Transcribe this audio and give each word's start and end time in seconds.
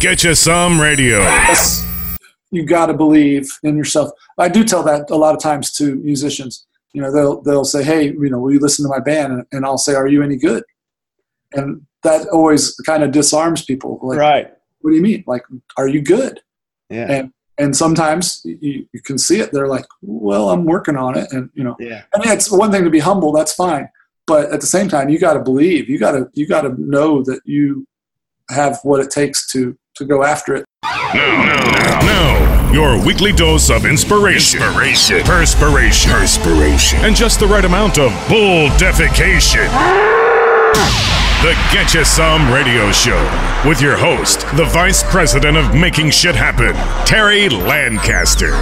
Get 0.00 0.24
you 0.24 0.34
some 0.34 0.80
radio. 0.80 1.20
Yes, 1.20 2.18
you 2.50 2.66
got 2.66 2.86
to 2.86 2.94
believe 2.94 3.48
in 3.62 3.76
yourself. 3.76 4.10
I 4.38 4.48
do 4.48 4.62
tell 4.62 4.82
that 4.82 5.10
a 5.10 5.16
lot 5.16 5.34
of 5.34 5.40
times 5.40 5.72
to 5.72 5.96
musicians. 5.96 6.66
You 6.92 7.02
know, 7.02 7.10
they'll 7.10 7.40
they'll 7.42 7.64
say, 7.64 7.82
"Hey, 7.82 8.04
you 8.08 8.28
know, 8.28 8.38
will 8.38 8.52
you 8.52 8.60
listen 8.60 8.84
to 8.84 8.88
my 8.90 9.00
band?" 9.00 9.32
And, 9.32 9.44
and 9.52 9.64
I'll 9.64 9.78
say, 9.78 9.94
"Are 9.94 10.06
you 10.06 10.22
any 10.22 10.36
good?" 10.36 10.64
And 11.52 11.86
that 12.02 12.28
always 12.28 12.74
kind 12.86 13.02
of 13.02 13.10
disarms 13.10 13.64
people. 13.64 13.98
Like, 14.02 14.18
right. 14.18 14.52
What 14.80 14.90
do 14.90 14.96
you 14.96 15.02
mean? 15.02 15.24
Like, 15.26 15.42
are 15.78 15.88
you 15.88 16.02
good? 16.02 16.40
Yeah. 16.90 17.10
And 17.10 17.32
and 17.58 17.74
sometimes 17.74 18.42
you, 18.44 18.86
you 18.92 19.00
can 19.02 19.16
see 19.16 19.40
it. 19.40 19.50
They're 19.50 19.68
like, 19.68 19.86
"Well, 20.02 20.50
I'm 20.50 20.66
working 20.66 20.96
on 20.96 21.16
it," 21.16 21.32
and 21.32 21.48
you 21.54 21.64
know, 21.64 21.74
yeah. 21.80 22.02
I 22.14 22.18
mean, 22.18 22.28
it's 22.36 22.50
one 22.50 22.70
thing 22.70 22.84
to 22.84 22.90
be 22.90 22.98
humble. 22.98 23.32
That's 23.32 23.54
fine, 23.54 23.88
but 24.26 24.52
at 24.52 24.60
the 24.60 24.66
same 24.66 24.88
time, 24.88 25.08
you 25.08 25.18
got 25.18 25.34
to 25.34 25.40
believe. 25.40 25.88
You 25.88 25.98
got 25.98 26.12
to 26.12 26.28
you 26.34 26.46
got 26.46 26.62
to 26.62 26.74
know 26.78 27.22
that 27.22 27.40
you 27.46 27.86
have 28.50 28.78
what 28.82 29.00
it 29.00 29.10
takes 29.10 29.50
to 29.52 29.76
to 29.96 30.04
go 30.04 30.22
after 30.22 30.54
it. 30.54 30.64
Now, 30.82 31.44
now, 31.44 32.00
now, 32.00 32.72
your 32.72 33.04
weekly 33.04 33.32
dose 33.32 33.70
of 33.70 33.86
inspiration, 33.86 34.62
inspiration, 34.62 35.22
perspiration, 35.22 36.10
perspiration, 36.12 36.98
and 37.04 37.16
just 37.16 37.40
the 37.40 37.46
right 37.46 37.64
amount 37.64 37.98
of 37.98 38.10
bull 38.28 38.68
defecation. 38.70 39.66
The 41.42 41.52
Get 41.72 41.94
You 41.94 42.04
Some 42.04 42.52
Radio 42.52 42.90
Show 42.92 43.20
with 43.66 43.80
your 43.80 43.96
host, 43.96 44.40
the 44.56 44.64
Vice 44.64 45.02
President 45.10 45.56
of 45.56 45.74
Making 45.74 46.10
Shit 46.10 46.34
Happen, 46.34 46.74
Terry 47.06 47.48
Lancaster. 47.48 48.52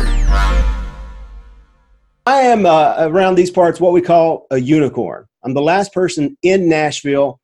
I 2.26 2.40
am 2.40 2.66
uh, 2.66 2.96
around 2.98 3.34
these 3.34 3.50
parts 3.50 3.80
what 3.80 3.92
we 3.92 4.00
call 4.00 4.46
a 4.50 4.58
unicorn. 4.58 5.26
I'm 5.44 5.54
the 5.54 5.62
last 5.62 5.92
person 5.92 6.36
in 6.42 6.68
Nashville 6.68 7.38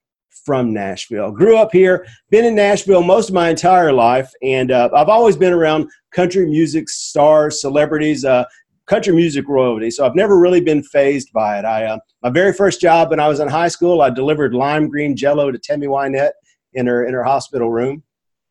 from 0.50 0.72
Nashville. 0.72 1.30
Grew 1.30 1.56
up 1.56 1.70
here, 1.70 2.04
been 2.30 2.44
in 2.44 2.56
Nashville 2.56 3.04
most 3.04 3.28
of 3.28 3.34
my 3.36 3.50
entire 3.50 3.92
life, 3.92 4.32
and 4.42 4.72
uh, 4.72 4.88
I've 4.92 5.08
always 5.08 5.36
been 5.36 5.52
around 5.52 5.88
country 6.10 6.44
music 6.44 6.88
stars, 6.88 7.60
celebrities, 7.60 8.24
uh, 8.24 8.44
country 8.86 9.14
music 9.14 9.46
royalty. 9.46 9.92
So 9.92 10.04
I've 10.04 10.16
never 10.16 10.40
really 10.40 10.60
been 10.60 10.82
phased 10.82 11.32
by 11.32 11.60
it. 11.60 11.64
I 11.64 11.84
uh, 11.84 11.98
my 12.24 12.30
very 12.30 12.52
first 12.52 12.80
job 12.80 13.10
when 13.10 13.20
I 13.20 13.28
was 13.28 13.38
in 13.38 13.46
high 13.46 13.68
school, 13.68 14.02
I 14.02 14.10
delivered 14.10 14.52
lime 14.52 14.88
green 14.88 15.14
Jello 15.14 15.52
to 15.52 15.56
Tammy 15.56 15.86
Wynette 15.86 16.32
in 16.72 16.88
her 16.88 17.06
in 17.06 17.14
her 17.14 17.22
hospital 17.22 17.70
room. 17.70 18.02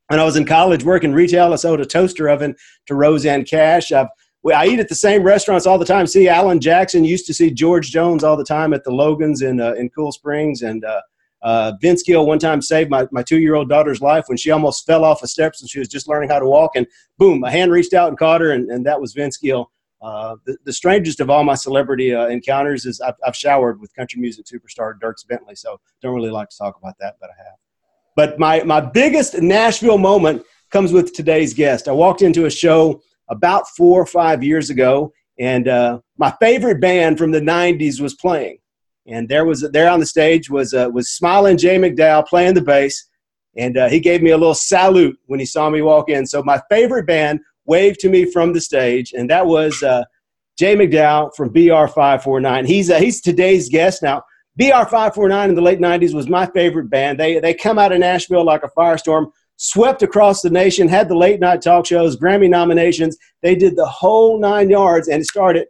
When 0.07 0.21
I 0.21 0.23
was 0.23 0.37
in 0.37 0.45
college 0.45 0.85
working 0.85 1.11
retail, 1.11 1.51
I 1.51 1.57
sold 1.57 1.81
a 1.81 1.85
toaster 1.85 2.29
oven 2.29 2.55
to 2.85 2.95
Rosanne 2.95 3.43
Cash. 3.43 3.91
I've 3.91 4.07
I 4.55 4.67
eat 4.67 4.79
at 4.79 4.87
the 4.87 4.95
same 4.95 5.23
restaurants 5.23 5.67
all 5.67 5.77
the 5.77 5.83
time. 5.83 6.07
See 6.07 6.29
Alan 6.29 6.61
Jackson, 6.61 7.03
used 7.03 7.25
to 7.25 7.33
see 7.33 7.51
George 7.51 7.91
Jones 7.91 8.23
all 8.23 8.37
the 8.37 8.45
time 8.45 8.73
at 8.73 8.85
the 8.85 8.91
Logans 8.91 9.41
in 9.41 9.59
uh, 9.59 9.73
in 9.73 9.89
Cool 9.89 10.13
Springs, 10.13 10.61
and 10.61 10.85
uh, 10.85 11.01
uh, 11.41 11.73
Vince 11.79 12.03
Gill 12.03 12.25
one 12.25 12.39
time 12.39 12.61
saved 12.61 12.89
my, 12.89 13.07
my 13.11 13.23
two 13.23 13.39
year 13.39 13.55
old 13.55 13.69
daughter's 13.69 14.01
life 14.01 14.25
when 14.27 14.37
she 14.37 14.51
almost 14.51 14.85
fell 14.85 15.05
off 15.05 15.21
the 15.21 15.27
steps 15.27 15.61
and 15.61 15.69
she 15.69 15.79
was 15.79 15.87
just 15.87 16.07
learning 16.07 16.29
how 16.29 16.39
to 16.39 16.45
walk. 16.45 16.71
And 16.75 16.85
boom, 17.17 17.43
a 17.43 17.51
hand 17.51 17.71
reached 17.71 17.93
out 17.93 18.09
and 18.09 18.17
caught 18.17 18.41
her, 18.41 18.51
and, 18.51 18.69
and 18.69 18.85
that 18.85 18.99
was 18.99 19.13
Vince 19.13 19.37
Gill. 19.37 19.71
Uh, 20.01 20.37
the, 20.45 20.57
the 20.63 20.73
strangest 20.73 21.19
of 21.19 21.29
all 21.29 21.43
my 21.43 21.55
celebrity 21.55 22.13
uh, 22.13 22.27
encounters 22.27 22.85
is 22.85 23.01
I've, 23.01 23.15
I've, 23.25 23.35
showered 23.35 23.81
with 23.81 23.93
country 23.93 24.21
music 24.21 24.45
superstar 24.45 24.93
Dierks 24.97 25.27
Bentley, 25.27 25.55
so 25.55 25.77
don't 26.01 26.15
really 26.15 26.29
like 26.29 26.47
to 26.49 26.57
talk 26.57 26.77
about 26.77 26.95
that, 27.01 27.15
but 27.19 27.29
I 27.29 27.43
have. 27.43 27.55
But 28.15 28.39
my, 28.39 28.63
my 28.63 28.79
biggest 28.79 29.41
Nashville 29.41 29.97
moment 29.97 30.43
comes 30.71 30.93
with 30.93 31.13
today's 31.13 31.53
guest. 31.53 31.89
I 31.89 31.91
walked 31.91 32.21
into 32.21 32.45
a 32.45 32.49
show 32.49 33.01
about 33.29 33.67
four 33.69 34.01
or 34.01 34.05
five 34.05 34.41
years 34.41 34.69
ago, 34.69 35.11
and 35.37 35.67
uh, 35.67 35.99
my 36.17 36.33
favorite 36.39 36.79
band 36.79 37.17
from 37.17 37.31
the 37.31 37.41
90s 37.41 37.99
was 37.99 38.13
playing. 38.13 38.59
And 39.09 39.27
there 39.27 39.45
was 39.45 39.67
there 39.71 39.89
on 39.89 39.99
the 39.99 40.05
stage 40.05 40.49
was 40.49 40.73
uh, 40.73 40.89
was 40.93 41.09
smiling 41.09 41.57
Jay 41.57 41.77
McDowell 41.77 42.27
playing 42.27 42.53
the 42.53 42.61
bass, 42.61 43.07
and 43.57 43.77
uh, 43.77 43.89
he 43.89 43.99
gave 43.99 44.21
me 44.21 44.31
a 44.31 44.37
little 44.37 44.53
salute 44.53 45.17
when 45.25 45.39
he 45.39 45.45
saw 45.45 45.69
me 45.69 45.81
walk 45.81 46.09
in. 46.09 46.25
So 46.25 46.43
my 46.43 46.61
favorite 46.69 47.07
band 47.07 47.39
waved 47.65 47.99
to 48.01 48.09
me 48.09 48.25
from 48.25 48.53
the 48.53 48.61
stage, 48.61 49.13
and 49.13 49.29
that 49.29 49.45
was 49.47 49.81
uh, 49.81 50.03
Jay 50.57 50.75
McDowell 50.75 51.33
from 51.35 51.51
BR549. 51.53 52.67
He's 52.67 52.89
uh, 52.91 52.99
he's 52.99 53.21
today's 53.21 53.69
guest 53.69 54.03
now. 54.03 54.23
BR549 54.59 55.49
in 55.49 55.55
the 55.55 55.61
late 55.61 55.79
90s 55.79 56.13
was 56.13 56.27
my 56.27 56.45
favorite 56.47 56.89
band. 56.89 57.17
They 57.19 57.39
they 57.39 57.53
come 57.53 57.79
out 57.79 57.93
of 57.93 57.99
Nashville 57.99 58.43
like 58.43 58.63
a 58.63 58.69
firestorm, 58.77 59.31
swept 59.55 60.03
across 60.03 60.41
the 60.41 60.49
nation, 60.49 60.87
had 60.87 61.07
the 61.07 61.15
late 61.15 61.39
night 61.39 61.61
talk 61.61 61.85
shows, 61.85 62.17
Grammy 62.17 62.49
nominations. 62.49 63.17
They 63.41 63.55
did 63.55 63.75
the 63.75 63.87
whole 63.87 64.39
nine 64.39 64.69
yards, 64.69 65.07
and 65.07 65.21
it 65.21 65.25
started 65.25 65.67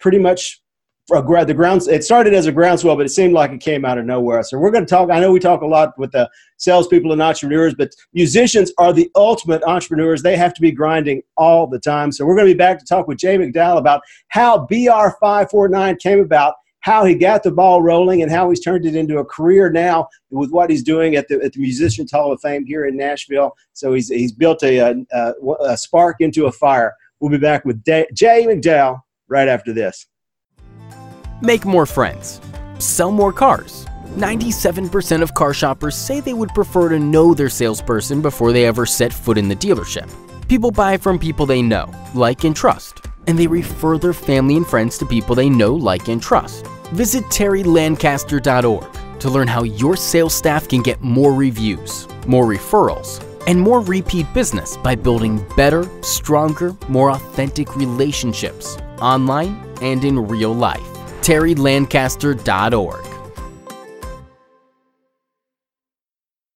pretty 0.00 0.18
much 0.18 0.61
the 1.08 1.54
grounds 1.54 1.88
it 1.88 2.04
started 2.04 2.32
as 2.32 2.46
a 2.46 2.52
groundswell 2.52 2.96
but 2.96 3.04
it 3.04 3.10
seemed 3.10 3.34
like 3.34 3.50
it 3.50 3.60
came 3.60 3.84
out 3.84 3.98
of 3.98 4.04
nowhere 4.04 4.42
so 4.42 4.58
we're 4.58 4.70
going 4.70 4.84
to 4.84 4.88
talk 4.90 5.10
i 5.10 5.20
know 5.20 5.32
we 5.32 5.40
talk 5.40 5.62
a 5.62 5.66
lot 5.66 5.96
with 5.98 6.12
the 6.12 6.28
salespeople 6.58 7.12
and 7.12 7.20
entrepreneurs 7.20 7.74
but 7.74 7.90
musicians 8.14 8.72
are 8.78 8.92
the 8.92 9.10
ultimate 9.16 9.62
entrepreneurs 9.64 10.22
they 10.22 10.36
have 10.36 10.54
to 10.54 10.60
be 10.60 10.70
grinding 10.70 11.22
all 11.36 11.66
the 11.66 11.78
time 11.78 12.12
so 12.12 12.24
we're 12.24 12.36
going 12.36 12.46
to 12.46 12.54
be 12.54 12.58
back 12.58 12.78
to 12.78 12.84
talk 12.84 13.08
with 13.08 13.18
jay 13.18 13.36
mcdowell 13.36 13.78
about 13.78 14.00
how 14.28 14.66
br549 14.66 15.98
came 15.98 16.20
about 16.20 16.54
how 16.80 17.04
he 17.04 17.14
got 17.14 17.42
the 17.42 17.50
ball 17.50 17.80
rolling 17.80 18.22
and 18.22 18.30
how 18.30 18.50
he's 18.50 18.60
turned 18.60 18.84
it 18.84 18.96
into 18.96 19.18
a 19.18 19.24
career 19.24 19.70
now 19.70 20.08
with 20.30 20.50
what 20.50 20.68
he's 20.68 20.82
doing 20.82 21.14
at 21.14 21.28
the, 21.28 21.40
at 21.40 21.52
the 21.52 21.60
Musicians 21.60 22.10
Hall 22.10 22.32
of 22.32 22.40
Fame 22.40 22.66
here 22.66 22.86
in 22.86 22.96
Nashville. 22.96 23.52
So 23.72 23.94
he's, 23.94 24.08
he's 24.08 24.32
built 24.32 24.64
a, 24.64 24.78
a, 25.12 25.32
a 25.60 25.76
spark 25.76 26.16
into 26.18 26.46
a 26.46 26.52
fire. 26.52 26.92
We'll 27.20 27.30
be 27.30 27.38
back 27.38 27.64
with 27.64 27.84
Jay 27.84 28.06
McDowell 28.48 29.00
right 29.28 29.46
after 29.46 29.72
this. 29.72 30.08
Make 31.42 31.64
more 31.64 31.86
friends. 31.86 32.40
Sell 32.78 33.10
more 33.10 33.32
cars. 33.32 33.84
97% 34.14 35.22
of 35.22 35.34
car 35.34 35.52
shoppers 35.52 35.96
say 35.96 36.20
they 36.20 36.34
would 36.34 36.50
prefer 36.50 36.88
to 36.88 37.00
know 37.00 37.34
their 37.34 37.48
salesperson 37.48 38.22
before 38.22 38.52
they 38.52 38.64
ever 38.64 38.86
set 38.86 39.12
foot 39.12 39.36
in 39.36 39.48
the 39.48 39.56
dealership. 39.56 40.08
People 40.46 40.70
buy 40.70 40.96
from 40.96 41.18
people 41.18 41.44
they 41.44 41.60
know, 41.60 41.92
like, 42.14 42.44
and 42.44 42.54
trust, 42.54 43.06
and 43.26 43.36
they 43.36 43.48
refer 43.48 43.98
their 43.98 44.12
family 44.12 44.56
and 44.56 44.64
friends 44.64 44.96
to 44.98 45.04
people 45.04 45.34
they 45.34 45.48
know, 45.48 45.74
like, 45.74 46.06
and 46.06 46.22
trust. 46.22 46.64
Visit 46.92 47.24
terrylancaster.org 47.24 49.18
to 49.18 49.28
learn 49.28 49.48
how 49.48 49.64
your 49.64 49.96
sales 49.96 50.34
staff 50.34 50.68
can 50.68 50.80
get 50.80 51.00
more 51.00 51.34
reviews, 51.34 52.06
more 52.24 52.46
referrals, 52.46 53.20
and 53.48 53.60
more 53.60 53.80
repeat 53.80 54.32
business 54.32 54.76
by 54.76 54.94
building 54.94 55.44
better, 55.56 55.90
stronger, 56.04 56.76
more 56.88 57.10
authentic 57.10 57.74
relationships 57.74 58.76
online 59.00 59.60
and 59.80 60.04
in 60.04 60.28
real 60.28 60.52
life 60.52 60.91
terrylancaster.org. 61.22 63.06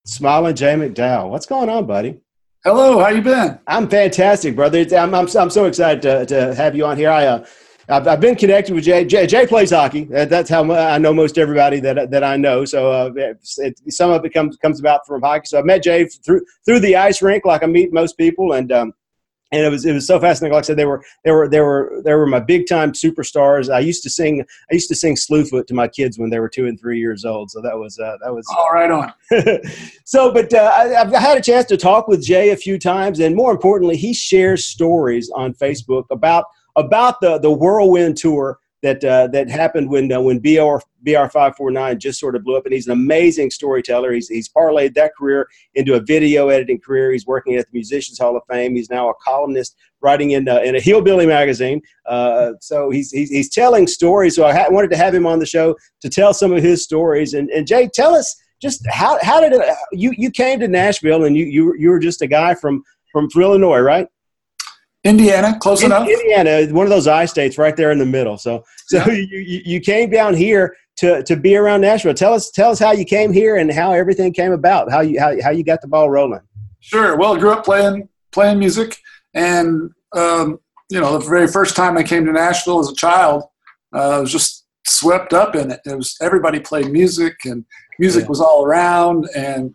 Smiling 0.05 0.55
Jay 0.55 0.75
McDowell. 0.75 1.31
What's 1.31 1.47
going 1.47 1.69
on, 1.69 1.87
buddy? 1.87 2.21
Hello, 2.65 2.99
how 2.99 3.09
you 3.09 3.23
been? 3.23 3.59
I'm 3.67 3.89
fantastic, 3.89 4.57
brother. 4.57 4.85
I'm, 4.97 5.15
I'm, 5.15 5.29
I'm 5.37 5.51
so 5.51 5.67
excited 5.67 6.03
to, 6.03 6.27
to 6.27 6.55
have 6.55 6.75
you 6.75 6.85
on 6.85 6.97
here. 6.97 7.11
I, 7.11 7.27
uh, 7.27 7.47
I've, 7.89 8.09
I've 8.09 8.21
been 8.21 8.35
connected 8.35 8.75
with 8.75 8.85
Jay. 8.85 9.05
Jay, 9.05 9.27
Jay 9.27 9.47
plays 9.47 9.71
hockey. 9.71 10.05
That's 10.05 10.51
how 10.51 10.71
I 10.73 10.99
know 10.99 11.15
most 11.15 11.39
everybody 11.39 11.79
that, 11.81 12.11
that 12.11 12.25
I 12.25 12.37
know. 12.37 12.65
So 12.65 12.91
uh, 12.91 13.11
it, 13.15 13.79
some 13.93 14.11
of 14.11 14.25
it 14.25 14.31
comes 14.31 14.57
comes 14.57 14.81
about 14.81 15.07
from 15.07 15.23
hockey. 15.23 15.47
So 15.47 15.61
I 15.61 15.63
met 15.63 15.83
Jay 15.83 16.07
through 16.07 16.45
through 16.65 16.81
the 16.81 16.97
ice 16.97 17.23
rink, 17.23 17.45
like 17.45 17.63
I 17.63 17.67
meet 17.67 17.93
most 17.93 18.19
people, 18.19 18.55
and 18.55 18.73
um, 18.73 18.93
and 19.53 19.63
it 19.63 19.69
was 19.71 19.85
it 19.85 19.93
was 19.93 20.07
so 20.07 20.19
fascinating. 20.19 20.55
Like 20.55 20.65
I 20.65 20.67
said, 20.67 20.77
they 20.77 20.85
were 20.85 21.03
they 21.25 21.31
were 21.31 21.49
they 21.49 21.61
were 21.61 22.03
they 22.05 22.15
were 22.15 22.27
my 22.27 22.41
big 22.41 22.67
time 22.67 22.93
superstars. 22.93 23.73
I 23.73 23.79
used 23.79 24.03
to 24.03 24.11
sing 24.11 24.45
I 24.71 24.75
used 24.75 24.89
to 24.89 24.95
sing 24.95 25.15
Slewfoot 25.15 25.67
to 25.69 25.75
my 25.75 25.87
kids 25.87 26.19
when 26.19 26.31
they 26.31 26.41
were 26.41 26.49
two 26.49 26.67
and 26.67 26.79
three 26.79 26.99
years 26.99 27.25
old. 27.25 27.51
So 27.51 27.61
that 27.63 27.79
was 27.79 27.99
uh, 27.99 28.17
that 28.25 28.35
was 28.35 28.47
all 28.57 28.73
right 28.73 28.91
on. 28.91 29.13
so, 30.05 30.33
but 30.33 30.53
uh, 30.53 30.73
I, 30.77 30.87
have 30.89 31.13
had 31.13 31.39
a 31.39 31.43
chance 31.43 31.67
to 31.67 31.77
talk 31.77 32.09
with 32.09 32.25
Jay 32.25 32.51
a 32.51 32.57
few 32.57 32.79
times, 32.79 33.21
and 33.21 33.37
more 33.37 33.53
importantly, 33.53 33.97
he 33.97 34.13
shares 34.13 34.67
stories 34.67 35.31
on 35.35 35.55
Facebook 35.55 36.05
about 36.11 36.45
about 36.75 37.21
the 37.21 37.39
the 37.39 37.51
whirlwind 37.51 38.17
tour 38.17 38.59
that 38.87 39.05
uh, 39.05 39.27
that 39.29 39.51
happened 39.51 39.91
when 39.91 40.13
uh, 40.13 40.21
when 40.21 40.39
BR 40.39 40.79
BR 41.03 41.27
five 41.27 41.57
four 41.57 41.73
nine 41.73 41.99
just 41.99 42.21
sort 42.21 42.37
of 42.37 42.45
blew 42.45 42.57
up, 42.57 42.67
and 42.67 42.73
he's 42.73 42.87
an 42.87 42.93
amazing 42.93 43.51
storyteller. 43.51 44.13
He's 44.13 44.29
he's 44.29 44.49
parlayed 44.49 44.95
that 44.95 45.13
career 45.19 45.49
into 45.75 45.95
a 45.95 46.01
video 46.01 46.49
editing 46.49 46.81
career. 46.81 47.11
He's 47.11 47.27
working 47.27 47.57
at 47.57 47.67
the 47.67 47.73
Musicians 47.73 48.19
Hall 48.19 48.37
of 48.37 48.43
Fame. 48.49 48.77
He's 48.77 48.89
now 48.89 49.11
a 49.11 49.15
columnist 49.23 49.77
writing 50.01 50.31
in 50.31 50.49
uh, 50.49 50.61
in 50.61 50.77
a 50.77 50.81
hillbilly 50.81 51.27
magazine. 51.27 51.83
Uh, 52.07 52.53
so 52.61 52.91
he's, 52.91 53.11
he's 53.11 53.29
he's 53.29 53.51
telling 53.51 53.89
stories. 53.89 54.37
So 54.37 54.47
I 54.47 54.55
ha- 54.55 54.71
wanted 54.71 54.91
to 54.93 54.97
have 54.97 55.13
him 55.13 55.27
on 55.27 55.41
the 55.41 55.47
show 55.47 55.75
to 56.03 56.09
tell 56.09 56.33
some 56.33 56.53
of 56.53 56.63
his 56.63 56.85
stories. 56.85 57.35
And 57.35 57.51
and 57.51 57.67
Jay, 57.67 57.91
tell 57.93 58.15
us 58.15 58.37
just 58.63 58.87
how 58.89 59.19
how 59.21 59.41
did 59.41 59.53
it, 59.53 59.77
you 59.91 60.13
you 60.17 60.31
came 60.31 60.61
to 60.61 60.69
Nashville 60.69 61.25
and 61.25 61.37
you 61.37 61.45
you 61.45 61.75
you 61.77 61.91
were 61.91 61.99
just 61.99 62.23
a 62.23 62.29
guy 62.29 62.55
from 62.55 62.85
from 63.11 63.29
Illinois, 63.35 63.81
right? 63.81 64.07
Indiana, 65.07 65.57
close 65.61 65.83
in, 65.83 65.87
enough. 65.87 66.09
Indiana, 66.09 66.67
one 66.73 66.85
of 66.85 66.91
those 66.91 67.07
I 67.07 67.25
states 67.27 67.59
right 67.59 67.77
there 67.77 67.91
in 67.93 67.99
the 67.99 68.07
middle. 68.07 68.37
So, 68.37 68.65
so 68.87 68.99
yeah. 68.99 69.13
you, 69.13 69.63
you 69.65 69.81
came 69.81 70.11
down 70.11 70.35
here 70.35 70.77
to, 70.97 71.23
to 71.23 71.37
be 71.37 71.57
around 71.57 71.83
Nashville. 71.83 72.15
Tell 72.15 72.35
us 72.35 72.51
tell 72.51 72.71
us 72.71 72.79
how 72.79 72.93
you 72.93 73.05
came 73.05 73.33
here 73.33 73.57
and 73.57 73.73
how 73.73 73.93
everything 73.93 74.33
came 74.33 74.53
about. 74.53 74.91
How 74.91 75.01
you 75.01 75.21
how, 75.21 75.41
how 75.43 75.51
you 75.51 75.63
got 75.63 75.81
the 75.81 75.89
ball 75.89 76.11
rolling. 76.11 76.41
Sure. 76.81 77.17
Well, 77.17 77.37
I 77.37 77.39
grew 77.39 77.53
up 77.53 77.65
playing 77.65 78.09
playing 78.33 78.59
music, 78.59 78.97
and 79.35 79.91
um, 80.15 80.59
you 80.91 81.01
know, 81.01 81.19
the 81.19 81.29
very 81.29 81.49
first 81.49 81.77
time 81.77 81.97
I 81.97 82.03
came 82.03 82.25
to 82.27 82.33
Nashville 82.33 82.81
as 82.81 82.91
a 82.91 82.95
child, 82.95 83.45
uh, 83.95 84.17
I 84.17 84.19
was 84.19 84.33
just 84.33 84.65
swept 84.87 85.33
up 85.33 85.55
in 85.55 85.71
it. 85.71 85.81
It 85.85 85.97
was 85.97 86.17
everybody 86.21 86.61
played 86.61 86.91
music, 86.91 87.45
and 87.45 87.65
music 87.99 88.23
yeah. 88.23 88.29
was 88.29 88.41
all 88.41 88.65
around, 88.65 89.29
and 89.37 89.75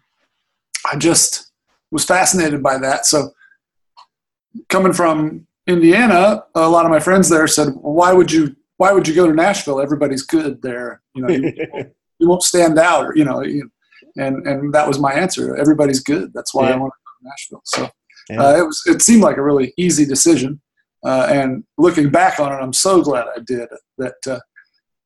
I 0.91 0.97
just 0.97 1.51
was 1.91 2.05
fascinated 2.05 2.63
by 2.63 2.77
that. 2.79 3.05
So 3.05 3.31
coming 4.69 4.93
from 4.93 5.47
Indiana, 5.67 6.43
a 6.55 6.67
lot 6.67 6.85
of 6.85 6.91
my 6.91 6.99
friends 6.99 7.29
there 7.29 7.47
said, 7.47 7.69
well, 7.75 7.93
"Why 7.93 8.13
would 8.13 8.31
you? 8.31 8.55
Why 8.77 8.91
would 8.91 9.07
you 9.07 9.13
go 9.13 9.27
to 9.27 9.33
Nashville? 9.33 9.79
Everybody's 9.79 10.23
good 10.23 10.61
there. 10.61 11.01
You 11.13 11.21
know, 11.21 11.29
you, 11.29 11.53
you 12.19 12.27
won't 12.27 12.43
stand 12.43 12.79
out, 12.79 13.05
or 13.05 13.15
you 13.15 13.25
know." 13.25 13.41
You, 13.41 13.69
and 14.17 14.45
and 14.47 14.73
that 14.73 14.87
was 14.87 14.99
my 14.99 15.13
answer. 15.13 15.55
Everybody's 15.55 16.01
good. 16.01 16.31
That's 16.33 16.53
why 16.53 16.69
yeah. 16.69 16.75
I 16.75 16.77
want 16.77 16.93
to 16.93 16.99
go 17.05 17.11
to 17.21 17.29
Nashville. 17.29 17.61
So 17.65 17.89
yeah. 18.29 18.43
uh, 18.43 18.57
it 18.57 18.65
was. 18.65 18.81
It 18.85 19.01
seemed 19.01 19.21
like 19.21 19.37
a 19.37 19.43
really 19.43 19.73
easy 19.77 20.05
decision. 20.05 20.61
Uh, 21.03 21.27
and 21.31 21.63
looking 21.77 22.09
back 22.09 22.39
on 22.39 22.51
it, 22.51 22.57
I'm 22.57 22.73
so 22.73 23.01
glad 23.01 23.25
I 23.35 23.39
did. 23.45 23.69
That 23.97 24.15
uh, 24.27 24.39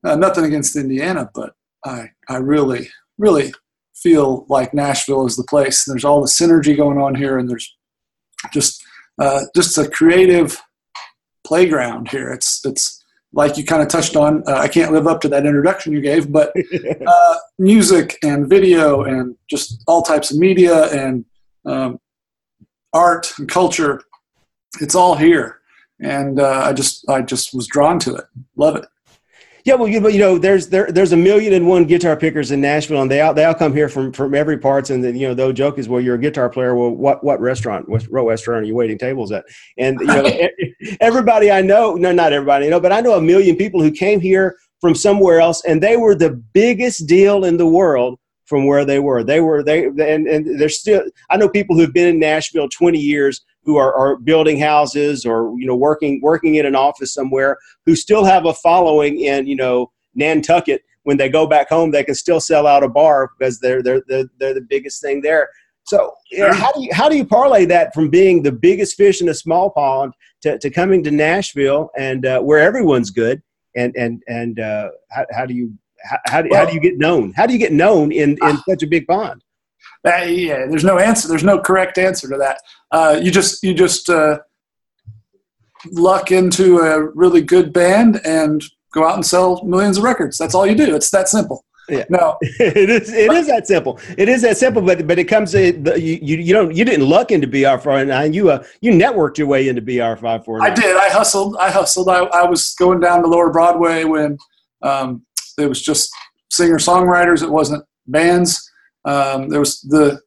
uh 0.04 0.16
nothing 0.16 0.46
against 0.46 0.76
Indiana, 0.76 1.30
but 1.34 1.54
I 1.86 2.12
I 2.30 2.38
really 2.38 2.90
really 3.18 3.54
feel 3.96 4.46
like 4.50 4.74
Nashville 4.74 5.26
is 5.26 5.36
the 5.36 5.44
place. 5.44 5.86
There's 5.86 6.06
all 6.06 6.22
the 6.22 6.28
synergy 6.28 6.76
going 6.76 6.98
on 6.98 7.16
here, 7.16 7.38
and 7.38 7.50
there's 7.50 7.76
just 8.54 8.85
uh, 9.20 9.42
just 9.56 9.78
a 9.78 9.90
creative 9.90 10.62
playground 11.46 12.10
here. 12.10 12.32
It's 12.32 12.66
it's 12.66 13.04
like 13.34 13.58
you 13.58 13.66
kind 13.66 13.82
of 13.82 13.90
touched 13.90 14.16
on. 14.16 14.44
Uh, 14.48 14.56
I 14.56 14.68
can't 14.68 14.92
live 14.92 15.08
up 15.08 15.22
to 15.22 15.28
that 15.30 15.46
introduction 15.46 15.94
you 15.94 16.02
gave, 16.02 16.32
but 16.32 16.54
uh, 17.08 17.36
music 17.60 18.18
and 18.24 18.50
video 18.50 19.04
and 19.04 19.36
just 19.50 19.84
all 19.88 20.02
types 20.02 20.32
of 20.32 20.38
media 20.38 20.86
and 20.92 21.26
um, 21.66 22.00
art 22.94 23.34
and 23.38 23.50
culture. 23.50 24.02
It's 24.82 24.96
all 24.96 25.16
here, 25.16 25.60
and 26.02 26.40
uh, 26.40 26.64
I 26.66 26.74
just 26.74 27.08
I 27.10 27.22
just 27.22 27.54
was 27.54 27.68
drawn 27.68 28.00
to 28.00 28.16
it. 28.16 28.26
Love 28.56 28.76
it. 28.76 28.86
Yeah, 29.66 29.74
well, 29.74 29.88
you, 29.88 30.08
you 30.10 30.20
know, 30.20 30.38
there's 30.38 30.68
there 30.70 30.92
there's 30.92 31.12
a 31.12 31.18
million 31.18 31.52
and 31.52 31.68
one 31.68 31.86
guitar 31.86 32.16
pickers 32.16 32.52
in 32.52 32.62
Nashville, 32.62 33.02
and 33.02 33.10
they 33.10 33.22
all 33.22 33.34
they 33.34 33.46
all 33.46 33.56
come 33.56 33.74
here 33.74 33.90
from 33.90 34.14
from 34.14 34.36
every 34.36 34.60
parts. 34.60 34.92
And 34.92 35.04
then 35.04 35.16
you 35.16 35.28
know, 35.28 35.34
the 35.34 35.52
joke 35.52 35.80
is, 35.80 35.90
well, 35.90 36.00
you're 36.00 36.16
a 36.16 36.20
guitar 36.20 36.52
player. 36.52 36.76
Well, 36.76 36.92
what 36.92 37.24
what 37.24 37.42
restaurant, 37.42 37.90
what 37.90 38.06
restaurant 38.12 38.62
are 38.62 38.68
you 38.68 38.76
waiting 38.76 39.00
tables 39.00 39.32
at? 39.32 39.44
And 39.80 40.00
you 40.00 40.06
know, 40.06 40.30
everybody 41.02 41.50
I 41.50 41.62
know, 41.62 41.96
no, 41.96 42.12
not 42.12 42.32
everybody, 42.32 42.66
you 42.66 42.72
know, 42.72 42.80
but 42.80 42.92
I 42.92 43.02
know 43.02 43.14
a 43.14 43.22
million 43.22 43.56
people 43.56 43.82
who 43.82 43.90
came 43.90 44.20
here 44.20 44.56
from 44.82 44.94
somewhere 44.94 45.40
else, 45.40 45.66
and 45.66 45.82
they 45.82 45.98
were 45.98 46.14
the 46.14 46.30
biggest 46.54 47.08
deal 47.08 47.44
in 47.44 47.58
the 47.58 47.68
world 47.68 48.20
from 48.46 48.68
where 48.68 48.86
they 48.86 49.00
were. 49.00 49.24
They 49.24 49.42
were 49.42 49.64
they 49.64 49.86
and 49.86 50.28
and 50.28 50.60
they're 50.60 50.70
still 50.70 51.02
I 51.32 51.38
know 51.38 51.50
people 51.50 51.76
who've 51.76 51.92
been 51.92 52.08
in 52.08 52.20
Nashville 52.20 52.70
20 52.70 53.00
years 53.00 53.44
who 53.66 53.78
are, 53.78 53.94
are 53.94 54.18
building 54.18 54.60
houses 54.60 55.26
or 55.26 55.54
you 55.60 55.66
know 55.66 55.76
working 55.76 56.22
working 56.22 56.56
in 56.56 56.66
an 56.66 56.76
office 56.76 57.14
somewhere 57.14 57.58
who 57.86 57.96
still 57.96 58.24
have 58.24 58.46
a 58.46 58.54
following 58.54 59.20
in 59.20 59.48
you 59.48 59.56
know 59.56 59.92
Nantucket. 60.14 60.82
When 61.04 61.18
they 61.18 61.30
go 61.30 61.46
back 61.46 61.70
home, 61.70 61.92
they 61.92 62.04
can 62.04 62.16
still 62.16 62.40
sell 62.40 62.66
out 62.66 62.84
a 62.84 62.90
bar 62.90 63.30
because 63.38 63.60
they're 63.60 63.84
they're 63.84 64.02
they're, 64.08 64.26
they're 64.40 64.54
the 64.54 64.62
biggest 64.62 65.02
thing 65.02 65.22
there. 65.22 65.50
So 65.84 66.12
you 66.32 66.40
know, 66.40 66.54
how 66.54 66.72
do 66.72 66.82
you 66.82 66.90
how 66.94 67.10
do 67.10 67.16
you 67.16 67.26
parlay 67.26 67.66
that 67.66 67.94
from 67.94 68.10
being 68.10 68.42
the 68.42 68.52
biggest 68.52 68.98
fish 68.98 69.22
in 69.22 69.30
a 69.30 69.34
small 69.34 69.70
pond 69.70 70.14
to, 70.42 70.58
to 70.58 70.70
coming 70.72 71.04
to 71.04 71.12
Nashville 71.12 71.90
and 71.98 72.26
uh, 72.26 72.40
where 72.42 72.60
everyone's 72.60 73.12
good 73.12 73.42
and 73.76 73.96
and 73.96 74.24
and 74.28 74.60
uh, 74.60 74.90
how, 75.12 75.26
how 75.32 75.46
do 75.46 75.54
you 75.54 75.74
how, 76.04 76.18
how, 76.28 76.42
do, 76.42 76.50
well, 76.52 76.60
how 76.60 76.70
do 76.70 76.76
you 76.76 76.82
get 76.82 76.98
known? 76.98 77.34
How 77.34 77.46
do 77.46 77.54
you 77.54 77.60
get 77.60 77.72
known 77.72 78.12
in, 78.12 78.32
in 78.32 78.38
uh, 78.42 78.58
such 78.68 78.84
a 78.84 78.88
big 78.88 79.08
pond? 79.08 79.44
Uh, 80.06 80.24
yeah, 80.24 80.66
there's 80.68 80.84
no 80.84 81.00
answer. 81.00 81.28
There's 81.28 81.44
no 81.44 81.60
correct 81.60 81.98
answer 81.98 82.30
to 82.30 82.38
that. 82.38 82.60
Uh, 82.92 83.20
you 83.22 83.32
just 83.32 83.64
you 83.64 83.74
just 83.74 84.10
uh, 84.10 84.40
luck 85.92 86.32
into 86.32 86.80
a 86.80 87.02
really 87.16 87.42
good 87.42 87.74
band 87.74 88.22
and 88.26 88.64
go 88.94 89.08
out 89.08 89.16
and 89.16 89.26
sell 89.26 89.64
millions 89.64 89.98
of 89.98 90.04
records. 90.04 90.38
That's 90.38 90.54
all 90.56 90.66
you 90.66 90.76
do. 90.76 90.96
It's 90.96 91.10
that 91.12 91.28
simple. 91.28 91.66
Yeah. 91.90 92.06
No, 92.10 92.38
it 92.42 92.90
is. 92.90 93.14
It 93.14 93.32
is 93.32 93.48
that 93.48 93.68
simple. 93.68 94.00
It 94.18 94.28
is 94.28 94.42
that 94.42 94.58
simple. 94.58 94.82
But 94.82 95.06
but 95.06 95.20
it 95.20 95.26
comes. 95.26 95.52
To, 95.52 95.72
you 96.00 96.20
you 96.22 96.38
you 96.38 96.54
don't 96.54 96.76
you 96.76 96.84
didn't 96.84 97.08
luck 97.08 97.32
into 97.32 97.48
BR 97.48 97.78
five 97.78 98.08
nine. 98.08 98.34
You 98.34 98.50
uh 98.50 98.64
you 98.82 98.92
networked 98.92 99.38
your 99.38 99.48
way 99.48 99.68
into 99.68 99.82
BR 99.82 100.20
five 100.20 100.44
four. 100.46 100.64
I 100.64 100.72
did. 100.72 100.96
I 100.98 101.10
hustled. 101.10 101.58
I 101.60 101.70
hustled. 101.70 102.10
I, 102.10 102.26
I 102.26 102.46
was 102.46 102.74
going 102.76 103.00
down 103.00 103.22
to 103.22 103.28
Lower 103.28 103.52
Broadway 103.52 104.04
when 104.04 104.38
um, 104.82 105.26
it 105.60 105.68
was 105.68 105.82
just 105.82 106.12
singer 106.50 106.78
songwriters. 106.78 107.44
It 107.44 107.52
wasn't 107.52 107.84
bands. 108.08 108.72
Um, 109.06 109.50
there 109.50 109.60
was 109.60 109.82
the 109.82 110.22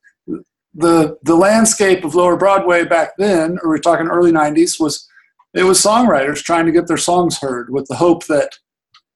the 0.74 1.18
the 1.22 1.36
landscape 1.36 2.04
of 2.04 2.14
Lower 2.14 2.36
Broadway 2.36 2.84
back 2.84 3.10
then, 3.18 3.58
or 3.62 3.70
we're 3.70 3.78
talking 3.78 4.06
early 4.06 4.32
'90s, 4.32 4.80
was 4.80 5.08
it 5.54 5.64
was 5.64 5.82
songwriters 5.82 6.42
trying 6.42 6.66
to 6.66 6.72
get 6.72 6.86
their 6.86 6.96
songs 6.96 7.38
heard 7.38 7.70
with 7.70 7.86
the 7.88 7.96
hope 7.96 8.26
that 8.26 8.52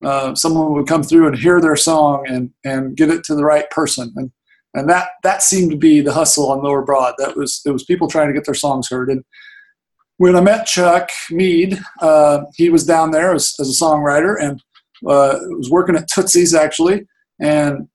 uh, 0.04 0.34
someone 0.34 0.72
would 0.72 0.88
come 0.88 1.02
through 1.02 1.28
and 1.28 1.38
hear 1.38 1.60
their 1.60 1.76
song 1.76 2.24
and 2.28 2.50
and 2.64 2.96
get 2.96 3.10
it 3.10 3.22
to 3.24 3.34
the 3.34 3.44
right 3.44 3.70
person, 3.70 4.12
and 4.16 4.32
and 4.74 4.88
that 4.88 5.08
that 5.22 5.42
seemed 5.42 5.70
to 5.70 5.76
be 5.76 6.00
the 6.00 6.12
hustle 6.12 6.50
on 6.50 6.62
Lower 6.62 6.82
Broad. 6.82 7.14
That 7.18 7.36
was 7.36 7.62
it 7.64 7.70
was 7.70 7.84
people 7.84 8.08
trying 8.08 8.28
to 8.28 8.34
get 8.34 8.44
their 8.44 8.54
songs 8.54 8.88
heard. 8.88 9.10
And 9.10 9.24
when 10.16 10.34
I 10.36 10.40
met 10.40 10.66
Chuck 10.66 11.10
Mead, 11.30 11.80
uh, 12.00 12.44
he 12.56 12.70
was 12.70 12.84
down 12.84 13.10
there 13.10 13.34
as, 13.34 13.54
as 13.60 13.68
a 13.68 13.84
songwriter 13.84 14.36
and 14.40 14.62
uh, 15.06 15.38
was 15.50 15.70
working 15.70 15.96
at 15.96 16.08
Tootsie's 16.08 16.54
actually, 16.54 17.06
and 17.40 17.88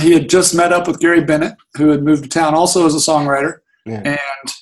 he 0.00 0.12
had 0.12 0.28
just 0.28 0.54
met 0.54 0.72
up 0.72 0.86
with 0.86 1.00
Gary 1.00 1.24
Bennett, 1.24 1.54
who 1.76 1.88
had 1.88 2.02
moved 2.02 2.24
to 2.24 2.28
town 2.28 2.54
also 2.54 2.86
as 2.86 2.94
a 2.94 2.98
songwriter, 2.98 3.58
yeah. 3.84 4.16
and 4.16 4.52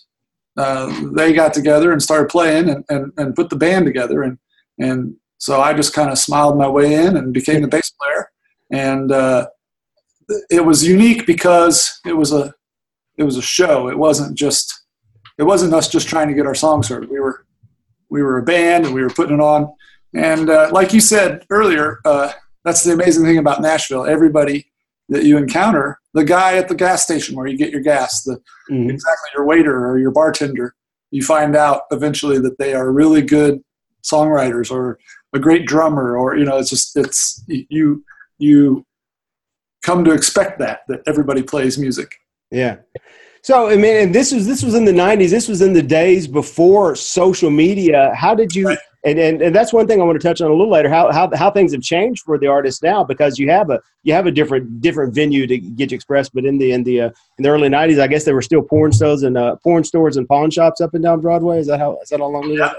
uh, 0.57 1.11
they 1.15 1.33
got 1.33 1.53
together 1.53 1.93
and 1.93 2.03
started 2.03 2.29
playing 2.29 2.71
and, 2.71 2.85
and, 2.89 3.13
and 3.17 3.35
put 3.35 3.51
the 3.51 3.57
band 3.57 3.85
together. 3.85 4.23
And, 4.23 4.39
and 4.79 5.17
so 5.39 5.61
I 5.61 5.75
just 5.75 5.95
kind 5.95 6.11
of 6.11 6.19
smiled 6.19 6.57
my 6.57 6.69
way 6.69 6.95
in 6.95 7.17
and 7.17 7.35
became 7.35 7.63
the 7.63 7.69
bass 7.69 7.91
player. 7.91 8.31
And 8.71 9.13
uh, 9.13 9.49
it 10.51 10.65
was 10.65 10.87
unique 10.87 11.27
because 11.27 12.01
it 12.07 12.15
was 12.15 12.33
a 12.33 12.55
it 13.19 13.23
was 13.25 13.37
a 13.37 13.43
show. 13.43 13.89
It 13.89 13.99
wasn't 13.99 14.37
just 14.37 14.87
it 15.39 15.45
wasn't 15.45 15.75
us 15.75 15.89
just 15.89 16.09
trying 16.09 16.29
to 16.29 16.35
get 16.35 16.47
our 16.47 16.55
songs 16.55 16.89
heard. 16.89 17.09
We 17.09 17.21
were 17.21 17.47
we 18.09 18.23
were 18.23 18.39
a 18.39 18.43
band 18.43 18.87
and 18.87 18.95
we 18.95 19.03
were 19.03 19.11
putting 19.11 19.37
it 19.37 19.41
on. 19.41 19.73
And 20.15 20.51
uh, 20.51 20.71
like 20.73 20.93
you 20.93 21.01
said 21.01 21.45
earlier, 21.51 22.01
uh, 22.05 22.33
that's 22.65 22.83
the 22.83 22.93
amazing 22.93 23.25
thing 23.25 23.39
about 23.39 23.61
Nashville. 23.61 24.07
Everybody 24.07 24.67
that 25.09 25.25
you 25.25 25.37
encounter 25.37 25.99
the 26.15 26.25
guy 26.25 26.57
at 26.57 26.69
the 26.69 26.75
gas 26.75 27.03
station 27.03 27.37
where 27.37 27.47
you 27.47 27.57
get 27.57 27.71
your 27.71 27.81
gas 27.81 28.23
the 28.23 28.37
mm-hmm. 28.71 28.91
exactly 28.91 29.31
your 29.35 29.45
waiter 29.45 29.87
or 29.87 29.99
your 29.99 30.11
bartender 30.11 30.75
you 31.11 31.23
find 31.23 31.55
out 31.55 31.83
eventually 31.91 32.39
that 32.39 32.59
they 32.59 32.75
are 32.75 32.93
really 32.93 33.23
good 33.23 33.63
songwriters 34.03 34.71
or 34.71 34.99
a 35.35 35.39
great 35.39 35.67
drummer 35.67 36.17
or 36.17 36.37
you 36.37 36.45
know 36.45 36.57
it's 36.59 36.71
just 36.71 36.97
it's 36.97 37.45
you 37.49 38.05
you 38.39 38.85
come 39.83 40.05
to 40.05 40.13
expect 40.13 40.59
that 40.59 40.81
that 40.89 41.01
everybody 41.07 41.43
plays 41.43 41.79
music 41.79 42.11
yeah 42.51 42.77
so 43.47 43.69
I 43.69 43.77
mean, 43.77 43.97
and 43.97 44.13
this 44.13 44.33
was 44.33 44.45
this 44.45 44.65
was 44.65 44.75
in 44.75 44.85
the 44.85 44.91
'90s. 44.91 45.31
This 45.31 45.47
was 45.47 45.63
in 45.63 45.73
the 45.73 45.81
days 45.81 46.27
before 46.27 46.97
social 46.97 47.49
media. 47.49 48.13
How 48.13 48.35
did 48.35 48.57
you? 48.57 48.67
Right. 48.67 48.79
And, 49.07 49.21
and 49.21 49.41
and 49.41 49.55
that's 49.55 49.73
one 49.73 49.87
thing 49.87 50.01
I 50.01 50.05
want 50.05 50.21
to 50.21 50.29
touch 50.29 50.41
on 50.41 50.51
a 50.51 50.53
little 50.53 50.71
later. 50.71 50.89
How 50.89 51.13
how 51.13 51.31
how 51.37 51.49
things 51.49 51.71
have 51.73 51.81
changed 51.81 52.25
for 52.25 52.39
the 52.39 52.49
artists 52.49 52.83
now 52.83 53.05
because 53.05 53.39
you 53.39 53.49
have 53.51 53.71
a 53.71 53.81
you 54.03 54.13
have 54.13 54.27
a 54.27 54.33
different 54.33 54.81
different 54.81 55.15
venue 55.15 55.47
to 55.47 55.59
get 55.59 55.93
you 55.93 55.95
expressed. 55.95 56.35
But 56.35 56.45
in 56.45 56.59
the 56.59 56.73
in 56.73 56.83
the 56.83 57.03
uh, 57.03 57.11
in 57.39 57.45
the 57.45 57.49
early 57.49 57.69
'90s, 57.69 58.01
I 58.01 58.09
guess 58.09 58.25
there 58.25 58.35
were 58.35 58.43
still 58.43 58.63
porn 58.63 58.91
stores 58.91 59.23
and 59.23 59.39
uh, 59.39 59.57
porn 59.63 59.85
stores 59.85 60.17
and 60.17 60.27
pawn 60.27 60.51
shops 60.51 60.81
up 60.81 60.95
and 60.95 61.05
down 61.05 61.21
Broadway. 61.21 61.61
Is 61.61 61.69
that 61.69 61.79
how 61.79 61.99
is 62.03 62.09
that 62.09 62.19
how 62.19 62.27
long? 62.27 62.51
Yeah. 62.51 62.73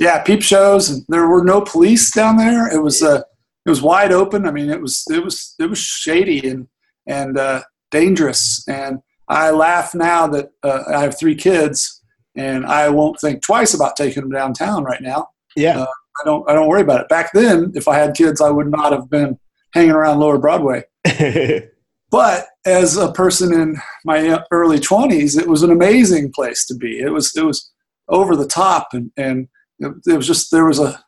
yeah, 0.00 0.22
peep 0.24 0.42
shows. 0.42 1.06
There 1.06 1.28
were 1.28 1.44
no 1.44 1.60
police 1.60 2.10
down 2.10 2.36
there. 2.36 2.68
It 2.74 2.82
was 2.82 3.00
uh, 3.00 3.22
it 3.64 3.70
was 3.70 3.80
wide 3.80 4.10
open. 4.10 4.44
I 4.44 4.50
mean, 4.50 4.68
it 4.68 4.82
was 4.82 5.04
it 5.08 5.22
was 5.22 5.54
it 5.60 5.70
was 5.70 5.78
shady 5.78 6.48
and 6.48 6.66
and 7.06 7.38
uh, 7.38 7.62
dangerous 7.92 8.66
and 8.66 9.02
I 9.28 9.50
laugh 9.50 9.94
now 9.94 10.26
that 10.28 10.50
uh, 10.62 10.84
I 10.88 11.02
have 11.02 11.18
three 11.18 11.34
kids, 11.34 11.97
and 12.38 12.64
I 12.64 12.88
won't 12.88 13.20
think 13.20 13.42
twice 13.42 13.74
about 13.74 13.96
taking 13.96 14.22
them 14.22 14.30
downtown 14.30 14.84
right 14.84 15.02
now. 15.02 15.28
Yeah, 15.56 15.80
uh, 15.80 15.86
I 16.20 16.24
don't. 16.24 16.48
I 16.48 16.54
don't 16.54 16.68
worry 16.68 16.82
about 16.82 17.00
it. 17.00 17.08
Back 17.08 17.32
then, 17.32 17.72
if 17.74 17.88
I 17.88 17.98
had 17.98 18.14
kids, 18.14 18.40
I 18.40 18.50
would 18.50 18.70
not 18.70 18.92
have 18.92 19.10
been 19.10 19.38
hanging 19.74 19.90
around 19.90 20.20
Lower 20.20 20.38
Broadway. 20.38 20.84
but 22.10 22.46
as 22.64 22.96
a 22.96 23.12
person 23.12 23.52
in 23.52 23.76
my 24.04 24.42
early 24.52 24.78
twenties, 24.78 25.36
it 25.36 25.48
was 25.48 25.62
an 25.62 25.72
amazing 25.72 26.32
place 26.32 26.64
to 26.66 26.74
be. 26.74 27.00
It 27.00 27.10
was. 27.10 27.36
It 27.36 27.44
was 27.44 27.70
over 28.08 28.36
the 28.36 28.46
top, 28.46 28.88
and 28.92 29.10
and 29.16 29.48
it, 29.80 29.92
it 30.06 30.16
was 30.16 30.26
just 30.26 30.52
there 30.52 30.64
was 30.64 30.78
a, 30.78 31.02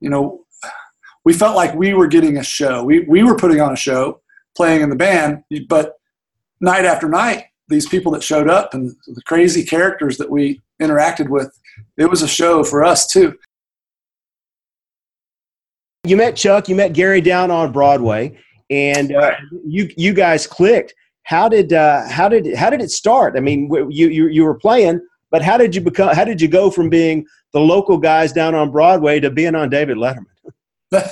you 0.00 0.08
know, 0.08 0.44
we 1.24 1.32
felt 1.32 1.56
like 1.56 1.74
we 1.74 1.92
were 1.92 2.06
getting 2.06 2.36
a 2.36 2.44
show. 2.44 2.84
We 2.84 3.00
we 3.00 3.24
were 3.24 3.36
putting 3.36 3.60
on 3.60 3.72
a 3.72 3.76
show, 3.76 4.20
playing 4.56 4.82
in 4.82 4.90
the 4.90 4.96
band, 4.96 5.42
but 5.68 5.94
night 6.60 6.84
after 6.84 7.08
night, 7.08 7.46
these 7.68 7.88
people 7.88 8.12
that 8.12 8.22
showed 8.22 8.48
up 8.48 8.74
and 8.74 8.94
the 9.06 9.22
crazy 9.22 9.64
characters 9.64 10.18
that 10.18 10.30
we 10.30 10.60
interacted 10.80 11.28
with, 11.28 11.58
it 11.96 12.08
was 12.08 12.22
a 12.22 12.28
show 12.28 12.62
for 12.62 12.84
us 12.84 13.06
too. 13.06 13.36
You 16.04 16.16
met 16.16 16.36
Chuck, 16.36 16.68
you 16.68 16.76
met 16.76 16.92
Gary 16.92 17.20
down 17.20 17.50
on 17.50 17.72
Broadway, 17.72 18.38
and 18.70 19.12
uh, 19.14 19.32
you 19.64 19.90
you 19.96 20.14
guys 20.14 20.46
clicked. 20.46 20.94
How 21.24 21.48
did 21.48 21.72
uh, 21.72 22.08
how 22.08 22.28
did 22.28 22.54
how 22.54 22.70
did 22.70 22.80
it 22.80 22.90
start? 22.92 23.34
I 23.36 23.40
mean, 23.40 23.68
you, 23.90 24.08
you 24.08 24.28
you 24.28 24.44
were 24.44 24.54
playing, 24.54 25.00
but 25.32 25.42
how 25.42 25.56
did 25.56 25.74
you 25.74 25.80
become? 25.80 26.14
How 26.14 26.24
did 26.24 26.40
you 26.40 26.46
go 26.46 26.70
from 26.70 26.88
being 26.88 27.26
the 27.52 27.58
local 27.58 27.98
guys 27.98 28.32
down 28.32 28.54
on 28.54 28.70
Broadway 28.70 29.18
to 29.18 29.30
being 29.30 29.56
on 29.56 29.68
David 29.68 29.96
Letterman? 29.96 30.26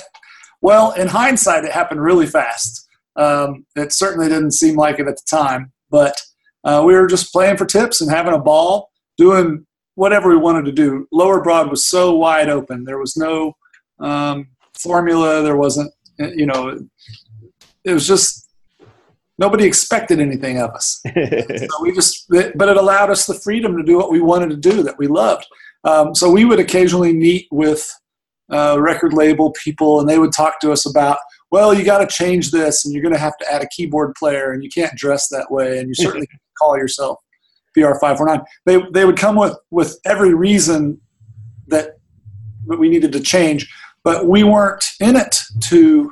well, 0.61 0.93
in 0.93 1.07
hindsight, 1.07 1.65
it 1.65 1.73
happened 1.73 2.01
really 2.01 2.27
fast. 2.27 2.87
Um, 3.17 3.65
it 3.75 3.91
certainly 3.93 4.29
didn't 4.29 4.51
seem 4.51 4.75
like 4.75 4.99
it 4.99 5.07
at 5.07 5.15
the 5.15 5.23
time, 5.29 5.73
but 5.89 6.21
uh, 6.65 6.83
we 6.85 6.93
were 6.93 7.07
just 7.07 7.31
playing 7.31 7.57
for 7.57 7.65
tips 7.65 8.01
and 8.01 8.09
having 8.11 8.33
a 8.33 8.39
ball, 8.39 8.89
doing 9.17 9.65
whatever 9.93 10.29
we 10.29 10.37
wanted 10.37 10.65
to 10.65 10.71
do. 10.71 11.07
Lower 11.11 11.41
Broad 11.41 11.69
was 11.69 11.85
so 11.85 12.15
wide 12.15 12.49
open. 12.49 12.83
There 12.83 12.99
was 12.99 13.15
no 13.15 13.53
um, 13.99 14.47
formula. 14.77 15.41
There 15.41 15.55
wasn't, 15.55 15.93
you 16.17 16.45
know, 16.45 16.79
it 17.83 17.93
was 17.93 18.07
just 18.07 18.49
nobody 19.37 19.65
expected 19.65 20.19
anything 20.19 20.59
of 20.59 20.71
us. 20.71 21.01
so 21.13 21.67
we 21.81 21.91
just, 21.93 22.27
but 22.29 22.67
it 22.67 22.77
allowed 22.77 23.11
us 23.11 23.25
the 23.25 23.33
freedom 23.33 23.77
to 23.77 23.83
do 23.83 23.97
what 23.97 24.11
we 24.11 24.19
wanted 24.19 24.49
to 24.49 24.57
do 24.57 24.83
that 24.83 24.97
we 24.97 25.07
loved. 25.07 25.45
Um, 25.83 26.15
so 26.15 26.31
we 26.31 26.45
would 26.45 26.59
occasionally 26.59 27.13
meet 27.13 27.47
with 27.51 27.93
uh, 28.51 28.77
record 28.79 29.13
label 29.13 29.51
people, 29.63 29.99
and 29.99 30.09
they 30.09 30.17
would 30.17 30.33
talk 30.33 30.59
to 30.61 30.71
us 30.71 30.85
about, 30.85 31.19
well, 31.51 31.73
you 31.73 31.83
got 31.83 31.99
to 31.99 32.07
change 32.07 32.49
this, 32.51 32.85
and 32.85 32.93
you're 32.93 33.03
going 33.03 33.13
to 33.13 33.19
have 33.19 33.37
to 33.37 33.51
add 33.51 33.61
a 33.61 33.67
keyboard 33.69 34.13
player, 34.15 34.51
and 34.51 34.63
you 34.63 34.69
can't 34.69 34.95
dress 34.95 35.27
that 35.29 35.51
way, 35.51 35.79
and 35.79 35.87
you 35.87 35.93
certainly 35.93 36.27
call 36.57 36.77
yourself 36.77 37.19
BR549. 37.77 38.43
They 38.65 38.81
they 38.93 39.05
would 39.05 39.17
come 39.17 39.35
with 39.35 39.57
with 39.71 39.99
every 40.05 40.33
reason 40.33 40.99
that 41.67 41.97
we 42.65 42.89
needed 42.89 43.11
to 43.13 43.19
change, 43.19 43.71
but 44.03 44.27
we 44.27 44.43
weren't 44.43 44.85
in 44.99 45.15
it 45.15 45.37
to. 45.65 46.11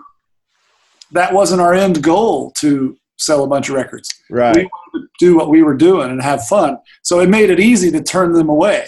That 1.12 1.32
wasn't 1.32 1.62
our 1.62 1.76
end 1.76 2.02
goal 2.02 2.50
to 2.58 2.98
sell 3.18 3.44
a 3.44 3.48
bunch 3.48 3.70
of 3.70 3.76
records. 3.76 4.10
Right. 4.30 4.56
We 4.56 4.64
wanted 4.64 5.08
to 5.08 5.08
do 5.20 5.36
what 5.36 5.50
we 5.50 5.62
were 5.62 5.76
doing 5.76 6.10
and 6.10 6.22
have 6.22 6.46
fun. 6.48 6.78
So 7.04 7.20
it 7.20 7.30
made 7.30 7.52
it 7.52 7.60
easy 7.60 7.92
to 7.92 8.02
turn 8.02 8.34
them 8.34 8.50
away. 8.50 8.88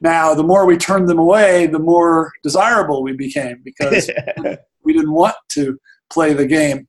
Now, 0.00 0.34
the 0.34 0.42
more 0.42 0.66
we 0.66 0.76
turned 0.76 1.08
them 1.08 1.18
away, 1.18 1.66
the 1.66 1.78
more 1.78 2.32
desirable 2.42 3.02
we 3.02 3.12
became 3.12 3.60
because 3.64 4.10
we 4.82 4.92
didn't 4.92 5.12
want 5.12 5.36
to 5.50 5.78
play 6.10 6.32
the 6.32 6.46
game. 6.46 6.88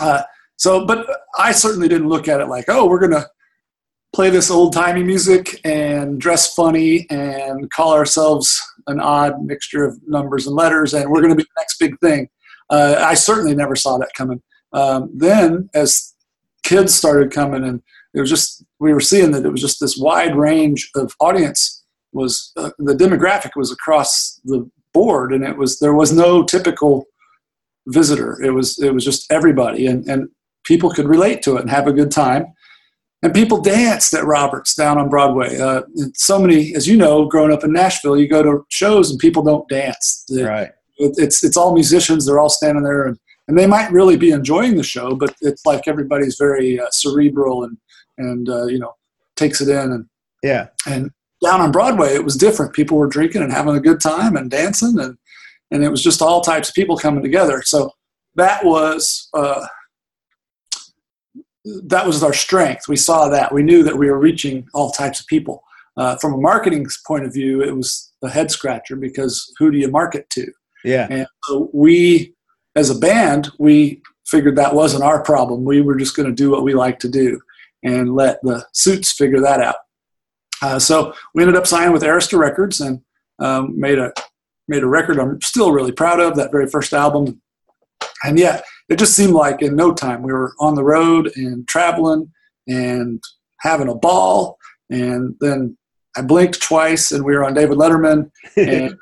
Uh, 0.00 0.22
so, 0.60 0.84
but 0.84 1.06
I 1.38 1.52
certainly 1.52 1.88
didn't 1.88 2.10
look 2.10 2.28
at 2.28 2.42
it 2.42 2.48
like, 2.48 2.66
oh, 2.68 2.86
we're 2.86 2.98
going 2.98 3.12
to 3.12 3.26
play 4.14 4.28
this 4.28 4.50
old 4.50 4.74
timey 4.74 5.02
music 5.02 5.58
and 5.64 6.20
dress 6.20 6.52
funny 6.52 7.06
and 7.08 7.70
call 7.70 7.94
ourselves 7.94 8.60
an 8.86 9.00
odd 9.00 9.42
mixture 9.42 9.86
of 9.86 9.98
numbers 10.06 10.46
and 10.46 10.54
letters 10.54 10.92
and 10.92 11.10
we're 11.10 11.22
going 11.22 11.30
to 11.30 11.34
be 11.34 11.44
the 11.44 11.60
next 11.60 11.78
big 11.78 11.98
thing. 12.00 12.28
Uh, 12.68 12.96
I 12.98 13.14
certainly 13.14 13.54
never 13.54 13.74
saw 13.74 13.96
that 13.96 14.12
coming. 14.14 14.42
Um, 14.74 15.10
then, 15.14 15.70
as 15.72 16.14
kids 16.62 16.94
started 16.94 17.32
coming, 17.32 17.64
and 17.64 17.82
it 18.12 18.20
was 18.20 18.28
just 18.28 18.62
we 18.80 18.92
were 18.92 19.00
seeing 19.00 19.30
that 19.30 19.46
it 19.46 19.50
was 19.50 19.62
just 19.62 19.80
this 19.80 19.96
wide 19.96 20.36
range 20.36 20.90
of 20.94 21.14
audience 21.20 21.82
was 22.12 22.52
uh, 22.58 22.70
the 22.78 22.94
demographic 22.94 23.52
was 23.56 23.72
across 23.72 24.40
the 24.44 24.70
board, 24.92 25.32
and 25.32 25.42
it 25.42 25.56
was 25.56 25.80
there 25.80 25.94
was 25.94 26.12
no 26.12 26.44
typical 26.44 27.06
visitor. 27.88 28.40
It 28.40 28.50
was 28.50 28.78
it 28.78 28.94
was 28.94 29.04
just 29.04 29.32
everybody, 29.32 29.86
and 29.86 30.06
and 30.08 30.28
people 30.64 30.90
could 30.90 31.08
relate 31.08 31.42
to 31.42 31.56
it 31.56 31.62
and 31.62 31.70
have 31.70 31.86
a 31.86 31.92
good 31.92 32.10
time. 32.10 32.46
And 33.22 33.34
people 33.34 33.60
danced 33.60 34.14
at 34.14 34.24
Roberts 34.24 34.74
down 34.74 34.96
on 34.96 35.10
Broadway. 35.10 35.58
Uh, 35.58 35.82
so 36.14 36.38
many, 36.38 36.74
as 36.74 36.88
you 36.88 36.96
know, 36.96 37.26
growing 37.26 37.52
up 37.52 37.64
in 37.64 37.72
Nashville, 37.72 38.18
you 38.18 38.26
go 38.26 38.42
to 38.42 38.64
shows 38.70 39.10
and 39.10 39.18
people 39.18 39.42
don't 39.42 39.68
dance. 39.68 40.24
Right. 40.30 40.70
It, 40.96 41.14
it's 41.18 41.44
it's 41.44 41.56
all 41.56 41.74
musicians. 41.74 42.24
They're 42.24 42.40
all 42.40 42.48
standing 42.48 42.82
there, 42.82 43.04
and, 43.04 43.18
and 43.46 43.58
they 43.58 43.66
might 43.66 43.92
really 43.92 44.16
be 44.16 44.30
enjoying 44.30 44.76
the 44.76 44.82
show, 44.82 45.14
but 45.14 45.34
it's 45.42 45.66
like 45.66 45.86
everybody's 45.86 46.36
very 46.36 46.80
uh, 46.80 46.88
cerebral 46.90 47.64
and 47.64 47.76
and 48.16 48.48
uh, 48.48 48.66
you 48.66 48.78
know 48.78 48.94
takes 49.36 49.60
it 49.60 49.68
in. 49.68 49.92
And 49.92 50.06
yeah. 50.42 50.68
And 50.86 51.10
down 51.42 51.60
on 51.60 51.72
Broadway, 51.72 52.14
it 52.14 52.24
was 52.24 52.36
different. 52.36 52.74
People 52.74 52.96
were 52.98 53.06
drinking 53.06 53.42
and 53.42 53.52
having 53.52 53.76
a 53.76 53.80
good 53.80 54.00
time 54.00 54.36
and 54.36 54.50
dancing, 54.50 54.98
and 54.98 55.16
and 55.70 55.84
it 55.84 55.90
was 55.90 56.02
just 56.02 56.22
all 56.22 56.40
types 56.40 56.68
of 56.68 56.74
people 56.74 56.96
coming 56.96 57.22
together. 57.22 57.62
So 57.62 57.90
that 58.36 58.64
was 58.64 59.28
uh, 59.34 59.66
that 61.84 62.06
was 62.06 62.22
our 62.22 62.32
strength. 62.32 62.88
We 62.88 62.96
saw 62.96 63.28
that. 63.28 63.52
We 63.52 63.62
knew 63.62 63.82
that 63.82 63.96
we 63.96 64.10
were 64.10 64.18
reaching 64.18 64.66
all 64.74 64.90
types 64.90 65.20
of 65.20 65.26
people. 65.26 65.62
Uh, 65.96 66.16
from 66.16 66.34
a 66.34 66.38
marketing 66.38 66.86
point 67.06 67.24
of 67.24 67.32
view, 67.32 67.62
it 67.62 67.74
was 67.74 68.12
a 68.22 68.28
head 68.28 68.50
scratcher 68.50 68.96
because 68.96 69.52
who 69.58 69.70
do 69.70 69.78
you 69.78 69.90
market 69.90 70.28
to? 70.30 70.50
Yeah. 70.84 71.06
And 71.10 71.26
so 71.44 71.70
we, 71.72 72.34
as 72.76 72.90
a 72.90 72.98
band, 72.98 73.50
we 73.58 74.02
figured 74.26 74.56
that 74.56 74.74
wasn't 74.74 75.02
our 75.02 75.22
problem. 75.22 75.64
We 75.64 75.80
were 75.80 75.96
just 75.96 76.16
going 76.16 76.28
to 76.28 76.34
do 76.34 76.50
what 76.50 76.62
we 76.62 76.74
like 76.74 76.98
to 77.00 77.08
do 77.08 77.40
and 77.82 78.14
let 78.14 78.40
the 78.42 78.64
suits 78.72 79.12
figure 79.12 79.40
that 79.40 79.60
out. 79.60 79.76
Uh, 80.62 80.78
so 80.78 81.14
we 81.34 81.42
ended 81.42 81.56
up 81.56 81.66
signing 81.66 81.92
with 81.92 82.02
Arista 82.02 82.38
Records 82.38 82.80
and 82.80 83.00
um, 83.38 83.78
made 83.78 83.98
a 83.98 84.12
made 84.68 84.82
a 84.82 84.86
record 84.86 85.18
I'm 85.18 85.40
still 85.40 85.72
really 85.72 85.92
proud 85.92 86.20
of. 86.20 86.36
That 86.36 86.52
very 86.52 86.68
first 86.68 86.92
album, 86.92 87.40
and 88.22 88.38
yeah, 88.38 88.60
it 88.90 88.98
just 88.98 89.14
seemed 89.14 89.32
like 89.32 89.62
in 89.62 89.76
no 89.76 89.94
time 89.94 90.22
we 90.22 90.32
were 90.32 90.52
on 90.58 90.74
the 90.74 90.84
road 90.84 91.30
and 91.36 91.66
traveling 91.68 92.30
and 92.66 93.22
having 93.60 93.88
a 93.88 93.94
ball. 93.94 94.58
And 94.90 95.36
then 95.40 95.78
I 96.16 96.22
blinked 96.22 96.60
twice, 96.60 97.12
and 97.12 97.24
we 97.24 97.34
were 97.34 97.44
on 97.44 97.54
David 97.54 97.78
Letterman 97.78 98.30
and 98.56 98.96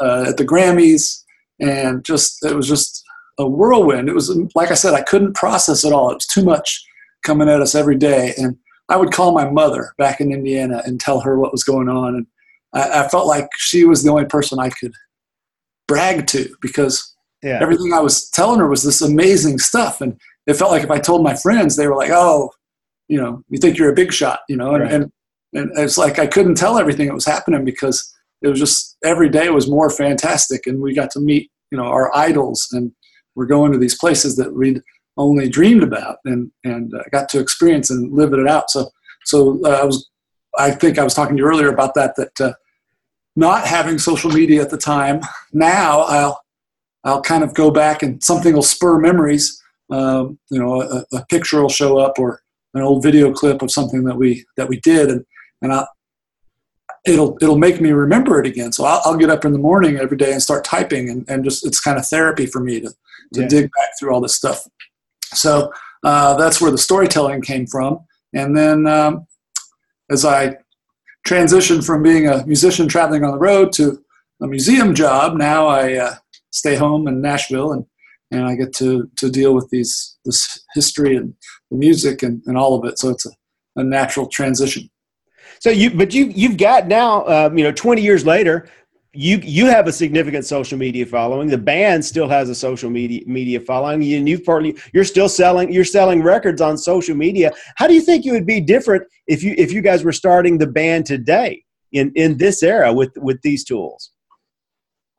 uh, 0.00 0.26
at 0.28 0.38
the 0.38 0.46
Grammys, 0.46 1.22
and 1.60 2.04
just 2.04 2.44
it 2.44 2.56
was 2.56 2.66
just 2.66 3.04
a 3.38 3.46
whirlwind. 3.46 4.08
It 4.08 4.14
was 4.14 4.34
like 4.54 4.70
I 4.70 4.74
said, 4.74 4.94
I 4.94 5.02
couldn't 5.02 5.36
process 5.36 5.84
it 5.84 5.92
all. 5.92 6.10
It 6.10 6.14
was 6.14 6.26
too 6.26 6.44
much 6.44 6.82
coming 7.22 7.48
at 7.48 7.60
us 7.60 7.74
every 7.74 7.96
day, 7.96 8.32
and 8.38 8.56
I 8.88 8.96
would 8.96 9.12
call 9.12 9.32
my 9.32 9.48
mother 9.48 9.92
back 9.98 10.20
in 10.20 10.32
Indiana 10.32 10.82
and 10.86 10.98
tell 10.98 11.20
her 11.20 11.38
what 11.38 11.52
was 11.52 11.64
going 11.64 11.90
on, 11.90 12.14
and 12.14 12.26
I, 12.72 13.04
I 13.04 13.08
felt 13.08 13.26
like 13.26 13.48
she 13.58 13.84
was 13.84 14.02
the 14.02 14.10
only 14.10 14.24
person 14.24 14.58
I 14.58 14.70
could 14.70 14.94
brag 15.86 16.26
to 16.28 16.48
because 16.62 17.13
yeah. 17.44 17.58
everything 17.60 17.92
I 17.92 18.00
was 18.00 18.28
telling 18.30 18.58
her 18.60 18.68
was 18.68 18.82
this 18.82 19.02
amazing 19.02 19.58
stuff, 19.58 20.00
and 20.00 20.18
it 20.46 20.54
felt 20.54 20.70
like 20.70 20.82
if 20.82 20.90
I 20.90 20.98
told 20.98 21.22
my 21.22 21.34
friends, 21.36 21.76
they 21.76 21.86
were 21.86 21.96
like, 21.96 22.10
"Oh, 22.10 22.50
you 23.08 23.20
know, 23.20 23.42
you 23.48 23.58
think 23.58 23.76
you're 23.78 23.92
a 23.92 23.94
big 23.94 24.12
shot," 24.12 24.40
you 24.48 24.56
know, 24.56 24.74
and, 24.74 24.82
Right. 24.82 24.92
and 24.92 25.12
and 25.52 25.70
it's 25.78 25.98
like 25.98 26.18
I 26.18 26.26
couldn't 26.26 26.56
tell 26.56 26.78
everything 26.78 27.06
that 27.08 27.14
was 27.14 27.26
happening 27.26 27.64
because 27.64 28.12
it 28.42 28.48
was 28.48 28.58
just 28.58 28.96
every 29.04 29.28
day 29.28 29.48
was 29.50 29.68
more 29.70 29.90
fantastic, 29.90 30.66
and 30.66 30.80
we 30.80 30.94
got 30.94 31.10
to 31.12 31.20
meet 31.20 31.50
you 31.70 31.78
know 31.78 31.84
our 31.84 32.14
idols, 32.16 32.68
and 32.72 32.92
we're 33.36 33.46
going 33.46 33.72
to 33.72 33.78
these 33.78 33.98
places 33.98 34.36
that 34.36 34.54
we'd 34.54 34.82
only 35.16 35.48
dreamed 35.48 35.82
about, 35.82 36.16
and 36.24 36.50
and 36.64 36.92
uh, 36.94 37.02
got 37.12 37.28
to 37.30 37.40
experience 37.40 37.90
and 37.90 38.12
live 38.12 38.32
it 38.32 38.48
out. 38.48 38.70
So 38.70 38.90
so 39.24 39.60
uh, 39.64 39.78
I 39.82 39.84
was, 39.84 40.10
I 40.58 40.70
think 40.70 40.98
I 40.98 41.04
was 41.04 41.14
talking 41.14 41.36
to 41.36 41.42
you 41.42 41.48
earlier 41.48 41.68
about 41.68 41.94
that 41.94 42.16
that. 42.16 42.40
Uh, 42.40 42.54
not 43.36 43.66
having 43.66 43.98
social 43.98 44.30
media 44.30 44.62
at 44.62 44.70
the 44.70 44.76
time, 44.78 45.20
now 45.52 46.02
I'll 46.02 46.40
I'll 47.04 47.22
kind 47.22 47.44
of 47.44 47.54
go 47.54 47.70
back 47.70 48.02
and 48.02 48.22
something 48.22 48.54
will 48.54 48.62
spur 48.62 48.98
memories. 48.98 49.60
Um, 49.90 50.38
you 50.50 50.58
know, 50.58 50.82
a, 50.82 51.04
a 51.16 51.26
picture 51.26 51.60
will 51.60 51.68
show 51.68 51.98
up 51.98 52.18
or 52.18 52.40
an 52.72 52.82
old 52.82 53.02
video 53.02 53.32
clip 53.32 53.62
of 53.62 53.70
something 53.70 54.04
that 54.04 54.16
we 54.16 54.44
that 54.56 54.68
we 54.68 54.80
did, 54.80 55.10
and 55.10 55.24
and 55.62 55.72
I, 55.72 55.86
it'll 57.06 57.36
it'll 57.42 57.58
make 57.58 57.80
me 57.80 57.92
remember 57.92 58.40
it 58.40 58.46
again. 58.46 58.72
So 58.72 58.84
I'll, 58.84 59.00
I'll 59.04 59.16
get 59.16 59.30
up 59.30 59.44
in 59.44 59.52
the 59.52 59.58
morning 59.58 59.98
every 59.98 60.16
day 60.16 60.32
and 60.32 60.42
start 60.42 60.64
typing, 60.64 61.10
and, 61.10 61.24
and 61.28 61.44
just 61.44 61.66
it's 61.66 61.80
kind 61.80 61.98
of 61.98 62.06
therapy 62.06 62.46
for 62.46 62.60
me 62.60 62.80
to 62.80 62.88
to 63.34 63.40
Yeah. 63.42 63.48
dig 63.48 63.64
back 63.76 63.90
through 63.98 64.12
all 64.14 64.20
this 64.20 64.34
stuff. 64.34 64.66
So 65.34 65.72
uh, 66.04 66.36
that's 66.36 66.60
where 66.60 66.70
the 66.70 66.78
storytelling 66.78 67.42
came 67.42 67.66
from, 67.66 68.00
and 68.32 68.56
then 68.56 68.86
um, 68.86 69.26
as 70.10 70.24
I 70.24 70.56
transitioned 71.28 71.84
from 71.86 72.02
being 72.02 72.26
a 72.28 72.44
musician 72.46 72.88
traveling 72.88 73.24
on 73.24 73.32
the 73.32 73.38
road 73.38 73.72
to 73.74 74.02
a 74.42 74.46
museum 74.46 74.94
job, 74.94 75.36
now 75.36 75.66
I 75.66 75.94
uh, 75.94 76.14
stay 76.54 76.76
home 76.76 77.08
in 77.08 77.20
Nashville 77.20 77.72
and 77.72 77.84
and 78.30 78.44
I 78.44 78.54
get 78.56 78.74
to 78.76 79.08
to 79.16 79.30
deal 79.30 79.54
with 79.54 79.68
these 79.70 80.16
this 80.24 80.64
history 80.74 81.16
and 81.16 81.34
the 81.70 81.76
music 81.76 82.22
and, 82.22 82.42
and 82.46 82.56
all 82.56 82.74
of 82.74 82.84
it. 82.90 82.98
So 82.98 83.10
it's 83.10 83.26
a, 83.26 83.30
a 83.76 83.84
natural 83.84 84.26
transition. 84.26 84.90
So 85.60 85.70
you, 85.70 85.90
but 85.90 86.12
you, 86.12 86.26
you've 86.26 86.56
got 86.56 86.88
now, 86.88 87.26
um, 87.26 87.56
you 87.56 87.64
know, 87.64 87.72
20 87.72 88.02
years 88.02 88.26
later, 88.26 88.68
you, 89.12 89.38
you 89.42 89.66
have 89.66 89.86
a 89.86 89.92
significant 89.92 90.44
social 90.44 90.76
media 90.76 91.06
following. 91.06 91.48
The 91.48 91.58
band 91.58 92.04
still 92.04 92.28
has 92.28 92.48
a 92.50 92.54
social 92.54 92.90
media 92.90 93.22
media 93.26 93.60
following, 93.60 94.02
and 94.12 94.28
you've 94.28 94.44
partly, 94.44 94.76
you're 94.92 95.04
still 95.04 95.28
selling, 95.28 95.72
you're 95.72 95.84
selling 95.84 96.22
records 96.22 96.60
on 96.60 96.76
social 96.76 97.14
media. 97.14 97.52
How 97.76 97.86
do 97.86 97.94
you 97.94 98.00
think 98.00 98.24
you 98.24 98.32
would 98.32 98.46
be 98.46 98.60
different 98.60 99.04
if 99.26 99.42
you, 99.42 99.54
if 99.56 99.72
you 99.72 99.82
guys 99.82 100.02
were 100.02 100.12
starting 100.12 100.58
the 100.58 100.66
band 100.66 101.06
today 101.06 101.64
in, 101.92 102.12
in 102.16 102.38
this 102.38 102.62
era 102.62 102.92
with, 102.92 103.12
with 103.16 103.40
these 103.42 103.64
tools? 103.64 104.10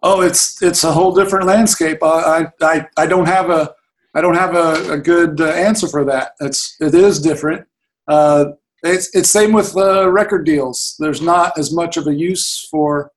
Oh, 0.07 0.21
it's 0.21 0.61
it's 0.61 0.83
a 0.83 0.91
whole 0.91 1.15
different 1.15 1.47
landscape. 1.47 1.97
I 2.03 2.45
I, 2.61 2.85
I 2.95 3.07
don't 3.07 3.25
have 3.25 3.49
a 3.49 3.73
I 4.13 4.21
don't 4.21 4.35
have 4.35 4.55
a, 4.55 4.93
a 4.93 4.97
good 4.99 5.41
uh, 5.41 5.47
answer 5.47 5.87
for 5.87 6.05
that. 6.05 6.33
It's 6.39 6.75
it 6.79 6.93
is 6.93 7.19
different. 7.19 7.65
Uh, 8.07 8.51
it's 8.83 9.09
it's 9.15 9.31
same 9.31 9.51
with 9.51 9.75
uh, 9.75 10.07
record 10.11 10.45
deals. 10.45 10.95
There's 10.99 11.23
not 11.23 11.57
as 11.57 11.73
much 11.73 11.97
of 11.97 12.05
a 12.05 12.13
use 12.13 12.67
for 12.69 13.11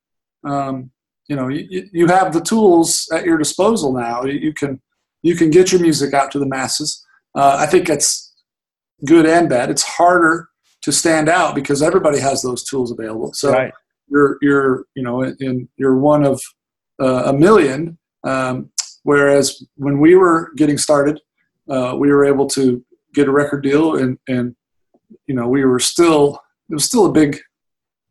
um, 0.45 0.91
you 1.29 1.37
know 1.37 1.49
you, 1.49 1.91
you 1.93 2.07
have 2.07 2.33
the 2.33 2.41
tools 2.41 3.07
at 3.13 3.27
your 3.27 3.37
disposal 3.37 3.93
now. 3.93 4.25
You, 4.25 4.55
can 4.55 4.81
you 5.21 5.37
can 5.37 5.51
get 5.51 5.71
your 5.71 5.83
music 5.83 6.15
out 6.15 6.33
to 6.33 6.39
the 6.39 6.47
masses. 6.47 7.05
Uh, 7.35 7.57
I 7.59 7.67
think 7.67 7.91
it's 7.91 8.35
good 9.05 9.27
and 9.27 9.47
bad. 9.47 9.69
It's 9.69 9.83
harder 9.83 10.49
to 10.85 10.91
stand 10.91 11.29
out 11.29 11.55
because 11.55 11.83
everybody 11.83 12.19
has 12.19 12.41
those 12.41 12.65
tools 12.65 12.91
available. 12.91 13.35
So 13.35 13.53
right. 13.53 13.75
you're 14.09 14.39
you're 14.41 14.85
you 14.95 15.03
know 15.03 15.23
in 15.23 15.69
you're 15.77 15.99
one 15.99 16.25
of 16.25 16.41
uh, 17.01 17.25
a 17.27 17.33
million 17.33 17.99
um, 18.25 18.71
whereas 19.03 19.65
when 19.77 19.99
we 20.01 20.15
were 20.15 20.53
getting 20.57 20.79
started 20.79 21.21
uh, 21.69 21.95
we 21.97 22.11
were 22.11 22.25
able 22.25 22.47
to 22.47 22.85
get 23.15 23.29
a 23.29 23.33
record 23.33 23.63
deal 23.63 23.97
and 23.97 24.19
and 24.29 24.55
you 25.27 25.35
know, 25.35 25.49
we 25.49 25.65
were 25.65 25.79
still 25.79 26.43
it 26.71 26.75
was 26.75 26.85
still 26.85 27.07
a 27.07 27.13
big 27.13 27.39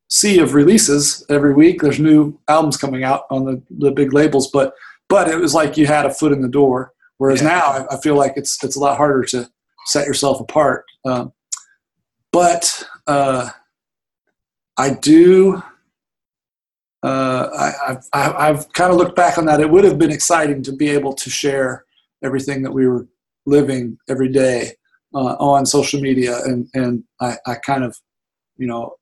sea 0.08 0.40
of 0.40 0.54
releases 0.54 1.26
every 1.30 1.54
week. 1.54 1.82
There's 1.82 2.00
new 2.00 2.40
albums 2.48 2.78
coming 2.78 3.04
out 3.04 3.24
on 3.30 3.46
the, 3.46 3.62
the 3.70 3.92
big 3.92 4.14
labels, 4.14 4.50
but 4.52 4.74
but 5.10 5.28
it 5.30 5.38
was 5.38 5.54
like 5.54 5.78
you 5.78 5.86
had 5.88 6.06
a 6.06 6.14
foot 6.14 6.32
in 6.32 6.42
the 6.42 6.48
door. 6.48 6.94
Whereas 7.18 7.42
yeah. 7.42 7.50
now 7.50 7.62
I, 7.62 7.96
I, 7.96 8.02
feel 8.02 8.16
like 8.16 8.34
it's 8.36 8.64
it's 8.64 8.76
a 8.76 8.80
lot 8.80 8.98
harder 8.98 9.24
to 9.26 9.50
set 9.86 10.06
yourself 10.06 10.40
apart. 10.40 10.86
Um, 11.06 11.34
but 12.32 12.84
uh, 13.08 13.50
I 14.78 14.92
do. 14.92 15.62
Uh, 17.04 17.50
I, 17.56 17.98
I've, 18.14 18.36
I've 18.36 18.74
kind 18.74 18.92
of 18.92 18.98
looked 18.98 19.16
back 19.16 19.38
on 19.38 19.46
that. 19.46 19.60
It 19.60 19.70
would 19.70 19.84
have 19.84 20.00
been 20.00 20.12
exciting 20.12 20.64
to 20.64 20.72
be 20.72 20.90
able 20.90 21.14
to 21.14 21.30
share 21.30 21.86
everything 22.24 22.64
that 22.64 22.72
we 22.72 22.88
were 22.88 23.08
living 23.46 23.98
every 24.10 24.30
day 24.30 24.74
uh, 25.14 25.36
on 25.40 25.66
social 25.66 26.02
media, 26.02 26.40
and 26.44 26.68
and 26.74 27.04
I, 27.22 27.38
I 27.46 27.56
kind 27.56 27.84
of, 27.84 27.98
you 28.58 28.68
know, 28.68 28.96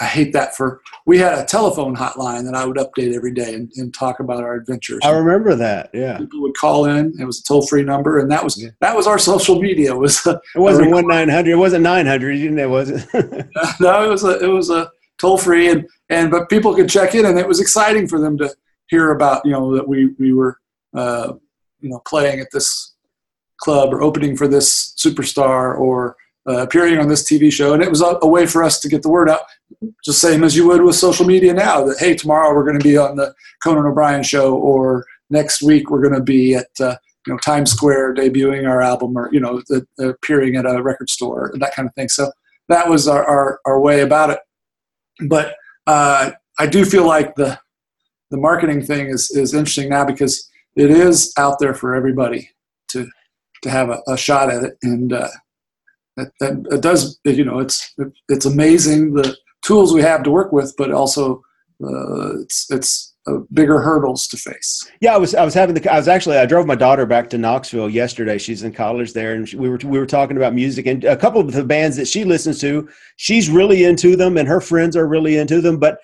I 0.00 0.06
hate 0.06 0.32
that 0.32 0.56
for. 0.56 0.80
We 1.06 1.18
had 1.18 1.38
a 1.38 1.44
telephone 1.44 1.94
hotline 1.94 2.44
that 2.44 2.54
I 2.54 2.64
would 2.66 2.76
update 2.76 3.14
every 3.14 3.32
day 3.32 3.54
and, 3.54 3.70
and 3.76 3.94
talk 3.94 4.20
about 4.20 4.42
our 4.42 4.54
adventures. 4.54 5.00
I 5.04 5.10
remember 5.10 5.54
that. 5.54 5.90
Yeah, 5.94 6.18
people 6.18 6.42
would 6.42 6.56
call 6.56 6.86
in. 6.86 7.14
It 7.20 7.24
was 7.24 7.40
a 7.40 7.44
toll 7.44 7.66
free 7.66 7.84
number, 7.84 8.18
and 8.18 8.30
that 8.30 8.42
was 8.42 8.60
yeah. 8.60 8.70
that 8.80 8.96
was 8.96 9.06
our 9.06 9.18
social 9.18 9.60
media. 9.60 9.94
It 9.94 9.98
was 9.98 10.26
it 10.26 10.40
wasn't 10.56 10.90
one 10.90 11.06
nine 11.06 11.28
hundred. 11.28 11.52
It 11.52 11.56
wasn't 11.56 11.82
nine 11.82 12.06
hundred. 12.06 12.34
You 12.34 12.50
know, 12.50 12.68
was 12.68 12.90
it? 12.90 13.06
no, 13.80 14.04
it 14.04 14.08
was 14.08 14.24
a 14.24 14.42
it 14.42 14.48
was 14.48 14.70
a 14.70 14.90
toll 15.22 15.38
free, 15.38 15.70
and 15.70 15.88
and 16.10 16.30
but 16.30 16.50
people 16.50 16.74
could 16.74 16.88
check 16.88 17.14
in, 17.14 17.24
and 17.24 17.38
it 17.38 17.48
was 17.48 17.60
exciting 17.60 18.06
for 18.06 18.20
them 18.20 18.36
to 18.38 18.54
hear 18.88 19.12
about 19.12 19.46
you 19.46 19.52
know 19.52 19.74
that 19.74 19.88
we 19.88 20.08
we 20.18 20.34
were 20.34 20.58
uh, 20.94 21.32
you 21.80 21.88
know 21.88 22.02
playing 22.06 22.40
at 22.40 22.48
this 22.52 22.94
club 23.56 23.94
or 23.94 24.02
opening 24.02 24.36
for 24.36 24.48
this 24.48 24.94
superstar 24.98 25.78
or 25.78 26.16
uh, 26.48 26.58
appearing 26.58 26.98
on 26.98 27.08
this 27.08 27.22
TV 27.22 27.52
show, 27.52 27.72
and 27.72 27.82
it 27.82 27.88
was 27.88 28.02
a, 28.02 28.18
a, 28.22 28.26
way 28.26 28.44
for 28.44 28.64
us 28.64 28.80
to 28.80 28.88
get 28.88 29.02
the 29.02 29.08
word 29.08 29.30
out, 29.30 29.42
just 30.04 30.20
same 30.20 30.42
as 30.42 30.56
you 30.56 30.66
would 30.66 30.82
with 30.82 30.96
social 30.96 31.24
media 31.24 31.54
now. 31.54 31.84
That 31.84 31.98
hey, 32.00 32.14
tomorrow 32.14 32.52
we're 32.52 32.64
going 32.64 32.78
to 32.78 32.84
be 32.84 32.98
on 32.98 33.16
the 33.16 33.32
Conan 33.62 33.86
O'Brien 33.86 34.24
show, 34.24 34.56
or 34.56 35.06
next 35.30 35.62
week 35.62 35.88
we're 35.88 36.02
going 36.02 36.14
to 36.14 36.22
be 36.22 36.56
at 36.56 36.68
uh, 36.80 36.96
you 37.26 37.32
know 37.32 37.38
Times 37.38 37.70
Square 37.70 38.14
debuting 38.14 38.68
our 38.68 38.82
album, 38.82 39.16
or 39.16 39.32
you 39.32 39.38
know 39.38 39.62
the, 39.68 39.86
the 39.96 40.08
appearing 40.10 40.56
at 40.56 40.66
a 40.66 40.82
record 40.82 41.08
store, 41.08 41.50
and 41.52 41.62
that 41.62 41.74
kind 41.74 41.88
of 41.88 41.94
thing. 41.94 42.08
So 42.08 42.32
that 42.68 42.88
was 42.88 43.06
our 43.06 43.24
our, 43.24 43.60
our 43.64 43.80
way 43.80 44.00
about 44.00 44.30
it. 44.30 44.40
But 45.20 45.56
uh, 45.86 46.32
I 46.58 46.66
do 46.66 46.84
feel 46.84 47.06
like 47.06 47.34
the 47.34 47.58
the 48.30 48.38
marketing 48.38 48.82
thing 48.82 49.08
is 49.08 49.30
is 49.30 49.54
interesting 49.54 49.90
now 49.90 50.04
because 50.04 50.48
it 50.76 50.90
is 50.90 51.32
out 51.38 51.58
there 51.58 51.74
for 51.74 51.94
everybody 51.94 52.50
to 52.88 53.08
to 53.62 53.70
have 53.70 53.90
a, 53.90 54.00
a 54.08 54.16
shot 54.16 54.50
at 54.50 54.64
it, 54.64 54.78
and 54.82 55.12
uh, 55.12 55.28
it 56.16 56.80
does 56.80 57.18
you 57.24 57.44
know 57.44 57.58
it's 57.58 57.94
it's 58.28 58.46
amazing 58.46 59.14
the 59.14 59.36
tools 59.62 59.92
we 59.92 60.02
have 60.02 60.22
to 60.24 60.30
work 60.30 60.52
with, 60.52 60.74
but 60.76 60.92
also 60.92 61.42
uh, 61.84 62.40
it's 62.40 62.70
it's 62.70 63.11
bigger 63.52 63.80
hurdles 63.80 64.26
to 64.28 64.36
face. 64.36 64.90
Yeah, 65.00 65.14
I 65.14 65.18
was 65.18 65.34
I 65.34 65.44
was 65.44 65.54
having 65.54 65.74
the 65.74 65.92
I 65.92 65.96
was 65.96 66.08
actually 66.08 66.38
I 66.38 66.46
drove 66.46 66.66
my 66.66 66.74
daughter 66.74 67.06
back 67.06 67.30
to 67.30 67.38
Knoxville 67.38 67.88
yesterday. 67.88 68.38
She's 68.38 68.62
in 68.62 68.72
college 68.72 69.12
there, 69.12 69.34
and 69.34 69.48
she, 69.48 69.56
we 69.56 69.68
were 69.68 69.78
we 69.84 69.98
were 69.98 70.06
talking 70.06 70.36
about 70.36 70.54
music 70.54 70.86
and 70.86 71.04
a 71.04 71.16
couple 71.16 71.40
of 71.40 71.52
the 71.52 71.64
bands 71.64 71.96
that 71.96 72.08
she 72.08 72.24
listens 72.24 72.60
to. 72.60 72.88
She's 73.16 73.48
really 73.48 73.84
into 73.84 74.16
them, 74.16 74.36
and 74.36 74.48
her 74.48 74.60
friends 74.60 74.96
are 74.96 75.06
really 75.06 75.36
into 75.36 75.60
them, 75.60 75.78
but 75.78 75.98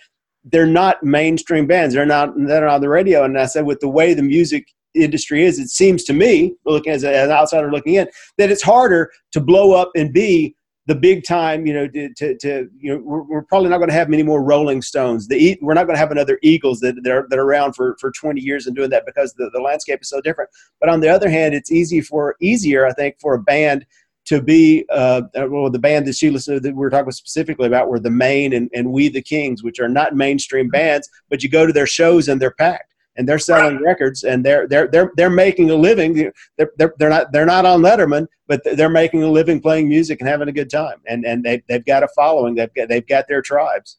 they're 0.45 0.67
not 0.67 1.03
mainstream 1.03 1.67
bands. 1.67 1.95
They're 1.95 2.07
not 2.07 2.35
they're 2.37 2.65
not 2.65 2.75
on 2.75 2.81
the 2.81 2.89
radio. 2.89 3.25
And 3.25 3.39
I 3.39 3.47
said, 3.47 3.67
with 3.67 3.81
the 3.81 3.89
way 3.89 4.15
the 4.15 4.23
music 4.23 4.67
industry 4.95 5.45
is, 5.45 5.59
it 5.59 5.69
seems 5.69 6.05
to 6.05 6.13
me, 6.13 6.55
looking 6.65 6.93
as, 6.93 7.05
an 7.05 7.31
outsider 7.31 7.71
looking 7.71 7.95
in, 7.95 8.09
that 8.39 8.51
it's 8.51 8.63
harder 8.63 9.11
to 9.33 9.41
blow 9.41 9.73
up 9.73 9.91
and 9.97 10.13
be 10.13 10.55
the 10.89 10.95
big 10.95 11.23
time, 11.23 11.67
you 11.67 11.75
know, 11.75 11.87
to, 11.87 12.13
to, 12.15 12.39
to 12.39 12.67
you 12.81 12.91
know, 12.91 13.03
we're, 13.05 13.23
we're, 13.23 13.43
probably 13.43 13.69
not 13.69 13.77
going 13.77 13.91
to 13.91 13.95
have 13.95 14.09
many 14.09 14.23
more 14.23 14.43
Rolling 14.43 14.81
Stones. 14.81 15.29
The 15.29 15.59
we're 15.61 15.75
not 15.75 15.85
going 15.85 15.95
to 15.95 16.01
have 16.01 16.11
another 16.11 16.39
Eagles 16.43 16.81
that, 16.81 17.03
that 17.03 17.13
are, 17.13 17.27
that 17.29 17.39
are 17.39 17.45
around 17.45 17.75
for, 17.75 17.95
for 18.01 18.11
20 18.11 18.41
years 18.41 18.67
and 18.67 18.75
doing 18.75 18.89
that 18.89 19.05
because 19.05 19.35
the, 19.35 19.51
the 19.53 19.61
landscape 19.61 20.01
is 20.01 20.09
so 20.09 20.23
different. 20.23 20.49
But 20.81 20.89
on 20.89 21.01
the 21.01 21.09
other 21.11 21.29
hand, 21.29 21.55
it's 21.55 21.71
easy 21.71 22.01
for 22.01 22.37
easier, 22.41 22.87
I 22.87 22.95
think, 22.95 23.21
for 23.21 23.35
a 23.35 23.39
band 23.39 23.85
to 24.25 24.41
be 24.41 24.87
uh, 24.91 25.23
well 25.35 25.71
the 25.71 25.79
band 25.79 26.07
that 26.07 26.15
she 26.15 26.31
listened 26.31 26.63
that 26.63 26.75
we 26.75 26.87
are 26.87 26.91
talking 26.91 27.13
specifically 27.13 27.67
about 27.67 27.91
were 27.91 28.01
the 28.01 28.11
Maine 28.11 28.55
and, 28.55 28.71
and 28.75 28.91
We 28.91 29.11
the 29.11 29.23
Kings, 29.23 29.63
which 29.63 29.81
are 29.81 29.91
not 29.91 30.17
mainstream 30.17 30.71
bands, 30.71 31.07
but 31.29 31.43
you 31.43 31.51
go 31.51 31.67
to 31.67 31.73
their 31.73 31.87
shows 31.87 32.29
and 32.29 32.41
they're 32.41 32.51
packed 32.51 32.95
and 33.19 33.29
they're 33.29 33.39
selling 33.39 33.75
right. 33.75 33.85
records 33.85 34.23
and 34.23 34.45
they're 34.45 34.67
they're 34.67 34.87
they're 34.89 35.13
they're 35.17 35.29
making 35.29 35.71
a 35.71 35.75
living. 35.75 36.33
They're, 36.57 36.71
they're 36.79 36.95
they're 36.99 37.11
not 37.11 37.33
they're 37.33 37.45
not 37.45 37.67
on 37.67 37.83
Letterman, 37.83 38.29
but 38.47 38.63
they're 38.65 38.89
making 38.89 39.25
a 39.25 39.31
living 39.31 39.61
playing 39.61 39.89
music 39.89 40.21
and 40.21 40.29
having 40.29 40.49
a 40.49 40.53
good 40.53 40.71
time. 40.71 41.03
And 41.07 41.27
and 41.27 41.45
they 41.45 41.63
they've 41.69 41.85
got 41.85 42.05
a 42.05 42.09
following. 42.09 42.55
They've 42.55 42.73
got 42.73 42.89
they've 42.89 43.07
got 43.07 43.27
their 43.29 43.43
tribes. 43.43 43.99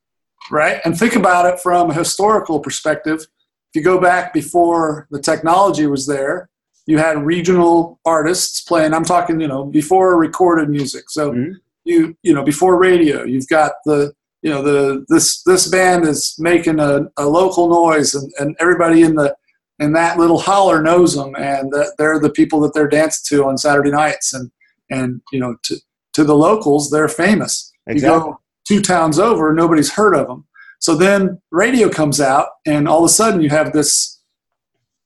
Right. 0.50 0.82
And 0.86 0.98
think 0.98 1.16
about 1.16 1.46
it 1.46 1.60
from 1.60 1.92
a 1.92 1.94
historical 1.94 2.60
perspective. 2.62 3.20
If 3.22 3.76
you 3.76 3.84
go 3.84 4.00
back 4.00 4.34
before 4.34 5.08
the 5.12 5.22
technology 5.22 5.86
was 5.86 6.08
there, 6.08 6.50
you 6.88 6.98
had 6.98 7.24
regional 7.24 8.00
artists 8.06 8.62
playing. 8.62 8.94
I'm 8.94 9.04
talking, 9.04 9.40
you 9.42 9.48
know, 9.48 9.66
before 9.66 10.18
recorded 10.18 10.70
music. 10.70 11.10
So 11.10 11.34
mm-hmm. 11.34 11.52
you 11.84 12.16
you 12.24 12.34
know 12.34 12.44
before 12.44 12.80
radio, 12.80 13.24
you've 13.24 13.50
got 13.50 13.74
the 13.86 14.14
you 14.42 14.50
know 14.50 14.62
the 14.62 15.06
this 15.10 15.44
this 15.44 15.68
band 15.68 16.06
is 16.06 16.36
making 16.40 16.80
a, 16.80 17.02
a 17.18 17.26
local 17.26 17.70
noise 17.70 18.14
and, 18.14 18.32
and 18.40 18.56
everybody 18.60 19.02
in 19.02 19.16
the 19.16 19.36
in 19.80 19.94
that 19.94 20.18
little 20.18 20.40
holler 20.40 20.82
knows 20.82 21.16
them 21.16 21.36
and 21.36 21.72
that 21.72 21.96
they're 21.98 22.20
the 22.20 22.30
people 22.30 22.60
that 22.62 22.74
they're 22.74 22.88
dancing 22.88 23.38
to 23.38 23.46
on 23.46 23.58
Saturday 23.58 23.92
nights 23.92 24.34
and 24.34 24.52
and 24.90 25.22
you 25.32 25.40
know 25.40 25.56
to 25.64 25.78
to 26.14 26.24
the 26.24 26.36
locals 26.36 26.90
they're 26.90 27.08
famous. 27.08 27.72
Exactly. 27.88 28.18
You 28.18 28.24
go 28.24 28.42
two 28.68 28.82
towns 28.82 29.20
over, 29.20 29.54
nobody's 29.54 29.94
heard 29.94 30.16
of 30.16 30.28
them. 30.28 30.46
So 30.80 30.96
then 30.96 31.42
radio 31.52 31.90
comes 31.90 32.22
out 32.22 32.48
and 32.66 32.88
all 32.88 33.00
of 33.00 33.06
a 33.06 33.10
sudden 33.10 33.42
you 33.42 33.50
have 33.50 33.74
this 33.74 34.22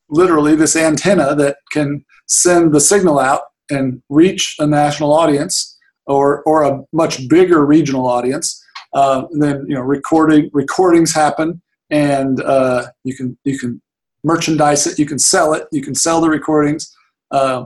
literally 0.09 0.55
this 0.55 0.75
antenna 0.75 1.33
that 1.35 1.57
can 1.71 2.05
send 2.27 2.73
the 2.73 2.79
signal 2.79 3.19
out 3.19 3.41
and 3.69 4.01
reach 4.09 4.55
a 4.59 4.67
national 4.67 5.11
audience 5.11 5.77
or 6.05 6.43
or 6.43 6.63
a 6.63 6.81
much 6.91 7.27
bigger 7.27 7.65
regional 7.65 8.05
audience 8.05 8.62
uh, 8.93 9.25
then 9.31 9.65
you 9.67 9.75
know 9.75 9.81
recording 9.81 10.49
recordings 10.53 11.13
happen, 11.13 11.61
and 11.89 12.41
uh, 12.41 12.87
you 13.03 13.15
can 13.15 13.37
you 13.43 13.57
can 13.57 13.81
merchandise 14.23 14.87
it, 14.87 14.99
you 14.99 15.05
can 15.05 15.19
sell 15.19 15.53
it, 15.53 15.67
you 15.71 15.81
can 15.81 15.95
sell 15.95 16.21
the 16.21 16.29
recordings. 16.29 16.95
Uh, 17.31 17.65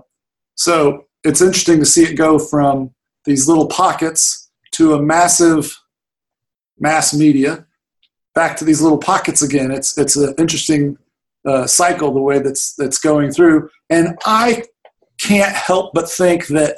so 0.56 1.06
it's 1.24 1.42
interesting 1.42 1.80
to 1.80 1.86
see 1.86 2.04
it 2.04 2.16
go 2.16 2.40
from 2.40 2.92
these 3.26 3.48
little 3.48 3.68
pockets 3.68 4.50
to 4.72 4.94
a 4.94 5.02
massive 5.02 5.78
mass 6.80 7.14
media 7.14 7.66
back 8.34 8.56
to 8.58 8.66
these 8.66 8.82
little 8.82 8.98
pockets 8.98 9.42
again. 9.42 9.72
It's 9.72 9.98
it's 9.98 10.16
an 10.16 10.34
interesting 10.38 10.98
uh, 11.46 11.68
cycle 11.68 12.14
the 12.14 12.22
way 12.22 12.40
that's 12.40 12.74
that's 12.76 13.00
going 13.00 13.32
through, 13.32 13.70
and 13.90 14.18
I 14.26 14.64
can't 15.20 15.56
help 15.56 15.94
but 15.94 16.10
think 16.10 16.48
that 16.48 16.78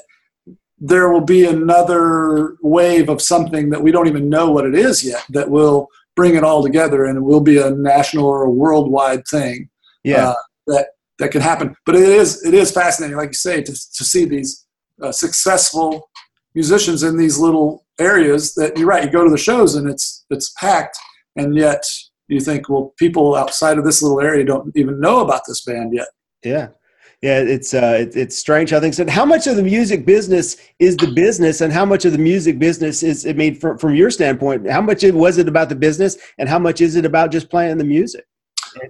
there 0.80 1.12
will 1.12 1.22
be 1.22 1.46
another 1.46 2.56
wave 2.62 3.10
of 3.10 3.22
something 3.22 3.70
that 3.70 3.82
we 3.82 3.92
don't 3.92 4.08
even 4.08 4.30
know 4.30 4.50
what 4.50 4.66
it 4.66 4.76
is 4.76 5.04
yet 5.04 5.24
that 5.30 5.50
will 5.50 5.88
bring 6.16 6.36
it 6.36 6.44
all 6.44 6.64
together 6.64 7.06
and 7.06 7.18
it 7.18 7.22
will 7.22 7.42
be 7.42 7.58
a 7.58 7.72
national 7.72 8.26
or 8.26 8.44
a 8.44 8.50
worldwide 8.50 9.28
thing 9.28 9.70
yeah. 10.04 10.30
Uh, 10.30 10.36
that 10.68 10.88
that 11.20 11.32
can 11.32 11.42
happen. 11.42 11.76
But 11.86 11.96
it 11.96 12.04
is 12.04 12.44
it 12.46 12.54
is 12.54 12.72
fascinating 12.72 13.18
like 13.18 13.30
you 13.30 13.34
say 13.34 13.62
to, 13.62 13.72
to 13.72 14.04
see 14.04 14.26
these 14.26 14.66
uh, 15.02 15.12
successful 15.12 16.10
musicians 16.56 17.04
in 17.04 17.18
these 17.18 17.38
little 17.38 17.86
areas 18.00 18.54
that 18.56 18.78
you're 18.78 18.88
right 18.88 19.04
you 19.04 19.12
go 19.12 19.24
to 19.24 19.30
the 19.30 19.38
shows 19.38 19.76
and 19.76 19.90
it's 19.90 20.26
it's 20.30 20.52
packed 20.58 20.98
and 21.36 21.56
yet 21.56 21.84
you 22.28 22.40
think 22.40 22.70
well 22.70 22.94
people 22.98 23.36
outside 23.36 23.78
of 23.78 23.84
this 23.84 24.02
little 24.02 24.22
area 24.22 24.46
don't 24.46 24.72
even 24.76 25.00
know 25.00 25.20
about 25.20 25.42
this 25.48 25.64
band 25.64 25.94
yet. 25.94 26.08
Yeah 26.44 26.70
yeah, 27.22 27.40
it's 27.40 27.74
uh, 27.74 27.98
it, 28.00 28.16
it's 28.16 28.38
strange 28.38 28.70
how 28.70 28.80
things. 28.80 29.00
And 29.00 29.10
how 29.10 29.26
much 29.26 29.46
of 29.46 29.58
the 29.58 29.64
music 29.64 30.06
business 30.06 30.56
is 30.80 30.96
the 30.96 31.12
business, 31.12 31.60
and 31.60 31.74
how 31.74 31.84
much 31.84 32.06
of 32.06 32.14
the 32.14 32.18
music 32.18 32.60
business 32.60 33.04
is? 33.04 33.28
I 33.28 33.34
mean, 33.34 33.56
from 33.56 33.78
from 33.78 33.94
your 33.94 34.10
standpoint, 34.10 34.70
how 34.70 34.82
much 34.82 35.04
was 35.04 35.38
it 35.38 35.50
about 35.50 35.68
the 35.68 35.76
business, 35.76 36.18
and 36.38 36.48
how 36.48 36.60
much 36.60 36.80
is 36.80 36.96
it 36.96 37.04
about 37.04 37.32
just 37.32 37.50
playing 37.50 37.78
the 37.78 37.84
music? 37.84 38.26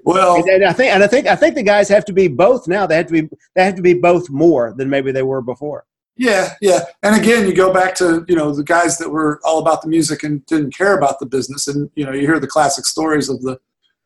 Well, 0.04 0.36
and, 0.36 0.48
and 0.50 0.66
I 0.66 0.74
think, 0.74 0.94
and 0.94 1.04
I 1.04 1.08
think, 1.08 1.26
I 1.26 1.36
think 1.36 1.56
the 1.56 1.64
guys 1.64 1.90
have 1.90 2.06
to 2.06 2.14
be 2.14 2.28
both 2.28 2.68
now. 2.68 2.86
They 2.86 2.98
have 2.98 3.08
to 3.08 3.14
be, 3.14 3.30
they 3.56 3.64
have 3.64 3.76
to 3.76 3.82
be 3.82 3.94
both 3.96 4.30
more 4.30 4.74
than 4.78 4.90
maybe 4.90 5.12
they 5.12 5.24
were 5.24 5.42
before. 5.42 5.86
Yeah, 6.16 6.54
yeah. 6.62 6.82
And 7.02 7.16
again, 7.16 7.48
you 7.48 7.56
go 7.56 7.74
back 7.74 7.96
to 7.96 8.26
you 8.28 8.36
know 8.36 8.54
the 8.54 8.64
guys 8.64 9.00
that 9.00 9.10
were 9.10 9.40
all 9.44 9.58
about 9.58 9.82
the 9.82 9.88
music 9.88 10.22
and 10.22 10.46
didn't 10.46 10.76
care 10.76 10.96
about 10.96 11.20
the 11.20 11.26
business, 11.26 11.68
and 11.68 11.90
you 11.96 12.06
know 12.06 12.12
you 12.12 12.28
hear 12.28 12.40
the 12.40 12.46
classic 12.46 12.86
stories 12.86 13.28
of 13.28 13.42
the 13.42 13.60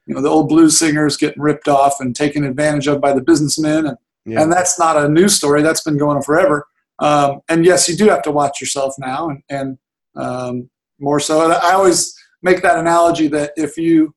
you 0.05 0.15
know 0.15 0.21
the 0.21 0.29
old 0.29 0.47
blues 0.47 0.77
singers 0.77 1.17
getting 1.17 1.41
ripped 1.41 1.67
off 1.67 1.99
and 1.99 2.15
taken 2.15 2.45
advantage 2.45 2.87
of 2.87 3.01
by 3.01 3.11
the 3.11 3.21
businessmen 3.21 3.87
and 3.87 3.97
yeah. 4.25 4.41
And 4.41 4.51
that's 4.51 4.79
not 4.79 4.97
a 4.97 5.09
new 5.09 5.27
story. 5.27 5.61
That's 5.61 5.83
been 5.83 5.97
going 5.97 6.17
on 6.17 6.23
forever. 6.23 6.65
Um, 6.99 7.41
and 7.49 7.65
yes, 7.65 7.89
you 7.89 7.95
do 7.95 8.07
have 8.07 8.21
to 8.23 8.31
watch 8.31 8.61
yourself 8.61 8.95
now, 8.97 9.29
and, 9.29 9.43
and 9.49 9.77
um, 10.15 10.69
more 10.99 11.19
so. 11.19 11.51
I 11.51 11.73
always 11.73 12.15
make 12.41 12.61
that 12.61 12.77
analogy 12.77 13.27
that 13.29 13.51
if 13.57 13.77
you, 13.77 14.13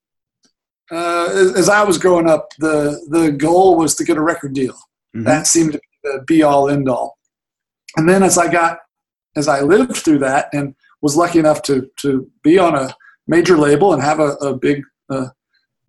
uh, 0.92 1.28
as, 1.32 1.54
as, 1.54 1.68
I 1.68 1.82
was 1.82 1.98
growing 1.98 2.28
up, 2.28 2.50
the 2.58 3.00
the 3.10 3.32
goal 3.32 3.76
was 3.76 3.94
to 3.96 4.04
get 4.04 4.16
a 4.16 4.22
record 4.22 4.52
deal. 4.52 4.74
Mm-hmm. 5.16 5.24
That 5.24 5.46
seemed 5.46 5.72
to 5.72 5.78
be 5.78 5.84
the 6.04 6.24
be 6.26 6.42
all 6.42 6.68
end 6.68 6.88
all. 6.88 7.18
And 7.96 8.08
then 8.08 8.22
as 8.22 8.38
I 8.38 8.50
got 8.50 8.78
as 9.36 9.48
I 9.48 9.60
lived 9.60 9.96
through 9.96 10.18
that 10.20 10.48
and 10.52 10.74
was 11.00 11.16
lucky 11.16 11.38
enough 11.38 11.62
to 11.62 11.90
to 12.02 12.30
be 12.42 12.58
on 12.58 12.74
a 12.74 12.94
major 13.26 13.56
label 13.56 13.92
and 13.92 14.02
have 14.02 14.20
a, 14.20 14.32
a 14.36 14.56
big 14.56 14.82
uh, 15.10 15.28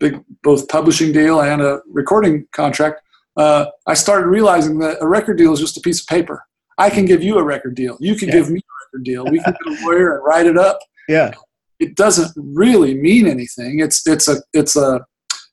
big 0.00 0.20
both 0.42 0.68
publishing 0.68 1.12
deal 1.12 1.40
and 1.40 1.60
a 1.62 1.80
recording 1.88 2.46
contract, 2.52 3.02
uh, 3.38 3.66
I 3.86 3.94
started 3.94 4.26
realizing 4.26 4.78
that 4.80 4.98
a 5.00 5.06
record 5.06 5.38
deal 5.38 5.52
is 5.52 5.60
just 5.60 5.76
a 5.76 5.80
piece 5.80 6.00
of 6.00 6.06
paper. 6.08 6.44
I 6.76 6.90
can 6.90 7.04
give 7.06 7.22
you 7.22 7.38
a 7.38 7.42
record 7.42 7.74
deal. 7.74 7.96
You 8.00 8.14
can 8.16 8.28
Yeah. 8.28 8.34
give 8.34 8.50
me 8.50 8.58
a 8.58 8.72
record 8.86 9.04
deal. 9.04 9.24
We 9.24 9.40
can 9.40 9.54
get 9.64 9.80
a 9.80 9.84
lawyer 9.86 10.16
and 10.16 10.24
write 10.24 10.46
it 10.46 10.58
up. 10.58 10.78
Yeah. 11.08 11.32
It 11.78 11.94
doesn't 11.94 12.32
really 12.36 12.94
mean 12.94 13.26
anything. 13.26 13.78
It's 13.80 14.06
it's 14.06 14.26
a 14.28 14.42
it's 14.52 14.74
a 14.76 15.00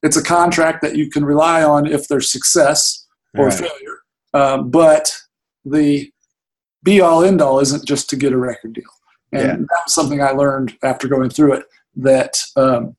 it's 0.03 0.17
a 0.17 0.23
contract 0.23 0.81
that 0.81 0.95
you 0.95 1.09
can 1.09 1.23
rely 1.23 1.63
on 1.63 1.85
if 1.85 2.07
there's 2.07 2.31
success 2.31 3.05
or 3.37 3.45
Right. 3.47 3.53
failure. 3.53 3.97
Um, 4.33 4.69
but 4.69 5.15
the 5.63 6.11
be 6.83 7.01
all 7.01 7.23
end 7.23 7.41
all 7.41 7.59
isn't 7.59 7.85
just 7.85 8.09
to 8.09 8.15
get 8.15 8.33
a 8.33 8.37
record 8.37 8.73
deal. 8.73 8.83
And 9.31 9.41
Yeah. 9.41 9.53
that 9.55 9.81
was 9.85 9.93
something 9.93 10.21
I 10.21 10.31
learned 10.31 10.75
after 10.83 11.07
going 11.07 11.29
through 11.29 11.53
it 11.53 11.65
that 11.97 12.37
um, 12.55 12.95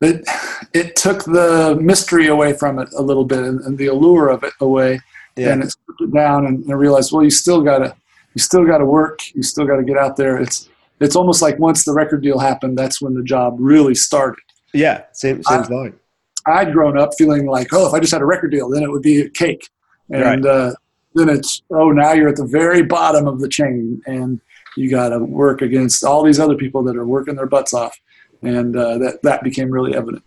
it, 0.00 0.24
it 0.72 0.96
took 0.96 1.24
the 1.24 1.76
mystery 1.80 2.28
away 2.28 2.52
from 2.52 2.78
it 2.78 2.88
a 2.96 3.02
little 3.02 3.24
bit 3.24 3.40
and, 3.40 3.60
and 3.62 3.78
the 3.78 3.86
allure 3.86 4.28
of 4.28 4.44
it 4.44 4.52
away. 4.60 5.00
Yeah. 5.36 5.52
And 5.52 5.64
it 5.64 5.70
stripped 5.70 6.00
it 6.00 6.14
down 6.14 6.46
and 6.46 6.64
I 6.70 6.74
realized, 6.74 7.12
well, 7.12 7.24
you 7.24 7.30
still 7.30 7.62
gotta, 7.62 7.94
you 8.34 8.42
still 8.42 8.64
gotta 8.64 8.84
work. 8.84 9.20
You 9.34 9.42
still 9.42 9.66
gotta 9.66 9.82
get 9.82 9.96
out 9.96 10.16
there. 10.16 10.38
It's, 10.38 10.68
it's 11.00 11.16
almost 11.16 11.42
like 11.42 11.58
once 11.58 11.84
the 11.84 11.92
record 11.92 12.22
deal 12.22 12.38
happened, 12.38 12.78
that's 12.78 13.00
when 13.02 13.14
the 13.14 13.22
job 13.22 13.56
really 13.58 13.94
started. 13.94 14.42
Yeah. 14.72 15.04
Seems, 15.12 15.46
seems 15.46 15.70
like. 15.70 15.94
I'd 16.46 16.72
grown 16.72 16.98
up 16.98 17.10
feeling 17.18 17.46
like, 17.46 17.68
oh, 17.72 17.88
if 17.88 17.94
I 17.94 18.00
just 18.00 18.12
had 18.12 18.22
a 18.22 18.26
record 18.26 18.52
deal, 18.52 18.68
then 18.68 18.82
it 18.82 18.90
would 18.90 19.02
be 19.02 19.20
a 19.22 19.28
cake. 19.28 19.68
And 20.10 20.46
uh, 20.46 20.74
then 21.14 21.28
it's, 21.28 21.62
oh, 21.70 21.90
now 21.90 22.12
you're 22.12 22.28
at 22.28 22.36
the 22.36 22.46
very 22.46 22.82
bottom 22.82 23.26
of 23.26 23.40
the 23.40 23.48
chain 23.48 24.00
and 24.06 24.40
you 24.76 24.88
got 24.88 25.08
to 25.08 25.18
work 25.18 25.62
against 25.62 26.04
all 26.04 26.22
these 26.22 26.38
other 26.38 26.54
people 26.54 26.82
that 26.84 26.96
are 26.96 27.06
working 27.06 27.34
their 27.34 27.46
butts 27.46 27.74
off. 27.74 27.98
And 28.42 28.76
uh, 28.76 28.98
that, 28.98 29.22
that 29.22 29.42
became 29.42 29.70
really 29.70 29.94
evident. 29.94 30.22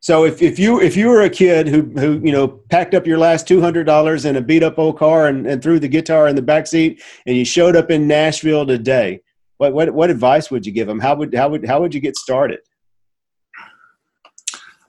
So 0.00 0.26
if, 0.26 0.42
if 0.42 0.58
you 0.58 0.82
if 0.82 0.98
you 0.98 1.08
were 1.08 1.22
a 1.22 1.30
kid 1.30 1.66
who 1.66 1.82
who 1.98 2.20
you 2.22 2.30
know 2.30 2.46
packed 2.46 2.92
up 2.92 3.06
your 3.06 3.16
last 3.16 3.48
two 3.48 3.62
hundred 3.62 3.84
dollars 3.84 4.26
in 4.26 4.36
a 4.36 4.40
beat 4.42 4.62
up 4.62 4.78
old 4.78 4.98
car 4.98 5.28
and, 5.28 5.46
and 5.46 5.62
threw 5.62 5.78
the 5.78 5.88
guitar 5.88 6.28
in 6.28 6.36
the 6.36 6.42
back 6.42 6.66
seat 6.66 7.02
and 7.26 7.36
you 7.36 7.44
showed 7.44 7.74
up 7.74 7.90
in 7.90 8.06
Nashville 8.06 8.66
today, 8.66 9.22
what 9.56 9.72
what 9.72 9.94
what 9.94 10.10
advice 10.10 10.50
would 10.50 10.66
you 10.66 10.72
give 10.72 10.86
them? 10.86 11.00
How 11.00 11.14
would 11.14 11.34
how 11.34 11.48
would 11.48 11.66
how 11.66 11.80
would 11.80 11.94
you 11.94 12.00
get 12.00 12.16
started? 12.16 12.60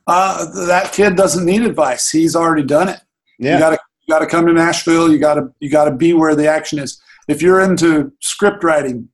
Uh, 0.07 0.65
that 0.67 0.91
kid 0.91 1.15
doesn't 1.15 1.45
need 1.45 1.63
advice. 1.63 2.11
He's 2.11 2.35
already 2.35 2.63
done 2.63 2.89
it. 2.89 2.99
You 3.39 3.49
Yeah. 3.51 3.59
gotta 3.59 3.77
you 4.01 4.13
gotta 4.13 4.27
come 4.27 4.45
to 4.45 4.53
Nashville. 4.53 5.09
You 5.11 5.17
gotta 5.17 5.49
you 5.59 5.69
gotta 5.69 5.91
be 5.91 6.13
where 6.13 6.35
the 6.35 6.47
action 6.47 6.77
is. 6.77 7.01
If 7.27 7.41
you're 7.41 7.61
into 7.61 8.11
script 8.19 8.63
writing, 8.63 9.09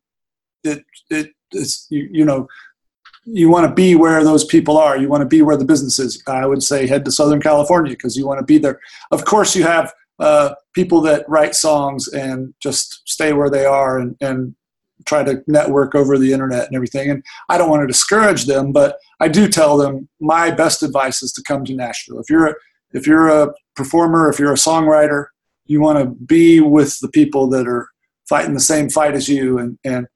it 0.63 0.83
it 1.09 1.31
is 1.51 1.85
you, 1.89 2.09
you 2.11 2.25
know 2.25 2.47
you 3.25 3.49
want 3.49 3.67
to 3.67 3.73
be 3.73 3.95
where 3.95 4.23
those 4.23 4.45
people 4.45 4.77
are. 4.77 4.97
You 4.97 5.09
want 5.09 5.21
to 5.21 5.27
be 5.27 5.41
where 5.41 5.57
the 5.57 5.65
business 5.65 5.99
is. 5.99 6.21
I 6.27 6.45
would 6.45 6.63
say 6.63 6.87
head 6.87 7.05
to 7.05 7.11
Southern 7.11 7.41
California 7.41 7.91
because 7.91 8.17
you 8.17 8.25
want 8.25 8.39
to 8.39 8.45
be 8.45 8.57
there. 8.57 8.79
Of 9.11 9.25
course, 9.25 9.55
you 9.55 9.63
have 9.63 9.93
uh, 10.19 10.55
people 10.73 11.01
that 11.01 11.25
write 11.27 11.55
songs 11.55 12.07
and 12.07 12.53
just 12.61 13.01
stay 13.07 13.33
where 13.33 13.49
they 13.49 13.65
are 13.65 13.99
and, 13.99 14.15
and 14.21 14.55
try 15.05 15.23
to 15.23 15.43
network 15.47 15.95
over 15.95 16.17
the 16.17 16.31
internet 16.31 16.67
and 16.67 16.75
everything. 16.75 17.09
And 17.09 17.23
I 17.49 17.57
don't 17.57 17.69
want 17.69 17.81
to 17.81 17.87
discourage 17.87 18.45
them, 18.45 18.71
but 18.71 18.97
I 19.19 19.27
do 19.27 19.47
tell 19.47 19.77
them 19.77 20.07
my 20.19 20.51
best 20.51 20.83
advice 20.83 21.23
is 21.23 21.31
to 21.33 21.43
come 21.43 21.65
to 21.65 21.75
Nashville. 21.75 22.19
If 22.19 22.29
you're 22.29 22.47
a, 22.47 22.55
if 22.91 23.07
you're 23.07 23.29
a 23.29 23.51
performer, 23.75 24.29
if 24.29 24.37
you're 24.37 24.53
a 24.53 24.57
songwriter, 24.57 25.27
you 25.65 25.81
want 25.81 25.99
to 25.99 26.05
be 26.25 26.59
with 26.59 26.99
the 26.99 27.07
people 27.07 27.47
that 27.49 27.67
are 27.67 27.87
fighting 28.27 28.53
the 28.53 28.59
same 28.59 28.89
fight 28.89 29.13
as 29.13 29.27
you 29.27 29.57
and 29.57 29.77
and 29.83 30.07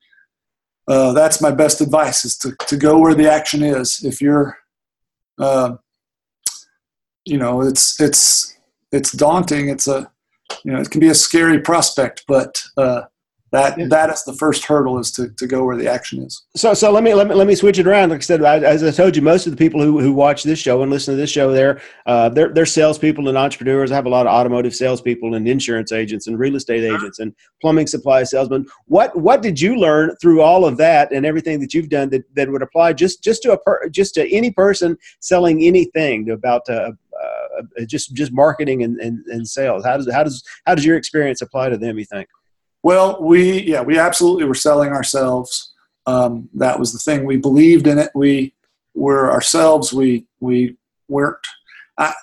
uh, 0.87 1.13
that's 1.13 1.41
my 1.41 1.51
best 1.51 1.81
advice 1.81 2.25
is 2.25 2.37
to, 2.37 2.55
to 2.67 2.77
go 2.77 2.99
where 2.99 3.15
the 3.15 3.31
action 3.31 3.63
is. 3.63 4.03
If 4.03 4.21
you're 4.21 4.57
uh, 5.39 5.77
you 7.25 7.37
know 7.37 7.61
it's 7.61 7.99
it's 7.99 8.57
it's 8.91 9.11
daunting. 9.11 9.69
It's 9.69 9.87
a 9.87 10.11
you 10.63 10.71
know 10.71 10.79
it 10.79 10.91
can 10.91 11.01
be 11.01 11.09
a 11.09 11.15
scary 11.15 11.59
prospect 11.59 12.23
but 12.27 12.61
uh, 12.77 13.03
that 13.55 13.77
Yeah. 13.77 13.87
that 13.89 14.09
is 14.09 14.23
the 14.23 14.33
first 14.33 14.65
hurdle 14.65 14.99
is 14.99 15.11
to, 15.11 15.29
to 15.29 15.47
go 15.47 15.65
where 15.65 15.77
the 15.77 15.87
action 15.87 16.21
is 16.23 16.43
So, 16.55 16.73
so 16.73 16.91
let 16.91 17.03
me 17.03 17.13
let 17.13 17.27
me 17.27 17.35
let 17.35 17.47
me 17.47 17.55
switch 17.55 17.79
it 17.79 17.87
around. 17.87 18.09
Like 18.09 18.19
I 18.19 18.21
said, 18.21 18.43
I, 18.43 18.59
as 18.59 18.83
I 18.83 18.91
told 18.91 19.15
you, 19.15 19.21
most 19.21 19.45
of 19.47 19.51
the 19.51 19.57
people 19.57 19.81
who, 19.81 19.99
who 19.99 20.13
watch 20.13 20.43
this 20.43 20.59
show 20.59 20.81
and 20.81 20.91
listen 20.91 21.13
to 21.13 21.17
this 21.17 21.29
show, 21.29 21.51
they're 21.51 21.81
uh, 22.05 22.29
they're 22.29 22.51
they're 22.53 22.65
salespeople 22.65 23.27
and 23.29 23.37
entrepreneurs. 23.37 23.91
I 23.91 23.95
have 23.95 24.05
a 24.05 24.09
lot 24.17 24.27
of 24.27 24.33
automotive 24.33 24.75
salespeople 24.75 25.35
and 25.35 25.47
insurance 25.47 25.91
agents 25.91 26.27
and 26.27 26.37
real 26.37 26.55
estate 26.55 26.83
agents 26.83 27.19
and 27.19 27.33
plumbing 27.61 27.87
supply 27.87 28.23
salesmen. 28.23 28.65
What 28.85 29.15
what 29.27 29.41
did 29.41 29.59
you 29.59 29.75
learn 29.75 30.15
through 30.21 30.41
all 30.41 30.65
of 30.65 30.77
that 30.77 31.11
and 31.11 31.25
everything 31.25 31.59
that 31.61 31.73
you've 31.73 31.89
done 31.89 32.09
that, 32.09 32.23
that 32.35 32.49
would 32.51 32.61
apply 32.61 32.93
just 32.93 33.23
just 33.23 33.41
to 33.43 33.51
a 33.53 33.57
per, 33.57 33.89
just 33.89 34.13
to 34.15 34.29
any 34.33 34.51
person 34.51 34.97
selling 35.19 35.63
anything 35.63 36.29
about 36.31 36.67
uh, 36.69 36.91
uh, 37.23 37.61
just 37.87 38.13
just 38.13 38.31
marketing 38.33 38.83
and, 38.83 38.99
and, 38.99 39.25
and 39.27 39.47
sales? 39.47 39.85
How 39.85 39.97
does 39.97 40.11
how 40.11 40.23
does 40.23 40.43
how 40.65 40.75
does 40.75 40.85
your 40.85 40.97
experience 40.97 41.41
apply 41.41 41.69
to 41.69 41.77
them? 41.77 41.97
You 41.97 42.05
think? 42.05 42.27
Well, 42.85 43.17
we 43.19 43.63
yeah, 43.63 43.81
we 43.81 43.97
absolutely 43.97 44.43
were 44.43 44.53
selling 44.53 44.91
ourselves. 44.91 45.73
Um, 46.05 46.49
that 46.53 46.79
was 46.79 46.93
the 46.93 46.99
thing. 46.99 47.25
We 47.25 47.37
believed 47.37 47.87
in 47.87 47.97
it. 47.97 48.11
We 48.13 48.53
were 48.93 49.31
ourselves. 49.31 49.91
We 49.91 50.27
we 50.39 50.77
weren't. 51.07 51.39
I, 51.97 52.13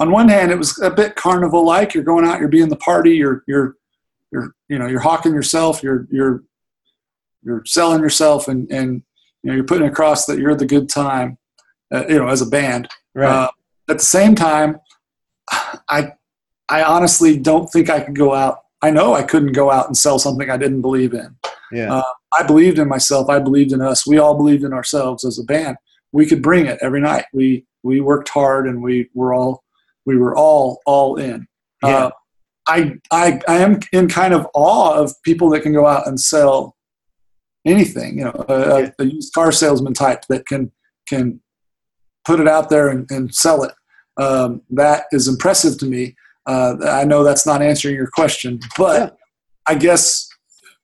on 0.00 0.10
one 0.10 0.28
hand, 0.30 0.50
it 0.50 0.58
was 0.58 0.76
a 0.80 0.90
bit 0.90 1.14
carnival-like. 1.14 1.94
You're 1.94 2.02
going 2.02 2.26
out. 2.26 2.40
You're 2.40 2.48
being 2.48 2.70
the 2.70 2.74
party. 2.74 3.12
You're 3.12 3.44
you're 3.46 3.76
you're 4.32 4.52
you 4.68 4.80
know 4.80 4.88
you're 4.88 4.98
hawking 4.98 5.32
yourself. 5.32 5.80
You're 5.80 6.08
you're 6.10 6.42
you're 7.44 7.62
selling 7.66 8.00
yourself, 8.00 8.48
and 8.48 8.68
and 8.72 9.04
you 9.44 9.50
know 9.50 9.54
you're 9.54 9.62
putting 9.62 9.86
across 9.86 10.26
that 10.26 10.40
you're 10.40 10.56
the 10.56 10.66
good 10.66 10.88
time. 10.88 11.38
Uh, 11.94 12.04
you 12.08 12.18
know, 12.18 12.26
as 12.26 12.42
a 12.42 12.46
band. 12.46 12.88
Right. 13.14 13.30
Uh, 13.30 13.50
at 13.88 13.98
the 13.98 14.04
same 14.04 14.34
time, 14.34 14.80
I 15.88 16.14
I 16.68 16.82
honestly 16.82 17.38
don't 17.38 17.68
think 17.68 17.88
I 17.88 18.00
could 18.00 18.16
go 18.16 18.34
out. 18.34 18.65
I 18.82 18.90
know 18.90 19.14
I 19.14 19.22
couldn't 19.22 19.52
go 19.52 19.70
out 19.70 19.86
and 19.86 19.96
sell 19.96 20.18
something 20.18 20.50
I 20.50 20.56
didn't 20.56 20.82
believe 20.82 21.14
in. 21.14 21.34
yeah. 21.72 21.94
Uh, 21.94 22.02
I 22.38 22.42
believed 22.42 22.78
in 22.78 22.88
myself. 22.88 23.30
I 23.30 23.38
believed 23.38 23.72
in 23.72 23.80
us. 23.80 24.06
We 24.06 24.18
all 24.18 24.36
believed 24.36 24.64
in 24.64 24.72
ourselves 24.74 25.24
as 25.24 25.38
a 25.38 25.44
band. 25.44 25.76
We 26.12 26.26
could 26.26 26.42
bring 26.42 26.66
it 26.66 26.78
every 26.82 27.00
night. 27.00 27.24
We 27.32 27.64
we 27.82 28.00
worked 28.00 28.28
hard 28.28 28.66
and 28.66 28.82
we 28.82 29.08
were 29.14 29.32
all 29.32 29.62
we 30.04 30.16
were 30.16 30.36
all 30.36 30.80
all 30.86 31.16
in. 31.16 31.46
Yeah. 31.82 31.96
Uh, 32.06 32.10
I 32.68 32.94
I 33.10 33.40
I 33.48 33.56
am 33.58 33.80
in 33.92 34.08
kind 34.08 34.34
of 34.34 34.46
awe 34.54 34.94
of 34.94 35.14
people 35.22 35.48
that 35.50 35.60
can 35.62 35.72
go 35.72 35.86
out 35.86 36.06
and 36.06 36.20
sell 36.20 36.76
anything. 37.64 38.18
You 38.18 38.24
know, 38.24 38.44
a, 38.48 38.80
Yeah. 38.82 38.90
a 38.98 39.04
used 39.04 39.32
car 39.32 39.52
salesman 39.52 39.94
type 39.94 40.22
that 40.28 40.46
can 40.46 40.70
can 41.08 41.40
put 42.24 42.40
it 42.40 42.48
out 42.48 42.68
there 42.70 42.88
and, 42.88 43.08
and 43.10 43.32
sell 43.34 43.62
it. 43.62 43.72
Um, 44.18 44.62
that 44.70 45.04
is 45.12 45.28
impressive 45.28 45.78
to 45.78 45.86
me. 45.86 46.16
Uh, 46.46 46.76
I 46.84 47.04
know 47.04 47.24
that's 47.24 47.46
not 47.46 47.62
answering 47.62 47.96
your 47.96 48.06
question, 48.06 48.60
but 48.78 49.00
Yeah. 49.00 49.10
I 49.68 49.74
guess 49.74 50.28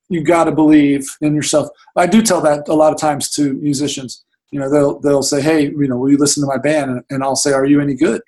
you 0.09 0.23
got 0.23 0.45
to 0.45 0.53
believe 0.53 1.07
in 1.21 1.35
yourself. 1.35 1.69
I 1.97 2.07
do 2.07 2.21
tell 2.21 2.41
that 2.43 2.69
a 2.69 2.75
lot 2.75 2.93
of 2.93 2.99
times 3.01 3.31
to 3.31 3.55
musicians. 3.55 4.25
You 4.51 4.61
know, 4.61 4.69
they'll 4.69 4.99
they'll 5.01 5.23
say, 5.23 5.41
"Hey, 5.41 5.71
you 5.71 5.89
know, 5.89 5.97
will 5.97 6.11
you 6.11 6.19
listen 6.19 6.43
to 6.43 6.47
my 6.47 6.59
band?" 6.59 6.91
And, 6.91 7.05
and 7.11 7.23
I'll 7.23 7.37
say, 7.37 7.53
"Are 7.53 7.65
you 7.65 7.81
any 7.81 7.95
good?" 7.95 8.21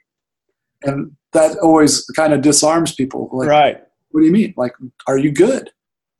And 0.84 1.16
that 1.32 1.58
always 1.58 2.06
kind 2.16 2.32
of 2.32 2.40
disarms 2.40 2.94
people. 2.94 3.28
Like, 3.32 3.48
right. 3.48 3.84
what 4.10 4.20
do 4.20 4.26
you 4.26 4.32
mean? 4.32 4.54
Like, 4.56 4.74
are 5.06 5.18
you 5.18 5.32
good? 5.32 5.70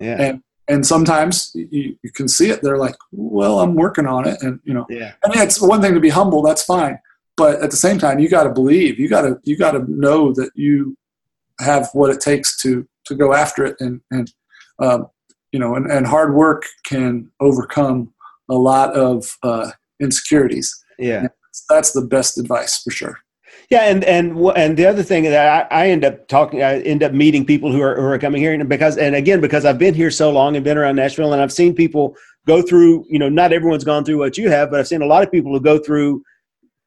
Yeah. 0.01 0.21
And 0.21 0.43
and 0.67 0.87
sometimes 0.87 1.53
you, 1.55 1.97
you 2.03 2.11
can 2.13 2.27
see 2.27 2.51
it. 2.51 2.61
They're 2.63 2.79
like, 2.79 2.97
"Well, 3.13 3.61
I'm 3.61 3.75
working 3.75 4.07
on 4.07 4.27
it," 4.27 4.43
and 4.43 4.61
you 4.65 4.75
know, 4.75 4.87
yeah. 4.91 5.13
I 5.25 5.29
mean, 5.29 5.39
it's 5.47 5.61
one 5.61 5.81
thing 5.81 5.95
to 5.95 6.01
be 6.01 6.11
humble. 6.11 6.43
That's 6.43 6.65
fine, 6.65 6.99
but 7.37 7.63
at 7.63 7.71
the 7.71 7.77
same 7.77 7.99
time, 7.99 8.19
you 8.19 8.29
got 8.29 8.45
to 8.45 8.51
believe. 8.51 8.99
You 8.99 9.09
got 9.09 9.23
to 9.23 9.39
you 9.45 9.57
got 9.57 9.73
to 9.73 9.85
know 9.91 10.33
that 10.33 10.51
you 10.55 10.97
have 11.61 11.89
what 11.93 12.11
it 12.11 12.21
takes 12.21 12.61
to 12.63 12.87
to 13.07 13.15
go 13.15 13.35
after 13.35 13.65
it, 13.65 13.77
and 13.81 14.01
and 14.11 14.33
um, 14.79 15.07
you 15.53 15.61
know, 15.61 15.77
and, 15.77 15.91
and 15.91 16.07
hard 16.07 16.35
work 16.35 16.65
can 16.85 17.31
overcome 17.41 18.13
a 18.51 18.55
lot 18.55 18.93
of 18.95 19.37
uh, 19.43 19.71
insecurities. 20.01 20.75
Yeah. 20.99 21.29
That's 21.71 21.93
the 21.93 22.03
best 22.03 22.39
advice 22.39 22.83
for 22.83 22.91
sure. 22.91 23.19
Yeah, 23.71 23.83
and 23.83 24.05
and 24.05 24.37
and 24.57 24.77
the 24.77 24.85
other 24.85 25.03
thing 25.03 25.23
that 25.25 25.69
I, 25.71 25.85
I 25.85 25.89
end 25.89 26.05
up 26.05 26.27
talking, 26.29 26.63
I 26.63 26.81
end 26.81 27.03
up 27.03 27.13
meeting 27.13 27.47
people 27.47 27.73
who 27.73 27.81
are 27.81 27.95
who 27.95 28.03
are 28.03 28.19
coming 28.19 28.43
here, 28.43 28.53
and 28.53 28.69
because 28.69 28.99
and 28.99 29.15
again 29.15 29.41
because 29.41 29.65
I've 29.65 29.79
been 29.79 29.95
here 29.95 30.11
so 30.11 30.31
long 30.31 30.57
and 30.57 30.65
been 30.65 30.77
around 30.77 30.97
Nashville, 30.97 31.33
and 31.33 31.41
I've 31.41 31.53
seen 31.53 31.75
people 31.75 32.17
go 32.47 32.61
through. 32.61 33.07
You 33.09 33.19
know, 33.19 33.29
not 33.29 33.53
everyone's 33.53 33.85
gone 33.85 34.05
through 34.05 34.19
what 34.19 34.37
you 34.37 34.51
have, 34.51 34.71
but 34.71 34.81
I've 34.81 34.89
seen 34.89 35.03
a 35.03 35.07
lot 35.07 35.23
of 35.23 35.31
people 35.31 35.53
who 35.53 35.61
go 35.61 35.79
through 35.79 36.23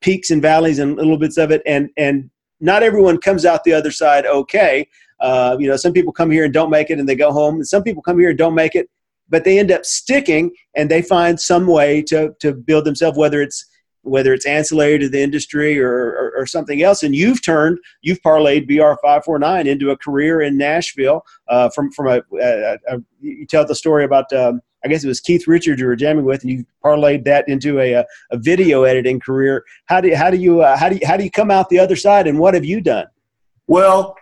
peaks 0.01 0.29
and 0.29 0.41
valleys 0.41 0.77
and 0.77 0.97
little 0.97 1.17
bits 1.17 1.37
of 1.37 1.51
it, 1.51 1.61
and 1.65 1.89
and 1.97 2.29
not 2.59 2.83
everyone 2.83 3.19
comes 3.19 3.45
out 3.45 3.63
the 3.63 3.73
other 3.73 3.91
side 3.91 4.25
okay. 4.25 4.87
Uh, 5.19 5.57
you 5.59 5.67
know, 5.67 5.75
some 5.75 5.93
people 5.93 6.13
come 6.13 6.29
here 6.29 6.45
and 6.45 6.53
don't 6.53 6.69
make 6.69 6.89
it, 6.89 6.99
and 6.99 7.09
they 7.09 7.15
go 7.15 7.31
home. 7.31 7.55
And 7.55 7.67
some 7.67 7.83
people 7.83 8.03
come 8.03 8.19
here 8.19 8.29
and 8.29 8.37
don't 8.37 8.53
make 8.53 8.75
it, 8.75 8.89
but 9.29 9.43
they 9.43 9.57
end 9.57 9.71
up 9.71 9.85
sticking, 9.85 10.51
and 10.75 10.91
they 10.91 11.01
find 11.01 11.39
some 11.39 11.67
way 11.67 12.01
to 12.03 12.33
to 12.39 12.53
build 12.53 12.85
themselves, 12.85 13.17
whether 13.17 13.41
it's 13.41 13.65
whether 14.07 14.33
it's 14.33 14.45
ancillary 14.45 14.97
to 14.97 15.09
the 15.09 15.21
industry 15.21 15.79
or, 15.79 15.91
or, 15.91 16.33
or, 16.37 16.45
something 16.45 16.81
else. 16.81 17.03
And 17.03 17.13
you've 17.13 17.43
turned, 17.43 17.77
you've 18.01 18.21
parlayed 18.21 18.69
BR549 18.69 19.65
into 19.65 19.91
a 19.91 19.97
career 19.97 20.41
in 20.41 20.57
Nashville 20.57 21.25
uh, 21.49 21.69
from, 21.69 21.91
from 21.91 22.07
a, 22.07 22.21
a, 22.39 22.77
a, 22.87 22.97
you 23.19 23.45
tell 23.45 23.65
the 23.65 23.75
story 23.75 24.05
about, 24.05 24.31
um, 24.33 24.61
I 24.85 24.87
guess 24.87 25.03
it 25.03 25.07
was 25.07 25.19
Keith 25.19 25.47
Richards 25.47 25.81
you 25.81 25.87
were 25.87 25.95
jamming 25.95 26.25
with, 26.25 26.43
and 26.43 26.51
you 26.51 26.65
parlayed 26.83 27.25
that 27.25 27.47
into 27.47 27.79
a, 27.79 27.93
a, 27.93 28.05
video 28.37 28.83
editing 28.83 29.19
career. 29.19 29.65
How 29.85 30.01
do, 30.01 30.13
how 30.15 30.29
do 30.29 30.37
you, 30.37 30.61
uh, 30.61 30.77
how 30.77 30.89
do 30.89 30.95
you, 30.95 31.07
how 31.07 31.17
do 31.17 31.23
you 31.23 31.31
come 31.31 31.49
out 31.49 31.69
the 31.69 31.79
other 31.79 31.95
side 31.95 32.27
and 32.27 32.37
what 32.37 32.53
have 32.53 32.63
you 32.63 32.79
done? 32.79 33.07
Well, 33.67 34.15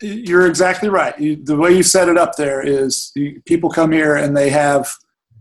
you're 0.00 0.46
exactly 0.46 0.88
right. 0.88 1.18
You, 1.18 1.36
the 1.36 1.56
way 1.56 1.72
you 1.72 1.82
set 1.82 2.08
it 2.08 2.16
up 2.16 2.36
there 2.36 2.66
is 2.66 3.12
you, 3.14 3.42
people 3.44 3.70
come 3.70 3.92
here 3.92 4.16
and 4.16 4.36
they 4.36 4.50
have 4.50 4.90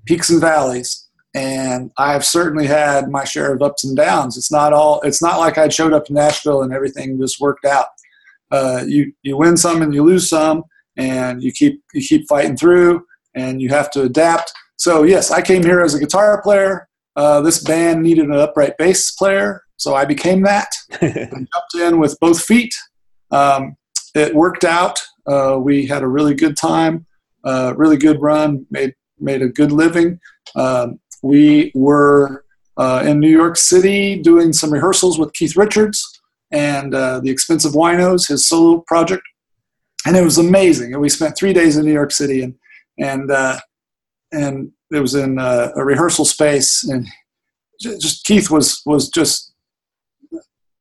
peaks 0.05 0.29
and 0.29 0.41
valleys, 0.41 1.07
and 1.33 1.91
I've 1.97 2.25
certainly 2.25 2.67
had 2.67 3.09
my 3.09 3.23
share 3.23 3.53
of 3.53 3.61
ups 3.61 3.83
and 3.83 3.95
downs. 3.95 4.37
It's 4.37 4.51
not 4.51 4.73
all. 4.73 4.99
It's 5.01 5.21
not 5.21 5.39
like 5.39 5.57
I 5.57 5.69
showed 5.69 5.93
up 5.93 6.09
in 6.09 6.15
Nashville 6.15 6.63
and 6.63 6.73
everything 6.73 7.19
just 7.19 7.39
worked 7.39 7.65
out. 7.65 7.87
Uh, 8.51 8.83
you 8.85 9.13
you 9.21 9.37
win 9.37 9.55
some 9.55 9.81
and 9.81 9.93
you 9.93 10.03
lose 10.03 10.27
some, 10.27 10.63
and 10.97 11.41
you 11.41 11.51
keep 11.51 11.81
you 11.93 12.01
keep 12.01 12.27
fighting 12.27 12.57
through, 12.57 13.05
and 13.35 13.61
you 13.61 13.69
have 13.69 13.91
to 13.91 14.03
adapt. 14.03 14.51
So 14.77 15.03
yes, 15.03 15.31
I 15.31 15.41
came 15.41 15.63
here 15.63 15.81
as 15.81 15.93
a 15.93 15.99
guitar 15.99 16.41
player. 16.41 16.87
Uh, 17.15 17.41
this 17.41 17.63
band 17.63 18.01
needed 18.01 18.25
an 18.25 18.33
upright 18.33 18.77
bass 18.77 19.11
player, 19.11 19.63
so 19.77 19.93
I 19.93 20.05
became 20.05 20.41
that. 20.43 20.73
I 21.01 21.27
jumped 21.27 21.75
in 21.75 21.99
with 21.99 22.17
both 22.19 22.41
feet. 22.41 22.73
Um, 23.31 23.75
it 24.15 24.33
worked 24.33 24.63
out. 24.63 25.01
Uh, 25.27 25.59
we 25.61 25.85
had 25.85 26.01
a 26.01 26.07
really 26.07 26.33
good 26.33 26.57
time, 26.57 27.05
uh, 27.43 27.73
really 27.75 27.97
good 27.97 28.21
run, 28.21 28.65
made 28.71 28.93
made 29.19 29.41
a 29.41 29.49
good 29.49 29.71
living. 29.71 30.19
Um, 30.55 30.99
we 31.21 31.71
were 31.75 32.45
uh, 32.77 33.03
in 33.05 33.19
New 33.19 33.29
York 33.29 33.57
City 33.57 34.17
doing 34.21 34.53
some 34.53 34.71
rehearsals 34.71 35.19
with 35.19 35.33
Keith 35.33 35.57
Richards 35.57 36.21
and 36.51 36.95
uh, 36.95 37.19
the 37.19 37.29
X-Pensive 37.29 37.73
Winos, 37.73 38.27
his 38.27 38.45
solo 38.45 38.83
project, 38.87 39.23
and 40.05 40.15
it 40.15 40.23
was 40.23 40.37
amazing. 40.37 40.93
And 40.93 41.01
we 41.01 41.09
spent 41.09 41.37
three 41.37 41.53
days 41.53 41.77
in 41.77 41.85
New 41.85 41.93
York 41.93 42.11
City, 42.11 42.41
and 42.41 42.55
and 42.99 43.31
uh, 43.31 43.59
and 44.31 44.71
it 44.91 44.99
was 44.99 45.15
in 45.15 45.39
uh, 45.39 45.71
a 45.75 45.83
rehearsal 45.83 46.25
space, 46.25 46.83
and 46.83 47.07
just 47.79 48.25
Keith 48.25 48.49
was 48.49 48.81
was 48.85 49.09
just 49.09 49.53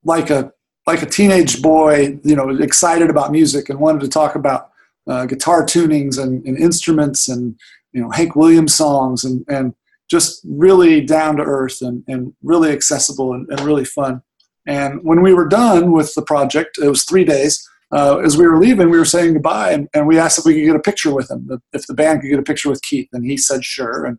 like 0.04 0.30
a 0.30 0.52
like 0.86 1.02
a 1.02 1.06
teenage 1.06 1.60
boy, 1.60 2.18
you 2.24 2.34
know, 2.34 2.48
excited 2.48 3.10
about 3.10 3.30
music 3.30 3.68
and 3.68 3.78
wanted 3.78 4.00
to 4.00 4.08
talk 4.08 4.34
about 4.34 4.70
uh, 5.06 5.26
guitar 5.26 5.62
tunings 5.64 6.20
and, 6.20 6.44
and, 6.46 6.56
instruments 6.56 7.28
and 7.28 7.58
you 7.92 8.00
know 8.00 8.10
Hank 8.10 8.34
Williams 8.34 8.74
songs 8.74 9.24
and 9.24 9.44
and 9.48 9.74
just 10.10 10.40
really 10.48 11.02
down 11.02 11.36
to 11.36 11.42
earth 11.42 11.82
and, 11.82 12.02
and 12.08 12.32
really 12.42 12.70
accessible 12.72 13.34
and, 13.34 13.46
and 13.50 13.60
really 13.60 13.84
fun. 13.84 14.22
And 14.66 15.02
when 15.04 15.20
we 15.20 15.34
were 15.34 15.46
done 15.46 15.92
with 15.92 16.14
the 16.14 16.22
project, 16.22 16.78
it 16.78 16.88
was 16.88 17.04
three 17.04 17.24
days. 17.24 17.68
Uh, 17.90 18.18
as 18.18 18.36
we 18.36 18.46
were 18.46 18.58
leaving, 18.58 18.90
we 18.90 18.98
were 18.98 19.04
saying 19.04 19.32
goodbye, 19.32 19.72
and, 19.72 19.88
and 19.94 20.06
we 20.06 20.18
asked 20.18 20.38
if 20.38 20.44
we 20.44 20.54
could 20.54 20.66
get 20.66 20.76
a 20.76 20.80
picture 20.80 21.14
with 21.14 21.30
him, 21.30 21.48
if 21.72 21.86
the 21.86 21.94
band 21.94 22.20
could 22.20 22.28
get 22.28 22.38
a 22.38 22.42
picture 22.42 22.68
with 22.68 22.82
Keith, 22.82 23.08
and 23.12 23.24
he 23.24 23.36
said 23.36 23.64
sure. 23.64 24.04
And 24.04 24.18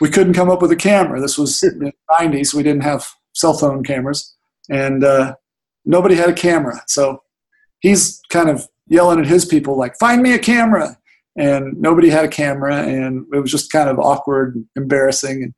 we 0.00 0.08
couldn't 0.08 0.34
come 0.34 0.48
up 0.48 0.62
with 0.62 0.70
a 0.70 0.76
camera. 0.76 1.20
This 1.20 1.36
was 1.36 1.60
the 1.60 1.92
90s. 2.10 2.54
We 2.54 2.62
didn't 2.62 2.84
have 2.84 3.06
cell 3.34 3.52
phone 3.52 3.84
cameras 3.84 4.34
and 4.68 5.04
uh, 5.04 5.34
nobody 5.84 6.14
had 6.14 6.28
a 6.28 6.34
camera. 6.34 6.82
So 6.86 7.22
he's 7.80 8.20
kind 8.30 8.48
of 8.48 8.68
yelling 8.86 9.18
at 9.18 9.26
his 9.26 9.44
people 9.44 9.76
like, 9.76 9.98
"Find 9.98 10.22
me 10.22 10.34
a 10.34 10.38
camera!" 10.38 10.96
And 11.36 11.80
nobody 11.80 12.10
had 12.10 12.24
a 12.24 12.28
camera, 12.28 12.76
and 12.82 13.24
it 13.32 13.38
was 13.38 13.50
just 13.50 13.70
kind 13.70 13.88
of 13.88 13.98
awkward, 13.98 14.56
and 14.56 14.66
embarrassing. 14.76 15.42
And, 15.44 15.54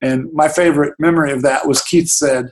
and 0.00 0.32
my 0.32 0.48
favorite 0.48 0.94
memory 0.98 1.32
of 1.32 1.42
that 1.42 1.66
was 1.66 1.82
Keith 1.82 2.08
said, 2.08 2.50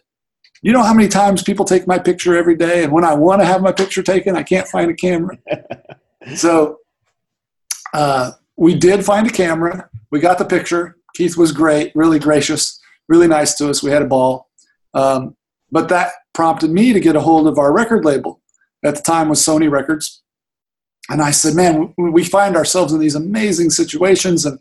"You 0.63 0.73
know 0.73 0.83
how 0.83 0.95
many 0.95 1.09
times 1.09 1.43
people 1.43 1.65
take 1.65 1.87
my 1.87 1.99
picture 1.99 2.37
every 2.37 2.57
day, 2.57 2.85
and 2.85 2.93
when 2.93 3.05
I 3.05 3.15
want 3.15 3.41
to 3.43 3.47
have 3.47 3.63
my 3.63 3.73
picture 3.73 4.03
taken, 4.03 4.37
I 4.37 4.43
can't 4.43 4.69
find 4.69 4.91
a 4.91 4.95
camera." 4.95 5.37
so 6.37 6.79
uh, 7.93 8.33
we 8.57 8.75
did 8.75 9.05
find 9.05 9.27
a 9.27 9.31
camera. 9.31 9.89
We 10.11 10.21
got 10.21 10.39
the 10.39 10.45
picture. 10.45 10.97
Keith 11.15 11.37
was 11.37 11.53
great, 11.53 11.93
really 11.95 12.19
gracious, 12.19 12.81
really 13.09 13.29
nice 13.29 13.55
to 13.57 13.69
us. 13.69 13.83
We 13.83 13.91
had 13.91 14.03
a 14.03 14.07
ball. 14.07 14.49
Um, 14.95 15.37
but 15.71 15.89
that 15.89 16.13
prompted 16.35 16.71
me 16.71 16.93
to 16.93 17.01
get 17.01 17.17
a 17.17 17.21
hold 17.21 17.47
of 17.47 17.59
our 17.59 17.73
record 17.73 18.05
label. 18.05 18.41
At 18.85 18.97
the 18.97 19.03
time 19.03 19.29
was 19.29 19.41
Sony 19.41 19.71
Records. 19.71 20.23
And 21.09 21.21
I 21.21 21.31
said, 21.31 21.55
man, 21.55 21.95
we 21.97 22.25
find 22.25 22.57
ourselves 22.57 22.93
in 22.93 23.01
these 23.01 23.15
amazing 23.15 23.71
situations 23.71 24.45
and 24.47 24.59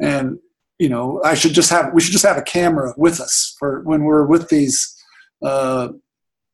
and 0.00 0.38
you 0.78 0.88
know, 0.88 1.20
I 1.24 1.34
should 1.34 1.54
just 1.54 1.70
have 1.70 1.92
we 1.92 2.00
should 2.00 2.12
just 2.12 2.24
have 2.24 2.36
a 2.36 2.42
camera 2.42 2.94
with 2.96 3.20
us 3.20 3.56
for 3.58 3.80
when 3.82 4.04
we're 4.04 4.24
with 4.24 4.48
these 4.48 4.94
uh, 5.42 5.88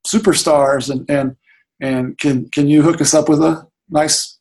superstars 0.06 0.90
and 0.90 1.08
and 1.08 1.36
and 1.80 2.18
can 2.18 2.48
can 2.50 2.68
you 2.68 2.82
hook 2.82 3.00
us 3.00 3.14
up 3.14 3.28
with 3.28 3.40
a 3.40 3.66
nice 3.88 4.38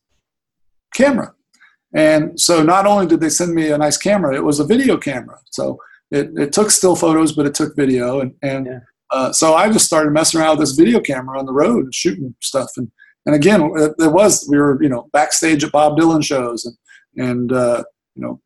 camera? 0.93 1.34
And 1.95 2.39
so 2.39 2.63
not 2.63 2.86
only 2.88 3.06
did 3.06 3.19
they 3.19 3.29
send 3.29 3.53
me 3.53 3.69
a 3.69 3.77
nice 3.77 3.97
camera, 3.97 4.36
it 4.36 4.43
was 4.43 4.60
a 4.60 4.65
video 4.65 4.97
camera. 4.97 5.38
So 5.51 5.77
it, 6.10 6.32
it 6.36 6.51
took 6.51 6.71
still 6.71 6.95
photos, 6.95 7.34
but 7.34 7.45
it 7.45 7.53
took 7.53 7.75
video. 7.75 8.19
And, 8.19 8.34
and 8.41 8.65
yeah. 8.65 8.79
Uh, 9.12 9.32
so 9.32 9.53
I 9.53 9.71
just 9.71 9.86
started 9.86 10.12
messing 10.12 10.41
around 10.41 10.58
with 10.58 10.67
this 10.67 10.75
video 10.75 10.99
camera 10.99 11.38
on 11.38 11.45
the 11.45 11.53
road 11.53 11.84
and 11.86 11.93
shooting 11.93 12.34
stuff. 12.41 12.69
And 12.77 12.91
and 13.25 13.36
again, 13.36 13.62
it, 13.75 13.93
it 13.99 14.12
was 14.12 14.47
we 14.49 14.58
were 14.58 14.82
you 14.82 14.89
know 14.89 15.08
backstage 15.13 15.63
at 15.63 15.71
Bob 15.71 15.97
Dylan 15.97 16.23
shows 16.23 16.65
and 16.65 17.29
and 17.29 17.51
uh, 17.51 17.84
you 18.15 18.23
know 18.23 18.41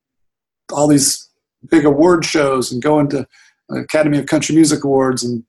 all 0.74 0.88
these 0.88 1.30
big 1.70 1.86
award 1.86 2.26
shows 2.26 2.72
and 2.72 2.82
going 2.82 3.08
to 3.10 3.26
Academy 3.72 4.18
of 4.18 4.26
Country 4.26 4.56
Music 4.56 4.84
Awards 4.84 5.24
and 5.24 5.44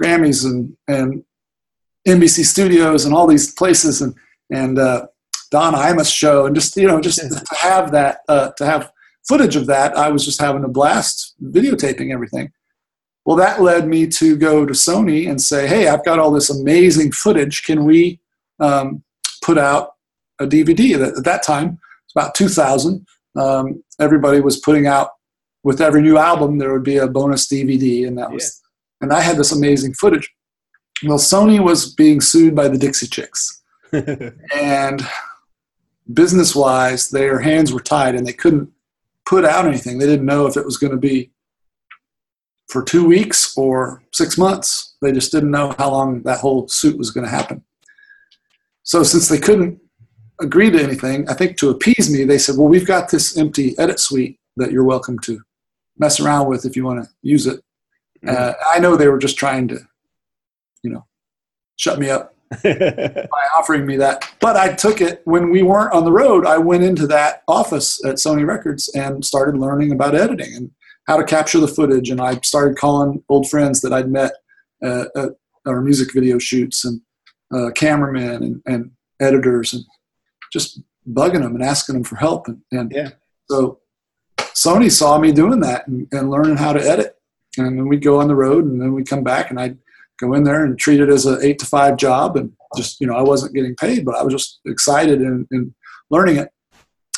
Grammys 0.00 0.44
and 0.44 0.76
and 0.88 1.24
NBC 2.06 2.44
Studios 2.44 3.04
and 3.04 3.14
all 3.14 3.26
these 3.26 3.52
places 3.52 4.00
and 4.00 4.14
and 4.50 4.78
uh, 4.78 5.06
Don 5.50 5.74
Imus 5.74 6.12
show 6.12 6.46
and 6.46 6.54
just 6.54 6.76
you 6.76 6.86
know 6.86 7.00
just 7.00 7.18
to 7.18 7.56
have 7.56 7.92
that 7.92 8.20
uh, 8.28 8.50
to 8.56 8.66
have 8.66 8.92
footage 9.28 9.56
of 9.56 9.66
that, 9.66 9.96
I 9.96 10.08
was 10.08 10.24
just 10.24 10.40
having 10.40 10.64
a 10.64 10.68
blast 10.68 11.34
videotaping 11.42 12.12
everything. 12.12 12.52
Well, 13.24 13.36
that 13.36 13.62
led 13.62 13.86
me 13.86 14.06
to 14.08 14.36
go 14.36 14.64
to 14.64 14.72
Sony 14.72 15.28
and 15.28 15.40
say, 15.40 15.66
hey, 15.66 15.88
I've 15.88 16.04
got 16.04 16.18
all 16.18 16.30
this 16.30 16.50
amazing 16.50 17.12
footage. 17.12 17.62
Can 17.62 17.84
we 17.84 18.18
um, 18.58 19.02
put 19.44 19.58
out 19.58 19.92
a 20.40 20.46
DVD? 20.46 21.16
At 21.16 21.24
that 21.24 21.42
time, 21.42 21.78
it's 22.04 22.14
about 22.16 22.34
2000. 22.34 23.06
Um, 23.36 23.84
everybody 24.00 24.40
was 24.40 24.58
putting 24.58 24.86
out, 24.86 25.10
with 25.62 25.82
every 25.82 26.00
new 26.00 26.16
album, 26.16 26.56
there 26.56 26.72
would 26.72 26.82
be 26.82 26.96
a 26.96 27.06
bonus 27.06 27.46
DVD, 27.46 28.08
and 28.08 28.16
that 28.16 28.32
was, 28.32 28.62
yeah. 28.62 28.69
And 29.00 29.12
I 29.12 29.20
had 29.20 29.36
this 29.36 29.52
amazing 29.52 29.94
footage. 29.94 30.30
Well, 31.04 31.18
Sony 31.18 31.62
was 31.62 31.94
being 31.94 32.20
sued 32.20 32.54
by 32.54 32.68
the 32.68 32.78
Dixie 32.78 33.06
Chicks. 33.06 33.62
and 33.92 35.06
business 36.12 36.54
wise, 36.54 37.10
their 37.10 37.40
hands 37.40 37.72
were 37.72 37.80
tied 37.80 38.14
and 38.14 38.26
they 38.26 38.32
couldn't 38.32 38.70
put 39.26 39.44
out 39.44 39.66
anything. 39.66 39.98
They 39.98 40.06
didn't 40.06 40.26
know 40.26 40.46
if 40.46 40.56
it 40.56 40.64
was 40.64 40.76
going 40.76 40.92
to 40.92 40.98
be 40.98 41.30
for 42.68 42.82
two 42.82 43.04
weeks 43.04 43.56
or 43.56 44.02
six 44.12 44.38
months. 44.38 44.96
They 45.02 45.12
just 45.12 45.32
didn't 45.32 45.50
know 45.50 45.74
how 45.78 45.90
long 45.90 46.22
that 46.22 46.40
whole 46.40 46.68
suit 46.68 46.98
was 46.98 47.10
going 47.10 47.24
to 47.24 47.30
happen. 47.30 47.64
So 48.82 49.02
since 49.02 49.28
they 49.28 49.38
couldn't 49.38 49.80
agree 50.40 50.70
to 50.70 50.82
anything, 50.82 51.28
I 51.28 51.34
think 51.34 51.56
to 51.58 51.70
appease 51.70 52.10
me, 52.10 52.24
they 52.24 52.38
said, 52.38 52.56
"Well, 52.56 52.68
we've 52.68 52.86
got 52.86 53.10
this 53.10 53.36
empty 53.36 53.78
edit 53.78 54.00
suite 54.00 54.38
that 54.56 54.72
you're 54.72 54.84
welcome 54.84 55.18
to 55.20 55.40
mess 55.98 56.18
around 56.18 56.48
with 56.48 56.64
if 56.64 56.76
you 56.76 56.84
want 56.84 57.04
to 57.04 57.10
use 57.22 57.46
it." 57.46 57.60
Mm-hmm. 58.24 58.36
Uh, 58.36 58.52
I 58.68 58.78
know 58.78 58.96
they 58.96 59.08
were 59.08 59.18
just 59.18 59.36
trying 59.36 59.68
to, 59.68 59.80
you 60.82 60.90
know, 60.90 61.06
shut 61.76 61.98
me 61.98 62.10
up 62.10 62.34
by 62.62 63.46
offering 63.56 63.86
me 63.86 63.96
that. 63.96 64.28
But 64.40 64.56
I 64.56 64.72
took 64.74 65.00
it 65.00 65.22
when 65.24 65.50
we 65.50 65.62
weren't 65.62 65.92
on 65.92 66.04
the 66.04 66.12
road. 66.12 66.46
I 66.46 66.58
went 66.58 66.84
into 66.84 67.06
that 67.08 67.42
office 67.48 68.04
at 68.04 68.16
Sony 68.16 68.46
Records 68.46 68.88
and 68.94 69.24
started 69.24 69.56
learning 69.56 69.92
about 69.92 70.14
editing 70.14 70.54
and 70.54 70.70
how 71.06 71.16
to 71.16 71.24
capture 71.24 71.60
the 71.60 71.68
footage. 71.68 72.10
And 72.10 72.20
I 72.20 72.38
started 72.40 72.76
calling 72.76 73.22
old 73.28 73.48
friends 73.48 73.80
that 73.80 73.92
I'd 73.92 74.10
met 74.10 74.32
uh, 74.82 75.06
at 75.16 75.30
our 75.66 75.80
music 75.80 76.12
video 76.12 76.38
shoots 76.38 76.84
and 76.84 77.00
uh, 77.54 77.70
cameramen 77.70 78.42
and, 78.42 78.62
and, 78.66 78.90
editors 79.20 79.74
and 79.74 79.84
just 80.50 80.80
bugging 81.12 81.42
them 81.42 81.54
and 81.54 81.62
asking 81.62 81.92
them 81.92 82.04
for 82.04 82.16
help. 82.16 82.48
And, 82.48 82.62
and 82.72 82.90
yeah. 82.90 83.10
so 83.50 83.80
Sony 84.38 84.90
saw 84.90 85.18
me 85.18 85.30
doing 85.30 85.60
that 85.60 85.86
and, 85.86 86.08
and 86.10 86.30
learning 86.30 86.56
how 86.56 86.72
to 86.72 86.80
edit. 86.80 87.19
And 87.58 87.78
then 87.78 87.88
we'd 87.88 88.04
go 88.04 88.20
on 88.20 88.28
the 88.28 88.34
road 88.34 88.64
and 88.64 88.80
then 88.80 88.94
we'd 88.94 89.08
come 89.08 89.24
back 89.24 89.50
and 89.50 89.58
I'd 89.58 89.78
go 90.18 90.34
in 90.34 90.44
there 90.44 90.64
and 90.64 90.78
treat 90.78 91.00
it 91.00 91.08
as 91.08 91.26
an 91.26 91.38
eight 91.42 91.58
to 91.60 91.66
five 91.66 91.96
job. 91.96 92.36
And 92.36 92.52
just, 92.76 93.00
you 93.00 93.06
know, 93.06 93.14
I 93.14 93.22
wasn't 93.22 93.54
getting 93.54 93.74
paid, 93.74 94.04
but 94.04 94.16
I 94.16 94.22
was 94.22 94.32
just 94.32 94.60
excited 94.66 95.20
and, 95.20 95.46
and 95.50 95.74
learning 96.10 96.36
it. 96.36 96.48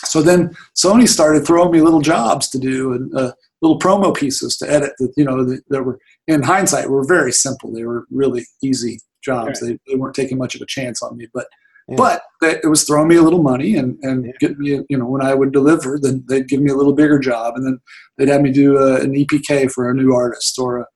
So 0.05 0.23
then 0.23 0.55
Sony 0.77 1.09
started 1.09 1.47
throwing 1.47 1.71
me 1.71 1.81
little 1.81 2.01
jobs 2.01 2.49
to 2.51 2.59
do. 2.59 2.93
And 2.95 3.15
uh, 3.15 3.33
little 3.63 3.79
promo 3.79 4.15
pieces 4.15 4.57
to 4.59 4.71
edit 4.71 4.93
that 4.99 5.13
you 5.17 5.25
know 5.25 5.45
that, 5.45 5.83
were 5.85 5.99
in 6.27 6.43
hindsight 6.43 6.91
were 6.91 7.07
very 7.07 7.33
simple 7.33 7.73
they 7.73 7.85
were 7.85 8.05
really 8.11 8.45
easy 8.63 9.01
jobs 9.25 9.63
right. 9.63 9.79
they, 9.87 9.93
they 9.93 9.97
weren't 9.97 10.15
taking 10.15 10.37
much 10.37 10.55
of 10.55 10.61
a 10.61 10.67
chance 10.67 11.01
on 11.01 11.17
me 11.17 11.27
but 11.33 11.47
yeah. 11.93 11.97
but 11.97 12.23
it 12.43 12.69
was 12.69 12.85
throwing 12.85 13.09
me 13.09 13.17
a 13.17 13.23
little 13.23 13.43
money 13.43 13.77
and 13.77 13.99
and 14.03 14.27
yeah. 14.27 14.33
get 14.41 14.59
me 14.59 14.81
you 14.89 14.99
know 14.99 15.07
when 15.07 15.23
i 15.23 15.33
would 15.33 15.53
deliver 15.53 15.99
then 16.01 16.25
they'd 16.29 16.49
give 16.49 16.61
me 16.61 16.71
a 16.71 16.75
little 16.75 16.93
bigger 16.93 17.19
job 17.19 17.55
and 17.57 17.65
then 17.65 17.79
they'd 18.19 18.29
have 18.29 18.43
me 18.43 18.51
do 18.51 18.79
a, 18.79 19.01
an 19.01 19.13
epk 19.13 19.71
for 19.71 19.89
a 19.89 19.95
new 19.95 20.13
artist 20.13 20.59
or 20.59 20.81
a, 20.81 20.87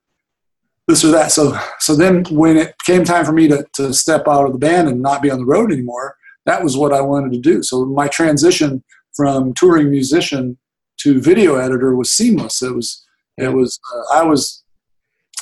this 0.86 1.04
or 1.04 1.10
that. 1.10 1.32
So 1.32 1.58
so 1.80 1.96
then 1.96 2.24
when 2.30 2.56
it 2.56 2.74
came 2.84 3.04
time 3.04 3.24
for 3.24 3.32
me 3.32 3.48
to 3.48 3.66
to 3.74 3.92
step 3.92 4.28
out 4.28 4.46
of 4.46 4.52
the 4.52 4.58
band 4.58 4.88
and 4.88 5.02
not 5.02 5.22
be 5.22 5.30
on 5.30 5.38
the 5.38 5.44
road 5.44 5.72
anymore, 5.72 6.16
that 6.46 6.62
was 6.62 6.76
what 6.76 6.92
I 6.92 7.00
wanted 7.00 7.32
to 7.32 7.40
do. 7.40 7.62
So 7.62 7.84
my 7.84 8.08
transition 8.08 8.84
from 9.14 9.54
touring 9.54 9.90
musician 9.90 10.58
to 10.98 11.20
video 11.20 11.56
editor 11.56 11.94
was 11.96 12.12
seamless. 12.12 12.62
It 12.62 12.74
was 12.74 13.04
it 13.36 13.52
was 13.52 13.78
uh, 13.94 14.14
I 14.14 14.22
was 14.22 14.62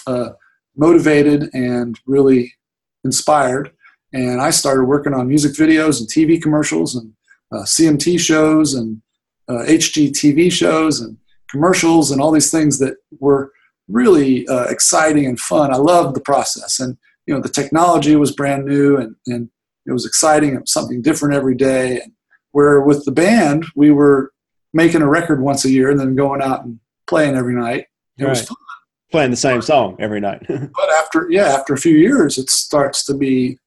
uh, 0.07 0.31
motivated 0.77 1.51
and 1.53 1.99
really 2.07 2.55
inspired, 3.05 3.71
and 4.15 4.41
I 4.41 4.51
started 4.51 4.85
working 4.85 5.13
on 5.13 5.29
music 5.29 5.53
videos 5.53 6.01
and 6.01 6.09
TV 6.09 6.41
commercials 6.41 6.95
and 6.95 7.13
uh, 7.53 7.65
CMT 7.65 8.19
shows 8.21 8.75
and 8.75 9.03
HGTV 9.51 10.47
uh, 10.47 10.51
shows 10.51 11.01
and 11.01 11.19
commercials 11.51 12.11
and 12.11 12.21
all 12.21 12.31
these 12.31 12.51
things 12.51 12.79
that 12.79 12.97
were 13.19 13.53
really 13.89 14.47
uh, 14.49 14.65
exciting 14.65 15.27
and 15.27 15.39
fun. 15.39 15.73
I 15.73 15.77
loved 15.77 16.17
the 16.17 16.21
process, 16.21 16.81
and 16.81 16.97
you 17.27 17.35
know 17.35 17.41
the 17.41 17.49
technology 17.49 18.17
was 18.17 18.33
brand 18.33 18.65
new 18.65 18.97
and 18.97 19.15
and 19.27 19.51
it 19.87 19.93
was 19.93 20.07
exciting. 20.07 20.55
It 20.55 20.61
was 20.61 20.73
something 20.73 21.03
different 21.03 21.35
every 21.35 21.55
day. 21.55 22.01
And 22.01 22.13
where 22.53 22.81
with 22.81 23.05
the 23.05 23.13
band, 23.13 23.67
we 23.77 23.91
were 23.91 24.33
making 24.73 25.03
a 25.03 25.09
record 25.09 25.43
once 25.43 25.65
a 25.65 25.71
year 25.71 25.91
and 25.91 26.01
then 26.01 26.15
going 26.15 26.41
out 26.41 26.65
and 26.65 26.81
playing 27.07 27.37
every 27.37 27.55
night. 27.55 27.87
It 28.19 28.25
right. 28.25 28.31
was 28.31 28.43
fun. 28.43 28.57
Playing 29.11 29.31
the 29.31 29.37
same 29.37 29.61
song 29.61 29.97
every 30.01 30.21
night. 30.21 30.43
but 30.49 30.91
after 30.99 31.29
yeah, 31.31 31.49
after 31.49 31.75
a 31.75 31.79
few 31.79 31.97
years, 31.97 32.39
it 32.39 32.51
starts 32.51 33.05
to 33.05 33.15
be 33.15 33.59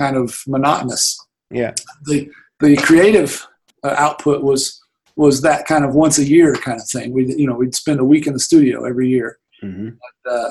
kind 0.00 0.16
of 0.16 0.42
monotonous. 0.46 1.04
Yeah. 1.50 1.72
The 2.04 2.30
the 2.60 2.76
creative 2.76 3.46
uh, 3.84 3.94
output 3.96 4.42
was 4.42 4.80
was 5.16 5.42
that 5.42 5.66
kind 5.66 5.84
of 5.84 5.94
once 5.94 6.18
a 6.18 6.24
year 6.24 6.54
kind 6.54 6.80
of 6.80 6.88
thing. 6.88 7.12
We 7.12 7.22
you 7.34 7.46
know 7.46 7.54
we'd 7.54 7.74
spend 7.74 8.00
a 8.00 8.04
week 8.12 8.26
in 8.26 8.32
the 8.32 8.40
studio 8.48 8.84
every 8.84 9.08
year. 9.08 9.38
Mm-hmm. 9.62 9.90
But, 10.02 10.32
uh, 10.32 10.50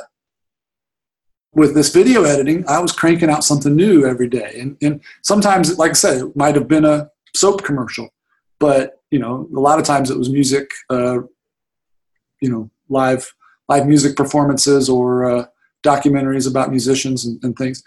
with 1.51 1.73
this 1.73 1.91
video 1.91 2.23
editing, 2.25 2.63
I 2.67 2.77
was 2.79 2.91
cranking 2.91 3.31
out 3.31 3.43
something 3.43 3.75
new 3.75 4.05
every 4.05 4.29
day, 4.29 4.51
and 4.59 4.77
and 4.81 5.01
sometimes, 5.23 5.77
like 5.79 5.91
I 5.91 5.99
said, 6.05 6.21
it 6.21 6.35
might 6.35 6.55
have 6.55 6.67
been 6.67 6.85
a 6.85 7.09
soap 7.35 7.63
commercial, 7.63 8.07
but 8.59 9.01
you 9.09 9.19
know 9.19 9.49
a 9.55 9.59
lot 9.59 9.79
of 9.79 9.85
times 9.85 10.11
it 10.11 10.17
was 10.17 10.29
music, 10.29 10.69
uh, 10.91 11.19
you 12.39 12.49
know, 12.51 12.69
live 12.87 13.33
live 13.67 13.87
music 13.87 14.15
performances 14.15 14.89
or 14.89 15.07
uh, 15.31 15.45
documentaries 15.83 16.47
about 16.49 16.69
musicians 16.69 17.25
and, 17.25 17.43
and 17.43 17.55
things 17.55 17.81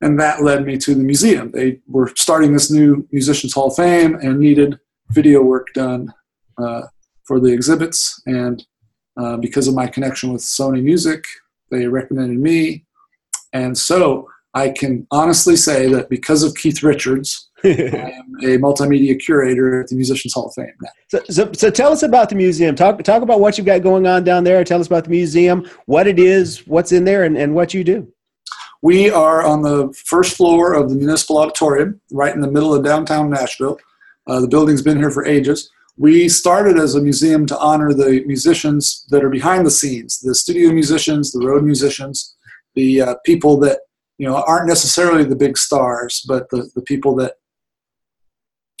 and 0.00 0.18
that 0.18 0.42
led 0.42 0.64
me 0.64 0.78
to 0.78 0.94
the 0.94 1.02
museum. 1.02 1.50
They 1.50 1.80
were 1.86 2.10
starting 2.16 2.52
this 2.52 2.70
new 2.70 3.06
Musicians 3.12 3.52
Hall 3.52 3.68
of 3.68 3.76
Fame 3.76 4.14
and 4.16 4.40
needed 4.40 4.78
video 5.10 5.42
work 5.42 5.68
done 5.74 6.12
uh, 6.58 6.82
for 7.24 7.40
the 7.40 7.52
exhibits. 7.52 8.20
And 8.26 8.64
uh, 9.20 9.36
because 9.36 9.68
of 9.68 9.74
my 9.74 9.86
connection 9.86 10.32
with 10.32 10.42
Sony 10.42 10.82
Music, 10.82 11.24
they 11.70 11.86
recommended 11.86 12.38
me. 12.38 12.86
And 13.52 13.76
so 13.76 14.28
I 14.54 14.70
can 14.70 15.06
honestly 15.10 15.56
say 15.56 15.88
that 15.92 16.08
because 16.08 16.42
of 16.42 16.54
Keith 16.54 16.82
Richards, 16.82 17.50
I 17.64 17.68
am 17.68 18.34
a 18.42 18.58
multimedia 18.58 19.18
curator 19.20 19.82
at 19.82 19.88
the 19.88 19.96
Musicians 19.96 20.32
Hall 20.32 20.46
of 20.46 20.54
Fame. 20.54 20.72
So, 21.08 21.20
so, 21.28 21.52
so, 21.52 21.70
tell 21.70 21.92
us 21.92 22.02
about 22.02 22.30
the 22.30 22.34
museum. 22.34 22.74
Talk, 22.74 23.02
talk 23.02 23.22
about 23.22 23.40
what 23.40 23.58
you've 23.58 23.66
got 23.66 23.82
going 23.82 24.06
on 24.06 24.24
down 24.24 24.44
there. 24.44 24.64
Tell 24.64 24.80
us 24.80 24.86
about 24.86 25.04
the 25.04 25.10
museum, 25.10 25.68
what 25.84 26.06
it 26.06 26.18
is, 26.18 26.66
what's 26.66 26.90
in 26.90 27.04
there, 27.04 27.24
and, 27.24 27.36
and 27.36 27.54
what 27.54 27.74
you 27.74 27.84
do. 27.84 28.10
We 28.82 29.10
are 29.10 29.42
on 29.42 29.62
the 29.62 29.92
first 30.06 30.36
floor 30.36 30.72
of 30.72 30.88
the 30.88 30.96
Municipal 30.96 31.38
Auditorium, 31.38 32.00
right 32.10 32.34
in 32.34 32.40
the 32.40 32.50
middle 32.50 32.74
of 32.74 32.82
downtown 32.82 33.28
Nashville. 33.28 33.78
Uh, 34.26 34.40
the 34.40 34.48
building's 34.48 34.82
been 34.82 34.96
here 34.96 35.10
for 35.10 35.24
ages. 35.26 35.70
We 35.98 36.30
started 36.30 36.78
as 36.78 36.94
a 36.94 37.02
museum 37.02 37.44
to 37.46 37.58
honor 37.58 37.92
the 37.92 38.24
musicians 38.26 39.04
that 39.10 39.22
are 39.22 39.28
behind 39.28 39.66
the 39.66 39.70
scenes, 39.70 40.20
the 40.20 40.34
studio 40.34 40.72
musicians, 40.72 41.30
the 41.30 41.46
road 41.46 41.62
musicians, 41.62 42.34
the 42.74 43.02
uh, 43.02 43.14
people 43.26 43.58
that 43.60 43.80
you 44.16 44.26
know 44.26 44.42
aren't 44.46 44.68
necessarily 44.68 45.24
the 45.24 45.36
big 45.36 45.58
stars, 45.58 46.24
but 46.26 46.48
the, 46.50 46.70
the 46.74 46.82
people 46.82 47.14
that 47.16 47.34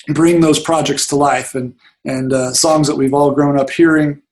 bring 0.08 0.40
those 0.40 0.60
projects 0.60 1.06
to 1.08 1.16
life 1.16 1.54
and 1.54 1.74
and 2.06 2.32
uh, 2.32 2.52
songs 2.52 2.86
that 2.86 2.96
we've 2.96 3.12
all 3.12 3.32
grown 3.32 3.58
up 3.58 3.68
hearing. 3.68 4.22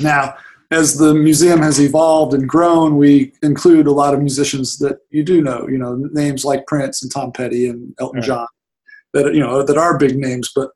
Now, 0.00 0.34
as 0.72 0.96
the 0.96 1.14
museum 1.14 1.60
has 1.60 1.80
evolved 1.80 2.34
and 2.34 2.48
grown, 2.48 2.96
we 2.96 3.32
include 3.42 3.86
a 3.86 3.92
lot 3.92 4.14
of 4.14 4.20
musicians 4.20 4.78
that 4.78 4.98
you 5.10 5.22
do 5.22 5.42
know, 5.42 5.68
you 5.68 5.78
know, 5.78 5.94
names 6.12 6.44
like 6.44 6.66
Prince 6.66 7.02
and 7.02 7.12
Tom 7.12 7.32
Petty 7.32 7.68
and 7.68 7.94
Elton 8.00 8.20
right. 8.20 8.26
John 8.26 8.46
that 9.12 9.34
you 9.34 9.40
know 9.40 9.62
that 9.62 9.78
are 9.78 9.98
big 9.98 10.16
names. 10.16 10.50
But 10.54 10.70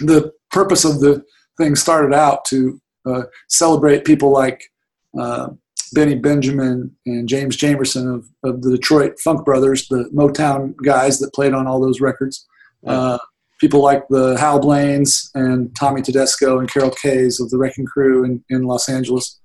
the 0.00 0.32
purpose 0.50 0.84
of 0.84 1.00
the 1.00 1.24
thing 1.56 1.74
started 1.74 2.14
out 2.14 2.44
to 2.46 2.80
uh, 3.06 3.22
celebrate 3.48 4.04
people 4.04 4.30
like 4.30 4.62
uh, 5.18 5.48
Benny 5.92 6.14
Benjamin 6.14 6.94
and 7.06 7.28
James 7.28 7.56
Jamerson 7.56 8.14
of, 8.14 8.28
of 8.44 8.62
the 8.62 8.70
Detroit 8.70 9.18
Funk 9.18 9.44
Brothers, 9.44 9.88
the 9.88 10.08
Motown 10.14 10.74
guys 10.84 11.18
that 11.18 11.34
played 11.34 11.54
on 11.54 11.66
all 11.66 11.80
those 11.80 12.00
records. 12.00 12.46
Uh, 12.86 13.18
people 13.58 13.82
like 13.82 14.06
the 14.08 14.36
Hal 14.38 14.60
Blaines 14.60 15.30
and 15.34 15.74
Tommy 15.76 16.02
Tedesco 16.02 16.58
and 16.58 16.70
Carol 16.70 16.90
Kayes 16.90 17.40
of 17.40 17.50
the 17.50 17.58
Wrecking 17.58 17.86
Crew 17.86 18.24
in, 18.24 18.44
in 18.48 18.62
Los 18.64 18.88
Angeles. 18.88 19.38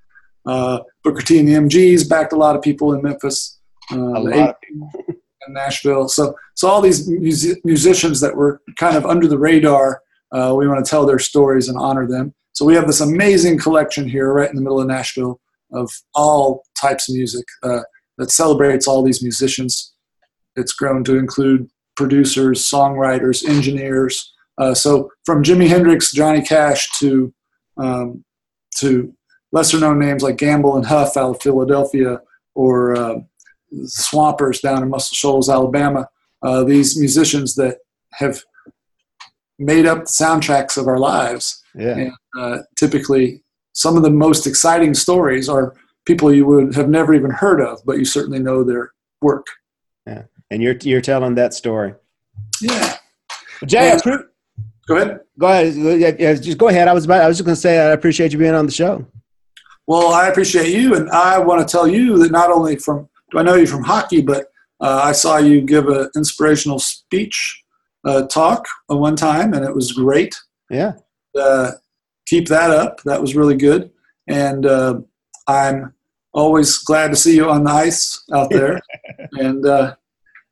Uh, 0.45 0.79
Booker 1.03 1.21
T 1.21 1.39
and 1.39 1.47
the 1.47 1.53
MGs 1.53 2.07
backed 2.07 2.33
a 2.33 2.37
lot 2.37 2.55
of 2.55 2.61
people 2.61 2.93
in 2.93 3.01
Memphis. 3.01 3.59
Uh, 3.91 3.97
a 3.97 4.19
lot 4.19 4.55
in 5.47 5.53
Nashville. 5.53 6.07
So, 6.07 6.35
so 6.55 6.67
all 6.67 6.81
these 6.81 7.07
musicians 7.63 8.19
that 8.21 8.35
were 8.35 8.61
kind 8.77 8.95
of 8.95 9.05
under 9.05 9.27
the 9.27 9.37
radar, 9.37 10.01
uh, 10.31 10.53
we 10.57 10.67
want 10.67 10.83
to 10.83 10.89
tell 10.89 11.05
their 11.05 11.19
stories 11.19 11.67
and 11.67 11.77
honor 11.77 12.07
them. 12.07 12.33
So 12.53 12.65
we 12.65 12.75
have 12.75 12.87
this 12.87 13.01
amazing 13.01 13.57
collection 13.57 14.07
here, 14.07 14.31
right 14.31 14.49
in 14.49 14.55
the 14.55 14.61
middle 14.61 14.79
of 14.79 14.87
Nashville, 14.87 15.39
of 15.71 15.91
all 16.13 16.63
types 16.79 17.09
of 17.09 17.15
music 17.15 17.45
uh, 17.63 17.81
that 18.17 18.31
celebrates 18.31 18.87
all 18.87 19.03
these 19.03 19.23
musicians. 19.23 19.93
It's 20.55 20.73
grown 20.73 21.03
to 21.05 21.17
include 21.17 21.69
producers, 21.95 22.61
songwriters, 22.61 23.47
engineers. 23.47 24.33
Uh, 24.57 24.73
so 24.73 25.09
from 25.25 25.43
Jimi 25.43 25.67
Hendrix, 25.67 26.11
Johnny 26.11 26.41
Cash 26.41 26.87
to 26.99 27.33
um, 27.77 28.23
to 28.75 29.13
lesser 29.51 29.79
known 29.79 29.99
names 29.99 30.23
like 30.23 30.37
Gamble 30.37 30.75
and 30.75 30.85
Huff 30.85 31.17
out 31.17 31.35
of 31.35 31.41
Philadelphia, 31.41 32.19
or 32.55 32.95
uh, 32.95 33.15
Swampers 33.85 34.59
down 34.59 34.83
in 34.83 34.89
Muscle 34.89 35.15
Shoals, 35.15 35.49
Alabama. 35.49 36.07
Uh, 36.41 36.63
these 36.63 36.99
musicians 36.99 37.55
that 37.55 37.77
have 38.13 38.43
made 39.57 39.85
up 39.85 39.99
the 39.99 40.05
soundtracks 40.05 40.77
of 40.77 40.87
our 40.87 40.99
lives. 40.99 41.63
Yeah. 41.75 41.97
And, 41.97 42.11
uh, 42.37 42.57
typically, 42.75 43.43
some 43.73 43.97
of 43.97 44.03
the 44.03 44.09
most 44.09 44.45
exciting 44.45 44.93
stories 44.93 45.49
are 45.49 45.73
people 46.05 46.33
you 46.33 46.45
would 46.45 46.75
have 46.75 46.89
never 46.89 47.13
even 47.13 47.31
heard 47.31 47.61
of, 47.61 47.79
but 47.85 47.97
you 47.97 48.05
certainly 48.05 48.39
know 48.39 48.63
their 48.63 48.91
work. 49.21 49.47
Yeah. 50.05 50.23
And 50.53 50.61
you're 50.61 50.75
you're 50.83 51.01
telling 51.01 51.33
that 51.35 51.55
story. 51.55 51.95
Yeah. 52.61 52.97
Jay, 53.65 53.97
go 54.87 54.97
ahead. 54.97 55.19
Go 55.39 55.47
ahead. 55.47 56.19
Yeah, 56.19 56.33
just 56.35 56.59
go 56.59 56.67
ahead. 56.67 56.87
I 56.87 56.93
was 56.93 57.05
about. 57.05 57.23
I 57.23 57.27
was 57.27 57.37
just 57.37 57.45
going 57.45 57.55
to 57.55 57.59
say 57.61 57.79
I 57.79 57.91
appreciate 57.91 58.31
you 58.31 58.37
being 58.37 58.53
on 58.53 58.67
the 58.67 58.71
show. 58.71 59.03
Well, 59.87 60.13
I 60.13 60.27
appreciate 60.27 60.69
you, 60.69 60.93
and 60.95 61.09
I 61.09 61.39
want 61.39 61.67
to 61.67 61.71
tell 61.71 61.87
you 61.87 62.19
that 62.19 62.31
not 62.31 62.51
only 62.51 62.75
from 62.75 63.09
do 63.31 63.39
I 63.39 63.41
know 63.41 63.55
you 63.55 63.65
from 63.65 63.83
hockey, 63.83 64.21
but 64.21 64.45
uh, 64.79 65.01
I 65.03 65.11
saw 65.11 65.37
you 65.37 65.59
give 65.61 65.87
an 65.87 66.11
inspirational 66.15 66.77
speech 66.77 67.63
uh, 68.05 68.27
talk 68.27 68.67
one 68.85 69.15
time, 69.15 69.53
and 69.53 69.65
it 69.65 69.73
was 69.73 69.91
great. 69.91 70.35
Yeah. 70.69 70.93
Uh, 71.35 71.71
keep 72.27 72.47
that 72.49 72.69
up. 72.69 73.01
That 73.05 73.21
was 73.21 73.35
really 73.35 73.55
good. 73.55 73.89
And 74.27 74.67
uh, 74.67 74.99
I'm 75.47 75.95
always 76.31 76.77
glad 76.77 77.09
to 77.09 77.15
see 77.15 77.35
you 77.35 77.49
on 77.49 77.63
the 77.63 77.71
ice 77.71 78.23
out 78.31 78.51
there. 78.51 78.79
and 79.31 79.65
uh, 79.65 79.95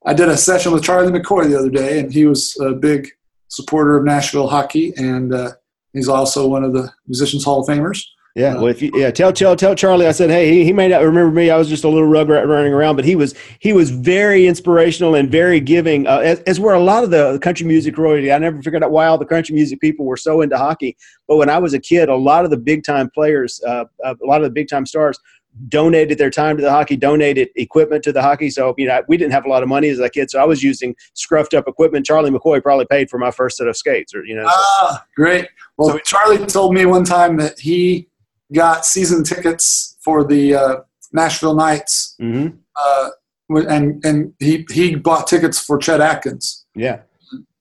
I 0.06 0.14
did 0.14 0.30
a 0.30 0.38
session 0.38 0.72
with 0.72 0.84
Charlie 0.84 1.12
McCoy 1.12 1.50
the 1.50 1.58
other 1.58 1.70
day, 1.70 2.00
and 2.00 2.12
he 2.12 2.26
was 2.26 2.58
a 2.60 2.72
big 2.72 3.10
supporter 3.50 3.98
of 3.98 4.04
Nashville 4.04 4.48
hockey, 4.48 4.94
and 4.98 5.34
uh, 5.34 5.52
he's 5.94 6.10
also 6.10 6.48
one 6.48 6.64
of 6.64 6.74
the 6.74 6.92
Musicians 7.08 7.44
Hall 7.44 7.62
of 7.62 7.68
Famers. 7.68 8.04
Yeah, 8.34 8.56
well, 8.56 8.68
if 8.68 8.82
you 8.82 8.92
yeah, 8.96 9.12
tell 9.12 9.34
tell 9.34 9.58
tell 9.58 9.76
Charlie, 9.76 10.08
I 10.08 10.14
said, 10.14 10.30
hey, 10.30 10.50
he, 10.50 10.64
he 10.64 10.72
may 10.72 10.88
not 10.88 11.04
remember 11.04 11.32
me. 11.32 11.50
I 11.50 11.58
was 11.58 11.68
just 11.68 11.84
a 11.84 11.90
little 11.90 12.08
rugrat 12.08 12.48
running 12.48 12.72
around, 12.72 12.96
but 12.96 13.04
he 13.04 13.18
was 13.18 13.36
he 13.60 13.74
was 13.74 13.90
very 13.90 14.48
inspirational 14.48 15.16
and 15.16 15.30
very 15.30 15.60
giving. 15.60 16.08
Uh, 16.08 16.20
as, 16.20 16.40
as 16.42 16.58
were 16.58 16.74
a 16.74 16.80
lot 16.80 17.04
of 17.04 17.10
the 17.10 17.40
country 17.40 17.68
music 17.68 17.98
royalty. 17.98 18.32
I 18.32 18.38
never 18.38 18.62
figured 18.62 18.86
out 18.86 18.92
why 18.92 19.08
all 19.08 19.18
the 19.18 19.26
country 19.26 19.54
music 19.54 19.82
people 19.82 20.06
were 20.06 20.16
so 20.16 20.40
into 20.40 20.58
hockey. 20.58 20.96
But 21.28 21.36
when 21.38 21.50
I 21.50 21.58
was 21.58 21.74
a 21.74 21.80
kid, 21.80 22.08
a 22.08 22.16
lot 22.16 22.46
of 22.46 22.52
the 22.52 22.58
big 22.58 22.86
time 22.86 23.10
players, 23.10 23.62
uh, 23.68 23.84
a 24.06 24.16
lot 24.22 24.40
of 24.40 24.46
the 24.46 24.54
big 24.54 24.70
time 24.70 24.86
stars, 24.86 25.20
donated 25.68 26.18
their 26.18 26.30
time 26.30 26.58
to 26.58 26.64
the 26.64 26.72
hockey, 26.72 26.96
donated 26.96 27.50
equipment 27.56 28.04
to 28.04 28.12
the 28.12 28.22
hockey. 28.22 28.50
So 28.50 28.74
you 28.78 28.88
know, 28.88 29.02
we 29.08 29.18
didn't 29.18 29.34
have 29.34 29.46
a 29.46 29.50
lot 29.50 29.64
of 29.64 29.70
money 29.70 29.90
as 29.90 30.00
a 30.00 30.10
kid, 30.10 30.32
so 30.32 30.40
I 30.40 30.46
was 30.46 30.64
using 30.64 30.96
scruffed 31.16 31.56
up 31.56 31.68
equipment. 31.68 32.06
Charlie 32.06 32.32
McCoy 32.32 32.62
probably 32.62 32.86
paid 32.86 33.10
for 33.10 33.18
my 33.18 33.32
first 33.32 33.58
set 33.58 33.68
of 33.68 33.78
skates, 33.78 34.14
or 34.14 34.26
you 34.26 34.36
know. 34.36 34.46
Ah, 34.48 35.06
great. 35.16 35.48
Well, 35.78 35.90
so, 35.90 36.00
Charlie 36.00 36.46
told 36.46 36.74
me 36.74 36.86
one 36.86 37.04
time 37.04 37.38
that 37.38 37.60
he 37.60 38.08
got 38.54 38.86
season 38.86 39.24
tickets 39.24 39.98
for 40.04 40.24
the 40.24 40.56
uh, 40.56 40.76
Nashville 41.14 41.56
Knights, 41.56 42.16
mm-hmm. 42.22 42.56
uh, 42.76 43.10
and 43.70 44.04
and 44.06 44.34
he 44.40 44.66
he 44.72 44.96
bought 44.96 45.28
tickets 45.28 45.60
for 45.60 45.78
Chet 45.78 46.02
Atkins. 46.02 46.66
Yeah, 46.76 47.02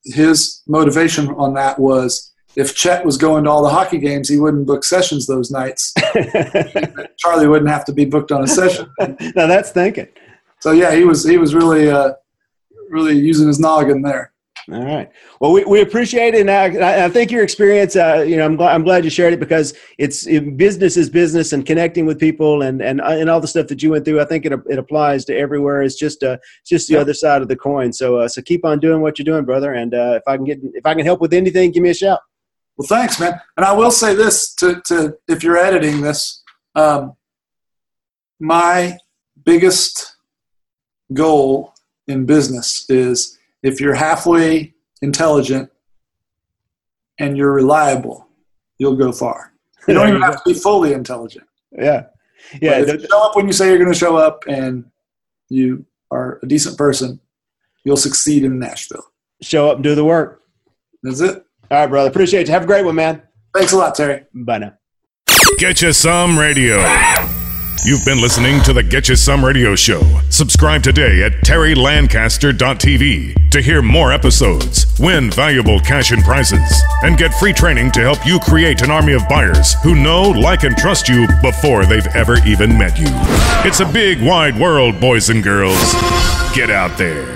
his 0.05 0.63
motivation 0.67 1.29
on 1.31 1.55
that 1.55 1.79
was 1.79 2.30
if 2.57 2.75
Chet 2.75 3.05
was 3.05 3.17
going 3.17 3.45
to 3.45 3.51
all 3.51 3.63
the 3.63 3.71
hockey 3.71 3.99
games, 3.99 4.29
he 4.29 4.39
wouldn't 4.39 4.67
book 4.67 4.85
sessions 4.85 5.27
those 5.27 5.51
nights. 5.51 5.95
Charlie 7.19 7.47
wouldn't 7.47 7.71
have 7.71 7.85
to 7.85 7.93
be 7.93 8.05
booked 8.05 8.33
on 8.33 8.43
a 8.43 8.47
session. 8.47 8.91
now 9.01 9.47
that's 9.47 9.71
thinking. 9.71 10.09
So 10.61 10.73
yeah, 10.73 10.95
he 10.95 11.05
was 11.05 11.25
he 11.25 11.39
was 11.39 11.55
really 11.55 11.91
uh, 11.91 12.13
really 12.89 13.17
using 13.17 13.47
his 13.47 13.61
noggin 13.61 14.03
there. 14.03 14.33
All 14.71 14.85
right. 14.85 15.11
Well, 15.41 15.53
we, 15.53 15.65
we 15.65 15.81
appreciate 15.81 16.35
it, 16.35 16.43
and 16.43 16.51
I, 16.51 17.07
I 17.07 17.09
think 17.09 17.31
your 17.31 17.43
experience. 17.43 17.97
Uh, 17.97 18.25
you 18.27 18.37
know, 18.37 18.45
I'm 18.45 18.57
glad, 18.57 18.75
I'm 18.75 18.85
glad 18.85 19.05
you 19.05 19.11
shared 19.11 19.33
it 19.33 19.41
because 19.41 19.75
it's 19.99 20.27
it, 20.27 20.57
business 20.57 20.97
is 20.97 21.09
business, 21.09 21.53
and 21.53 21.65
connecting 21.65 22.05
with 22.05 22.21
people, 22.21 22.63
and 22.63 22.83
and 22.83 23.01
and 23.01 23.31
all 23.31 23.41
the 23.41 23.49
stuff 23.49 23.69
that 23.69 23.83
you 23.83 23.91
went 23.91 24.05
through. 24.05 24.21
I 24.21 24.27
think 24.27 24.45
it 24.45 24.53
it 24.69 24.79
applies 24.79 25.25
to 25.27 25.37
everywhere. 25.37 25.83
It's 25.83 25.97
just 25.97 26.23
uh 26.23 26.37
just 26.65 26.89
the 26.89 26.97
other 26.97 27.15
side 27.15 27.43
of 27.43 27.49
the 27.49 27.57
coin. 27.57 27.93
So 27.93 28.17
uh, 28.17 28.29
so 28.29 28.43
keep 28.43 28.65
on 28.65 28.79
doing 28.81 29.01
what 29.01 29.19
you're 29.19 29.25
doing, 29.25 29.45
brother. 29.45 29.73
And 29.73 29.95
uh, 29.95 30.21
if 30.21 30.23
I 30.27 30.37
can 30.37 30.45
get 30.45 30.59
if 30.75 30.85
I 30.85 30.95
can 30.95 31.05
help 31.05 31.21
with 31.21 31.33
anything, 31.33 31.73
give 31.73 31.83
me 31.83 31.91
a 31.91 31.95
shout. 31.95 32.21
Well, 32.81 32.87
thanks, 32.87 33.21
man. 33.21 33.39
And 33.59 33.67
I 33.67 33.73
will 33.73 33.91
say 33.91 34.15
this 34.15 34.55
to 34.55 34.81
to 34.87 35.15
if 35.29 35.45
you're 35.45 35.59
editing 35.59 36.01
this, 36.01 36.43
um, 36.75 37.15
my 38.39 38.97
biggest 39.45 40.17
goal 41.13 41.75
in 42.09 42.25
business 42.25 42.87
is 42.89 43.39
if 43.63 43.83
you're 43.83 43.93
halfway 43.93 44.73
intelligent 45.03 45.71
and 47.19 47.37
you're 47.37 47.53
reliable, 47.53 48.27
you'll 48.79 48.97
go 48.97 49.13
far. 49.13 49.53
You 49.87 49.93
don't 49.93 50.09
even 50.09 50.23
have 50.23 50.43
to 50.43 50.55
be 50.55 50.55
fully 50.55 50.95
intelligent. 50.95 51.47
Yeah. 51.73 52.07
Yeah. 52.63 52.81
But 52.81 52.89
if 52.89 53.03
you 53.03 53.09
show 53.11 53.27
up 53.27 53.37
when 53.37 53.47
you 53.47 53.53
say 53.53 53.69
you're 53.69 53.77
going 53.77 53.93
to 53.93 53.99
show 53.99 54.17
up 54.17 54.45
and 54.49 54.87
you 55.51 55.85
are 56.11 56.41
a 56.43 56.47
decent 56.47 56.79
person, 56.79 57.21
you'll 57.85 57.99
succeed 57.99 58.43
in 58.43 58.59
Nashville. 58.59 59.05
Show 59.43 59.69
up 59.69 59.75
and 59.75 59.85
do 59.85 59.95
the 59.95 60.05
work. 60.07 60.41
That's 61.03 61.21
it. 61.21 61.45
All 61.71 61.79
right, 61.79 61.87
brother. 61.87 62.11
Appreciate 62.11 62.49
you. 62.49 62.53
Have 62.53 62.65
a 62.65 62.67
great 62.67 62.85
one, 62.85 62.97
man. 62.97 63.23
Thanks 63.55 63.73
a 63.73 63.77
lot, 63.77 63.95
Terry. 63.95 64.25
Bye 64.35 64.59
now. 64.59 64.75
Get 65.59 65.83
you 65.83 65.93
some 65.93 66.39
radio. 66.39 66.79
You've 67.83 68.05
been 68.05 68.21
listening 68.21 68.61
to 68.65 68.75
the 68.75 68.83
Get 68.83 69.09
You 69.09 69.17
Some 69.17 69.43
Radio 69.43 69.75
Show. 69.75 70.03
Subscribe 70.29 70.83
today 70.83 71.23
at 71.23 71.33
terrylancaster.tv 71.45 73.51
to 73.51 73.63
hear 73.63 73.81
more 73.81 74.13
episodes, 74.13 74.85
win 75.01 75.31
valuable 75.31 75.81
cash 75.81 76.11
and 76.11 76.23
prizes, 76.23 76.83
and 77.03 77.17
get 77.17 77.33
free 77.33 77.55
training 77.55 77.91
to 77.93 78.01
help 78.01 78.27
you 78.27 78.39
create 78.41 78.83
an 78.83 78.91
army 78.91 79.15
of 79.15 79.27
buyers 79.31 79.77
who 79.83 79.95
know, 79.95 80.29
like, 80.29 80.65
and 80.65 80.77
trust 80.77 81.09
you 81.09 81.27
before 81.41 81.87
they've 81.87 82.07
ever 82.09 82.37
even 82.47 82.77
met 82.77 82.99
you. 82.99 83.09
It's 83.67 83.81
a 83.81 83.87
big, 83.87 84.21
wide 84.21 84.61
world, 84.61 85.01
boys 85.01 85.31
and 85.31 85.43
girls. 85.43 85.95
Get 86.55 86.69
out 86.69 86.99
there 86.99 87.35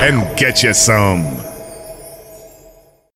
and 0.00 0.38
get 0.38 0.62
you 0.62 0.72
some. 0.72 1.36